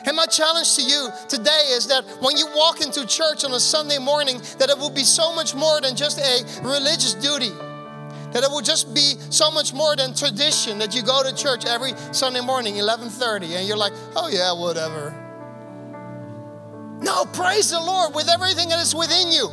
And 0.06 0.16
my 0.16 0.26
challenge 0.26 0.74
to 0.76 0.82
you 0.82 1.10
today 1.28 1.74
is 1.76 1.88
that 1.88 2.04
when 2.20 2.38
you 2.38 2.46
walk 2.54 2.80
into 2.80 3.06
church 3.06 3.44
on 3.44 3.52
a 3.52 3.60
Sunday 3.60 3.98
morning, 3.98 4.40
that 4.58 4.70
it 4.70 4.78
will 4.78 4.88
be 4.88 5.04
so 5.04 5.34
much 5.34 5.54
more 5.54 5.82
than 5.82 5.96
just 5.96 6.18
a 6.18 6.62
religious 6.62 7.12
duty. 7.12 7.50
That 8.36 8.44
it 8.44 8.50
will 8.50 8.60
just 8.60 8.92
be 8.92 9.14
so 9.30 9.50
much 9.50 9.72
more 9.72 9.96
than 9.96 10.12
tradition 10.12 10.78
that 10.80 10.94
you 10.94 11.00
go 11.00 11.22
to 11.22 11.34
church 11.34 11.64
every 11.64 11.94
Sunday 12.12 12.42
morning, 12.42 12.74
11:30, 12.74 13.56
and 13.56 13.66
you're 13.66 13.78
like, 13.78 13.94
oh 14.14 14.28
yeah, 14.28 14.52
whatever. 14.52 15.14
No, 17.00 17.24
praise 17.32 17.70
the 17.70 17.80
Lord 17.80 18.14
with 18.14 18.28
everything 18.28 18.68
that 18.68 18.78
is 18.78 18.94
within 18.94 19.32
you. 19.32 19.48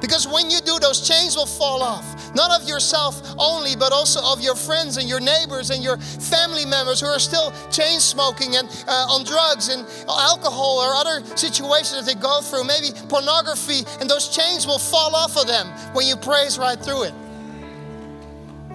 Because 0.00 0.26
when 0.26 0.50
you 0.50 0.58
do, 0.60 0.80
those 0.80 1.06
chains 1.06 1.36
will 1.36 1.46
fall 1.46 1.84
off. 1.84 2.34
Not 2.34 2.50
of 2.50 2.68
yourself 2.68 3.22
only, 3.38 3.76
but 3.76 3.92
also 3.92 4.20
of 4.24 4.40
your 4.40 4.56
friends 4.56 4.96
and 4.96 5.08
your 5.08 5.20
neighbors 5.20 5.70
and 5.70 5.80
your 5.80 5.98
family 5.98 6.66
members 6.66 7.00
who 7.00 7.06
are 7.06 7.20
still 7.20 7.52
chain 7.70 8.00
smoking 8.00 8.56
and 8.56 8.66
uh, 8.88 9.06
on 9.14 9.22
drugs 9.22 9.68
and 9.68 9.86
alcohol 10.08 10.82
or 10.82 10.94
other 10.94 11.24
situations 11.36 11.94
that 11.94 12.06
they 12.12 12.20
go 12.20 12.40
through, 12.40 12.64
maybe 12.64 12.88
pornography, 13.08 13.86
and 14.00 14.10
those 14.10 14.34
chains 14.34 14.66
will 14.66 14.80
fall 14.80 15.14
off 15.14 15.36
of 15.36 15.46
them 15.46 15.68
when 15.94 16.08
you 16.08 16.16
praise 16.16 16.58
right 16.58 16.80
through 16.80 17.04
it. 17.04 17.14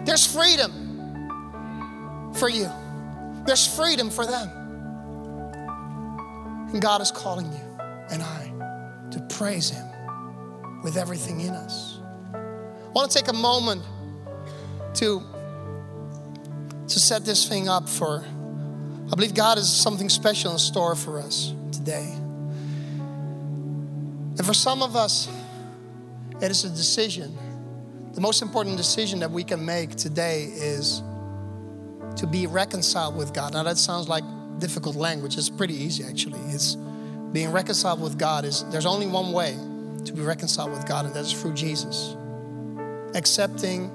There's 0.05 0.25
freedom 0.25 0.71
for 2.35 2.49
you, 2.49 2.69
there's 3.45 3.65
freedom 3.75 4.09
for 4.09 4.25
them. 4.25 4.49
And 6.71 6.81
God 6.81 7.01
is 7.01 7.11
calling 7.11 7.51
you 7.51 7.69
and 8.11 8.21
I 8.21 8.51
to 9.11 9.19
praise 9.35 9.69
Him 9.69 9.87
with 10.83 10.97
everything 10.97 11.41
in 11.41 11.53
us. 11.53 11.99
I 12.33 12.91
want 12.91 13.11
to 13.11 13.19
take 13.19 13.27
a 13.27 13.33
moment 13.33 13.83
to, 14.95 15.21
to 16.87 16.99
set 16.99 17.25
this 17.25 17.47
thing 17.47 17.69
up 17.69 17.87
for, 17.87 18.23
I 19.11 19.15
believe 19.15 19.33
God 19.33 19.57
has 19.57 19.71
something 19.71 20.09
special 20.09 20.51
in 20.51 20.59
store 20.59 20.95
for 20.95 21.19
us 21.19 21.53
today. 21.71 22.13
And 24.37 24.45
for 24.45 24.53
some 24.53 24.81
of 24.81 24.95
us, 24.95 25.27
it 26.41 26.49
is 26.49 26.63
a 26.63 26.69
decision. 26.69 27.37
The 28.13 28.21
most 28.21 28.41
important 28.41 28.77
decision 28.77 29.19
that 29.19 29.31
we 29.31 29.43
can 29.43 29.63
make 29.63 29.95
today 29.95 30.43
is 30.43 31.01
to 32.15 32.27
be 32.27 32.47
reconciled 32.47 33.15
with 33.15 33.33
God. 33.33 33.53
Now, 33.53 33.63
that 33.63 33.77
sounds 33.77 34.09
like 34.09 34.23
difficult 34.59 34.95
language. 34.95 35.37
It's 35.37 35.49
pretty 35.49 35.75
easy, 35.75 36.03
actually. 36.03 36.39
It's 36.47 36.75
being 37.31 37.51
reconciled 37.51 38.01
with 38.01 38.17
God 38.17 38.45
is 38.45 38.65
there's 38.71 38.87
only 38.87 39.07
one 39.07 39.31
way 39.31 39.57
to 40.05 40.13
be 40.13 40.21
reconciled 40.21 40.71
with 40.71 40.87
God, 40.87 41.05
and 41.05 41.13
that 41.13 41.21
is 41.21 41.39
through 41.39 41.53
Jesus. 41.53 42.15
Accepting 43.15 43.89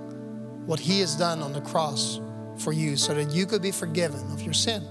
what 0.67 0.79
He 0.79 1.01
has 1.01 1.17
done 1.17 1.43
on 1.43 1.53
the 1.53 1.61
cross 1.61 2.21
for 2.59 2.73
you 2.73 2.97
so 2.97 3.15
that 3.15 3.31
you 3.31 3.47
could 3.47 3.63
be 3.63 3.73
forgiven 3.73 4.21
of 4.33 4.41
your 4.43 4.55
sin. 4.55 4.83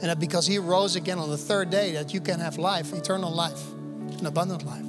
And 0.00 0.10
that 0.10 0.20
because 0.20 0.46
He 0.46 0.58
rose 0.58 0.96
again 0.96 1.18
on 1.18 1.30
the 1.30 1.38
third 1.38 1.70
day, 1.70 1.92
that 1.92 2.12
you 2.12 2.20
can 2.20 2.38
have 2.40 2.58
life, 2.58 2.92
eternal 2.92 3.32
life, 3.32 3.62
an 4.18 4.26
abundant 4.26 4.64
life. 4.66 4.84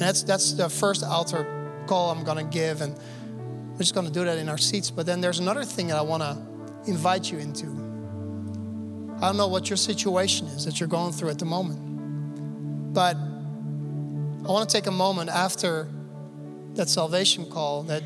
And 0.00 0.08
that's, 0.08 0.22
that's 0.22 0.54
the 0.54 0.70
first 0.70 1.04
altar 1.04 1.46
call 1.86 2.10
I'm 2.10 2.24
going 2.24 2.38
to 2.38 2.50
give. 2.50 2.80
And 2.80 2.96
we're 3.72 3.80
just 3.80 3.92
going 3.92 4.06
to 4.06 4.12
do 4.12 4.24
that 4.24 4.38
in 4.38 4.48
our 4.48 4.56
seats. 4.56 4.90
But 4.90 5.04
then 5.04 5.20
there's 5.20 5.40
another 5.40 5.62
thing 5.62 5.88
that 5.88 5.98
I 5.98 6.00
want 6.00 6.22
to 6.22 6.90
invite 6.90 7.30
you 7.30 7.36
into. 7.36 7.66
I 9.18 9.26
don't 9.26 9.36
know 9.36 9.48
what 9.48 9.68
your 9.68 9.76
situation 9.76 10.46
is 10.46 10.64
that 10.64 10.80
you're 10.80 10.88
going 10.88 11.12
through 11.12 11.28
at 11.28 11.38
the 11.38 11.44
moment. 11.44 12.94
But 12.94 13.14
I 13.14 14.50
want 14.50 14.70
to 14.70 14.74
take 14.74 14.86
a 14.86 14.90
moment 14.90 15.28
after 15.28 15.86
that 16.76 16.88
salvation 16.88 17.50
call 17.50 17.82
that, 17.82 18.02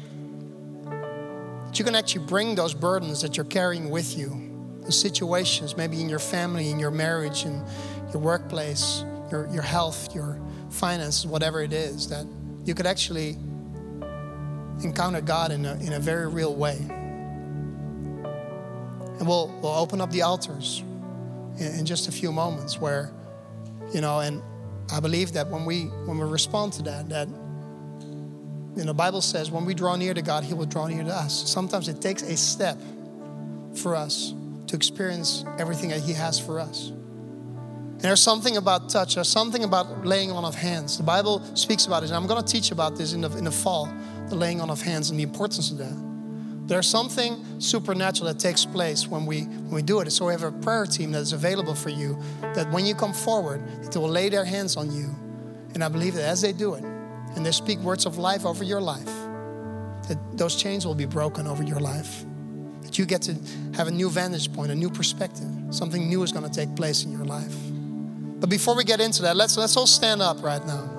you 1.74 1.84
can 1.84 1.94
actually 1.94 2.26
bring 2.26 2.54
those 2.54 2.74
burdens 2.74 3.22
that 3.22 3.36
you're 3.36 3.46
carrying 3.46 3.90
with 3.90 4.16
you, 4.16 4.78
the 4.84 4.92
situations, 4.92 5.76
maybe 5.76 6.00
in 6.00 6.08
your 6.08 6.20
family, 6.20 6.70
in 6.70 6.78
your 6.78 6.92
marriage, 6.92 7.44
in 7.44 7.64
your 8.12 8.22
workplace, 8.22 9.04
your, 9.30 9.48
your 9.52 9.62
health, 9.62 10.14
your 10.14 10.40
finances, 10.74 11.26
whatever 11.26 11.62
it 11.62 11.72
is, 11.72 12.08
that 12.08 12.26
you 12.64 12.74
could 12.74 12.86
actually 12.86 13.36
encounter 14.82 15.20
God 15.20 15.52
in 15.52 15.64
a, 15.64 15.74
in 15.76 15.92
a 15.92 16.00
very 16.00 16.28
real 16.28 16.54
way. 16.54 16.76
And 19.18 19.28
we'll, 19.28 19.48
we'll 19.62 19.74
open 19.74 20.00
up 20.00 20.10
the 20.10 20.22
altars 20.22 20.82
in, 21.58 21.78
in 21.78 21.86
just 21.86 22.08
a 22.08 22.12
few 22.12 22.32
moments 22.32 22.80
where, 22.80 23.12
you 23.92 24.00
know, 24.00 24.20
and 24.20 24.42
I 24.92 25.00
believe 25.00 25.32
that 25.32 25.48
when 25.48 25.64
we 25.64 25.84
when 26.04 26.18
we 26.18 26.24
respond 26.24 26.74
to 26.74 26.82
that, 26.82 27.08
that 27.08 27.28
you 27.28 28.82
know, 28.82 28.86
the 28.86 28.94
Bible 28.94 29.22
says 29.22 29.50
when 29.50 29.64
we 29.64 29.74
draw 29.74 29.96
near 29.96 30.14
to 30.14 30.22
God, 30.22 30.44
He 30.44 30.52
will 30.52 30.66
draw 30.66 30.86
near 30.86 31.04
to 31.04 31.14
us. 31.14 31.48
Sometimes 31.48 31.88
it 31.88 32.00
takes 32.00 32.22
a 32.22 32.36
step 32.36 32.76
for 33.74 33.94
us 33.96 34.34
to 34.66 34.76
experience 34.76 35.44
everything 35.58 35.90
that 35.90 36.00
He 36.00 36.12
has 36.12 36.38
for 36.38 36.60
us. 36.60 36.92
There's 38.04 38.20
something 38.20 38.58
about 38.58 38.90
touch, 38.90 39.14
there's 39.14 39.30
something 39.30 39.64
about 39.64 40.04
laying 40.04 40.30
on 40.30 40.44
of 40.44 40.54
hands. 40.54 40.98
The 40.98 41.02
Bible 41.02 41.42
speaks 41.56 41.86
about 41.86 42.02
it, 42.02 42.10
and 42.10 42.16
I'm 42.16 42.26
going 42.26 42.44
to 42.44 42.52
teach 42.52 42.70
about 42.70 42.96
this 42.96 43.14
in 43.14 43.22
the, 43.22 43.34
in 43.38 43.44
the 43.44 43.50
fall, 43.50 43.90
the 44.28 44.34
laying 44.34 44.60
on 44.60 44.68
of 44.68 44.82
hands 44.82 45.08
and 45.08 45.18
the 45.18 45.22
importance 45.22 45.70
of 45.70 45.78
that. 45.78 46.68
There's 46.68 46.86
something 46.86 47.42
supernatural 47.58 48.26
that 48.26 48.38
takes 48.38 48.66
place 48.66 49.08
when 49.08 49.24
we 49.24 49.44
when 49.44 49.70
we 49.70 49.80
do 49.80 50.00
it. 50.00 50.10
So 50.10 50.26
we 50.26 50.32
have 50.32 50.42
a 50.42 50.52
prayer 50.52 50.84
team 50.84 51.12
that 51.12 51.20
is 51.20 51.32
available 51.32 51.74
for 51.74 51.88
you. 51.88 52.18
That 52.52 52.70
when 52.70 52.84
you 52.84 52.94
come 52.94 53.14
forward, 53.14 53.62
they 53.90 53.98
will 53.98 54.10
lay 54.10 54.28
their 54.28 54.44
hands 54.44 54.76
on 54.76 54.94
you, 54.94 55.08
and 55.72 55.82
I 55.82 55.88
believe 55.88 56.12
that 56.16 56.28
as 56.28 56.42
they 56.42 56.52
do 56.52 56.74
it, 56.74 56.84
and 56.84 57.46
they 57.46 57.52
speak 57.52 57.78
words 57.78 58.04
of 58.04 58.18
life 58.18 58.44
over 58.44 58.64
your 58.64 58.82
life, 58.82 59.12
that 60.08 60.18
those 60.34 60.56
chains 60.56 60.86
will 60.86 60.94
be 60.94 61.06
broken 61.06 61.46
over 61.46 61.62
your 61.62 61.80
life. 61.80 62.26
That 62.82 62.98
you 62.98 63.06
get 63.06 63.22
to 63.22 63.34
have 63.76 63.88
a 63.88 63.90
new 63.90 64.10
vantage 64.10 64.52
point, 64.52 64.70
a 64.70 64.74
new 64.74 64.90
perspective. 64.90 65.48
Something 65.70 66.06
new 66.06 66.22
is 66.22 66.32
going 66.32 66.44
to 66.44 66.54
take 66.54 66.76
place 66.76 67.06
in 67.06 67.10
your 67.10 67.24
life. 67.24 67.56
But 68.40 68.50
before 68.50 68.76
we 68.76 68.84
get 68.84 69.00
into 69.00 69.22
that, 69.22 69.36
let's 69.36 69.56
let's 69.56 69.76
all 69.76 69.86
stand 69.86 70.22
up 70.22 70.42
right 70.42 70.64
now. 70.66 70.94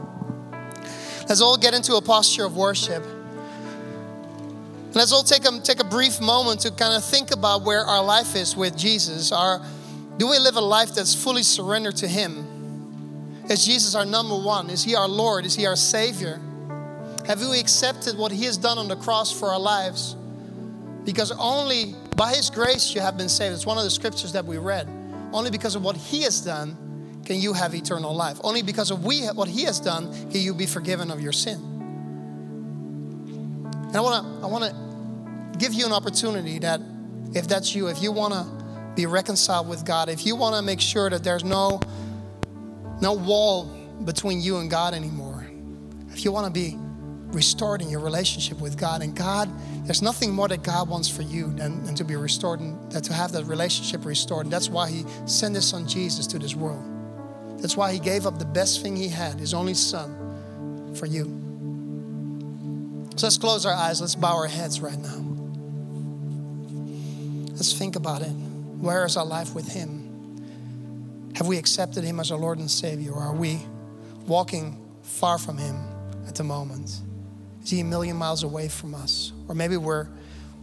Let's 1.27 1.41
all 1.41 1.57
get 1.57 1.73
into 1.73 1.95
a 1.95 2.01
posture 2.01 2.45
of 2.45 2.55
worship. 2.55 3.03
Let's 4.93 5.11
all 5.11 5.23
take 5.23 5.43
a, 5.43 5.59
take 5.59 5.81
a 5.81 5.83
brief 5.83 6.21
moment 6.21 6.61
to 6.61 6.71
kind 6.71 6.93
of 6.93 7.03
think 7.03 7.31
about 7.31 7.63
where 7.63 7.81
our 7.81 8.03
life 8.03 8.35
is 8.35 8.55
with 8.55 8.77
Jesus. 8.77 9.33
Our, 9.33 9.61
do 10.17 10.29
we 10.29 10.39
live 10.39 10.55
a 10.55 10.61
life 10.61 10.95
that's 10.95 11.13
fully 11.13 11.43
surrendered 11.43 11.97
to 11.97 12.07
Him? 12.07 13.43
Is 13.49 13.65
Jesus 13.65 13.93
our 13.93 14.05
number 14.05 14.37
one? 14.37 14.69
Is 14.69 14.83
He 14.83 14.95
our 14.95 15.07
Lord? 15.07 15.45
Is 15.45 15.55
He 15.55 15.65
our 15.65 15.75
Savior? 15.75 16.39
Have 17.27 17.41
we 17.41 17.59
accepted 17.59 18.17
what 18.17 18.31
He 18.31 18.45
has 18.45 18.55
done 18.55 18.77
on 18.77 18.87
the 18.87 18.95
cross 18.95 19.37
for 19.37 19.49
our 19.49 19.59
lives? 19.59 20.15
Because 21.03 21.31
only 21.33 21.95
by 22.15 22.33
His 22.33 22.49
grace 22.49 22.95
you 22.95 23.01
have 23.01 23.17
been 23.17 23.29
saved. 23.29 23.53
It's 23.53 23.65
one 23.65 23.77
of 23.77 23.83
the 23.83 23.89
scriptures 23.89 24.31
that 24.31 24.45
we 24.45 24.57
read. 24.59 24.87
Only 25.33 25.51
because 25.51 25.75
of 25.75 25.83
what 25.83 25.97
He 25.97 26.21
has 26.21 26.39
done 26.39 26.77
can 27.25 27.39
you 27.39 27.53
have 27.53 27.73
eternal 27.73 28.13
life. 28.13 28.37
Only 28.43 28.61
because 28.61 28.91
of 28.91 29.03
we, 29.03 29.25
what 29.27 29.47
He 29.47 29.63
has 29.63 29.79
done 29.79 30.11
can 30.29 30.41
you 30.41 30.53
be 30.53 30.65
forgiven 30.65 31.11
of 31.11 31.19
your 31.19 31.33
sin. 31.33 31.59
And 33.87 33.97
I 33.97 34.01
want 34.01 34.25
to 34.25 34.45
I 34.45 34.49
want 34.49 34.63
to 34.63 35.57
give 35.57 35.73
you 35.73 35.85
an 35.85 35.91
opportunity 35.91 36.59
that 36.59 36.81
if 37.33 37.47
that's 37.47 37.75
you, 37.75 37.87
if 37.87 38.01
you 38.01 38.11
want 38.11 38.33
to 38.33 38.45
be 38.95 39.05
reconciled 39.05 39.67
with 39.67 39.85
God, 39.85 40.09
if 40.09 40.25
you 40.25 40.35
want 40.35 40.55
to 40.55 40.61
make 40.61 40.79
sure 40.79 41.09
that 41.09 41.23
there's 41.23 41.43
no 41.43 41.79
no 43.01 43.13
wall 43.13 43.65
between 44.05 44.41
you 44.41 44.57
and 44.57 44.69
God 44.69 44.93
anymore, 44.93 45.45
if 46.11 46.23
you 46.23 46.31
want 46.31 46.45
to 46.45 46.51
be 46.51 46.77
restored 47.33 47.81
in 47.81 47.89
your 47.89 47.99
relationship 47.99 48.59
with 48.61 48.77
God 48.77 49.01
and 49.01 49.15
God, 49.15 49.49
there's 49.85 50.01
nothing 50.01 50.31
more 50.31 50.47
that 50.47 50.63
God 50.63 50.87
wants 50.87 51.09
for 51.09 51.21
you 51.21 51.51
than, 51.53 51.83
than 51.83 51.95
to 51.95 52.05
be 52.05 52.15
restored 52.15 52.61
and 52.61 53.03
to 53.03 53.13
have 53.13 53.33
that 53.33 53.45
relationship 53.45 54.05
restored. 54.05 54.45
And 54.45 54.53
that's 54.53 54.69
why 54.69 54.89
He 54.89 55.05
sent 55.25 55.55
His 55.55 55.67
Son 55.67 55.87
Jesus 55.87 56.27
to 56.27 56.39
this 56.39 56.55
world. 56.55 56.94
That's 57.57 57.75
why 57.77 57.93
He 57.93 57.99
gave 57.99 58.25
up 58.25 58.39
the 58.39 58.45
best 58.45 58.81
thing 58.81 58.95
He 58.95 59.07
had, 59.07 59.39
His 59.39 59.53
only 59.53 59.73
Son, 59.73 60.93
for 60.95 61.05
you. 61.05 61.25
So 63.15 63.27
let's 63.27 63.37
close 63.37 63.65
our 63.65 63.73
eyes. 63.73 64.01
Let's 64.01 64.15
bow 64.15 64.35
our 64.35 64.47
heads 64.47 64.81
right 64.81 64.99
now. 64.99 65.23
Let's 67.53 67.77
think 67.77 67.95
about 67.95 68.21
it. 68.21 68.31
Where 68.31 69.05
is 69.05 69.15
our 69.15 69.25
life 69.25 69.55
with 69.55 69.71
Him? 69.71 70.03
Have 71.35 71.47
we 71.47 71.57
accepted 71.57 72.03
Him 72.03 72.19
as 72.19 72.31
our 72.31 72.37
Lord 72.37 72.59
and 72.59 72.69
Savior, 72.69 73.11
or 73.11 73.21
are 73.23 73.35
we 73.35 73.61
walking 74.27 74.77
far 75.03 75.37
from 75.37 75.57
Him 75.57 75.75
at 76.27 76.35
the 76.35 76.43
moment? 76.43 77.01
Is 77.63 77.69
He 77.69 77.79
a 77.79 77.85
million 77.85 78.17
miles 78.17 78.43
away 78.43 78.67
from 78.67 78.93
us? 78.93 79.31
Or 79.47 79.55
maybe 79.55 79.77
we're, 79.77 80.07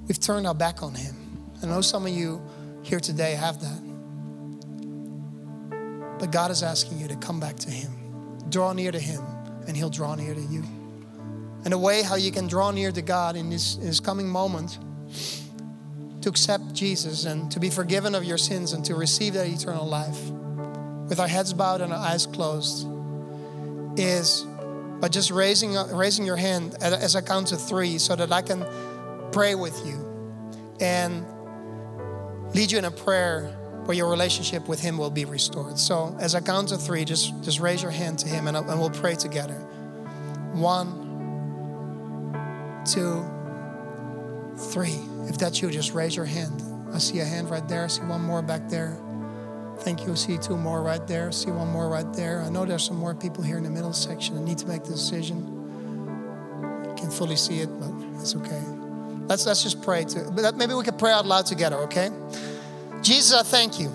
we've 0.07 0.20
turned 0.20 0.47
our 0.47 0.55
back 0.55 0.82
on 0.82 0.95
Him. 0.95 1.16
I 1.62 1.66
know 1.66 1.80
some 1.80 2.07
of 2.07 2.12
you 2.12 2.43
here 2.82 3.01
today 3.01 3.32
have 3.32 3.61
that. 3.61 3.91
But 6.23 6.31
God 6.31 6.53
is 6.53 6.62
asking 6.62 7.01
you 7.01 7.09
to 7.09 7.16
come 7.16 7.41
back 7.41 7.57
to 7.57 7.70
Him. 7.73 7.91
Draw 8.49 8.75
near 8.75 8.93
to 8.93 9.01
Him, 9.01 9.25
and 9.66 9.77
He'll 9.77 9.91
draw 9.91 10.14
near 10.14 10.33
to 10.33 10.41
you. 10.41 10.62
and 11.64 11.75
a 11.75 11.79
way 11.79 12.03
how 12.03 12.14
you 12.14 12.31
can 12.31 12.47
draw 12.47 12.70
near 12.70 12.93
to 12.93 13.03
God 13.03 13.35
in 13.35 13.51
this, 13.51 13.75
in 13.75 13.87
this 13.87 13.99
coming 13.99 14.29
moment 14.29 14.79
to 16.23 16.29
accept 16.29 16.75
Jesus 16.75 17.25
and 17.25 17.51
to 17.51 17.59
be 17.59 17.70
forgiven 17.70 18.14
of 18.14 18.23
your 18.23 18.39
sins 18.39 18.73
and 18.73 18.85
to 18.85 18.95
receive 18.95 19.35
that 19.35 19.49
eternal 19.49 19.85
life 19.85 20.31
with 21.09 21.18
our 21.18 21.27
heads 21.27 21.53
bowed 21.53 21.81
and 21.81 21.93
our 21.93 21.99
eyes 21.99 22.27
closed 22.27 22.87
is 23.97 24.43
by 25.01 25.09
just 25.09 25.33
raising, 25.33 25.75
raising 25.93 26.25
your 26.25 26.37
hand 26.37 26.77
as 26.81 27.16
I 27.16 27.20
count 27.20 27.49
to 27.49 27.57
three 27.57 27.99
so 27.99 28.14
that 28.14 28.31
I 28.31 28.43
can 28.43 28.64
pray 29.33 29.57
with 29.57 29.77
you 29.85 30.77
and 30.81 31.27
lead 32.55 32.70
you 32.70 32.79
in 32.79 32.85
a 32.85 32.93
prayer 32.93 33.59
where 33.85 33.97
your 33.97 34.09
relationship 34.09 34.68
with 34.68 34.80
Him 34.80 34.97
will 34.97 35.11
be 35.11 35.24
restored. 35.24 35.78
So, 35.78 36.16
as 36.20 36.35
I 36.35 36.41
count 36.41 36.68
to 36.68 36.76
three, 36.76 37.05
just, 37.05 37.43
just 37.43 37.61
raise 37.61 37.83
your 37.83 37.91
hand 37.91 38.18
to 38.20 38.28
Him 38.28 38.47
and, 38.47 38.57
and 38.57 38.80
we'll 38.80 38.91
pray 38.91 39.14
together. 39.14 39.55
One, 40.53 41.03
two, 42.85 43.24
three. 44.72 45.01
If 45.28 45.39
that's 45.39 45.61
you, 45.61 45.70
just 45.70 45.95
raise 45.95 46.14
your 46.14 46.24
hand. 46.24 46.62
I 46.93 46.99
see 46.99 47.20
a 47.20 47.24
hand 47.24 47.51
right 47.51 47.66
there. 47.68 47.85
I 47.85 47.87
see 47.89 48.03
one 48.03 48.20
more 48.22 48.43
back 48.43 48.68
there. 48.68 48.99
Thank 49.78 50.07
you. 50.07 50.12
I 50.12 50.14
see 50.14 50.39
two 50.39 50.57
more 50.57 50.83
right 50.83 51.05
there. 51.07 51.28
I 51.28 51.30
see 51.30 51.51
one 51.51 51.68
more 51.68 51.89
right 51.89 52.12
there. 52.12 52.43
I 52.43 52.51
know 52.51 52.64
there's 52.64 52.85
some 52.85 52.99
more 52.99 53.14
people 53.14 53.43
here 53.43 53.57
in 53.57 53.64
the 53.64 53.70
middle 53.70 53.93
section 53.93 54.35
that 54.37 54.43
need 54.43 54.59
to 54.59 54.66
make 54.66 54.85
the 54.85 54.91
decision. 54.91 55.59
I 56.89 56.95
can't 56.95 57.12
fully 57.12 57.37
see 57.37 57.61
it, 57.61 57.68
but 57.80 57.91
it's 58.20 58.37
okay. 58.37 58.62
Let's, 59.26 59.47
let's 59.47 59.62
just 59.62 59.83
pray. 59.83 60.05
To, 60.05 60.53
maybe 60.57 60.74
we 60.74 60.85
could 60.85 60.99
pray 60.99 61.11
out 61.11 61.26
loud 61.26 61.47
together, 61.47 61.76
okay? 61.78 62.11
Jesus, 63.03 63.32
I 63.32 63.42
thank 63.42 63.80
you 63.80 63.90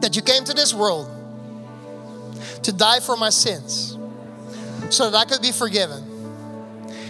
that 0.00 0.14
you 0.14 0.22
came 0.22 0.44
to 0.44 0.52
this 0.52 0.74
world 0.74 1.10
to 2.62 2.72
die 2.72 3.00
for 3.00 3.16
my 3.16 3.30
sins 3.30 3.96
so 4.90 5.10
that 5.10 5.16
I 5.16 5.24
could 5.24 5.40
be 5.40 5.52
forgiven. 5.52 6.02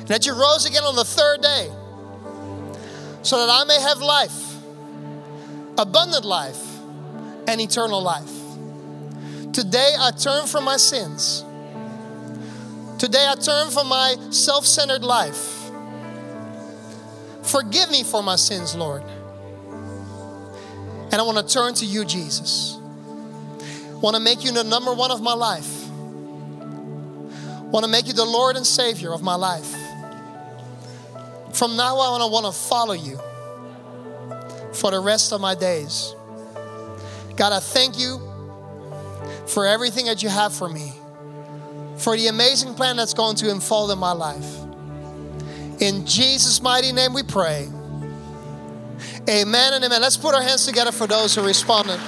That 0.07 0.27
you 0.27 0.33
rose 0.33 0.67
again 0.67 0.85
on 0.85 0.95
the 0.95 1.05
third 1.05 1.41
day 1.41 1.71
so 3.23 3.39
that 3.45 3.51
I 3.51 3.65
may 3.65 3.81
have 3.81 3.99
life, 3.99 4.57
abundant 5.79 6.25
life, 6.25 6.63
and 7.49 7.61
eternal 7.61 8.03
life. 8.03 8.31
Today 9.53 9.95
I 9.99 10.11
turn 10.11 10.47
from 10.47 10.65
my 10.65 10.77
sins. 10.77 11.45
Today 12.99 13.27
I 13.29 13.35
turn 13.35 13.71
from 13.71 13.89
my 13.89 14.17
self 14.31 14.67
centered 14.67 15.03
life. 15.03 15.71
Forgive 17.43 17.91
me 17.91 18.03
for 18.05 18.23
my 18.23 18.37
sins, 18.37 18.75
Lord. 18.75 19.03
And 21.15 21.21
I 21.21 21.25
want 21.25 21.39
to 21.39 21.55
turn 21.55 21.75
to 21.75 21.87
you, 21.87 22.05
Jesus. 22.05 22.77
I 22.77 23.95
Want 23.99 24.17
to 24.17 24.21
make 24.21 24.43
you 24.43 24.51
the 24.51 24.65
number 24.65 24.93
one 24.93 25.13
of 25.13 25.23
my 25.23 25.33
life. 25.33 25.89
I 25.89 27.69
Want 27.71 27.85
to 27.85 27.89
make 27.89 28.09
you 28.09 28.13
the 28.15 28.25
Lord 28.25 28.57
and 28.57 28.67
Savior 28.67 29.13
of 29.13 29.23
my 29.23 29.37
life. 29.37 29.77
From 31.53 31.77
now 31.77 31.99
on, 31.99 32.21
I 32.21 32.25
want 32.25 32.47
to 32.47 32.53
follow 32.53 32.95
you 32.95 33.21
for 34.73 34.91
the 34.91 34.99
rest 34.99 35.33
of 35.33 35.41
my 35.41 35.55
days. 35.55 36.17
God, 37.37 37.53
I 37.53 37.61
thank 37.61 37.97
you 37.97 38.19
for 39.47 39.69
everything 39.69 40.07
that 40.07 40.21
you 40.21 40.29
have 40.29 40.53
for 40.53 40.69
me, 40.69 40.95
for 41.97 42.17
the 42.17 42.27
amazing 42.27 42.75
plan 42.75 42.97
that's 42.97 43.15
going 43.15 43.37
to 43.37 43.53
unfold 43.53 43.93
in 43.93 44.01
my 44.01 44.11
life. 44.11 44.53
In 45.81 46.07
Jesus' 46.07 46.61
mighty 46.61 46.91
name 46.91 47.15
we 47.15 47.23
pray. 47.23 47.69
Amen 49.29 49.73
and 49.73 49.85
amen. 49.85 50.03
Let's 50.03 50.19
put 50.19 50.35
our 50.35 50.43
hands 50.43 50.67
together 50.67 50.93
for 50.93 51.07
those 51.07 51.35
who 51.35 51.43
responded. 51.45 51.99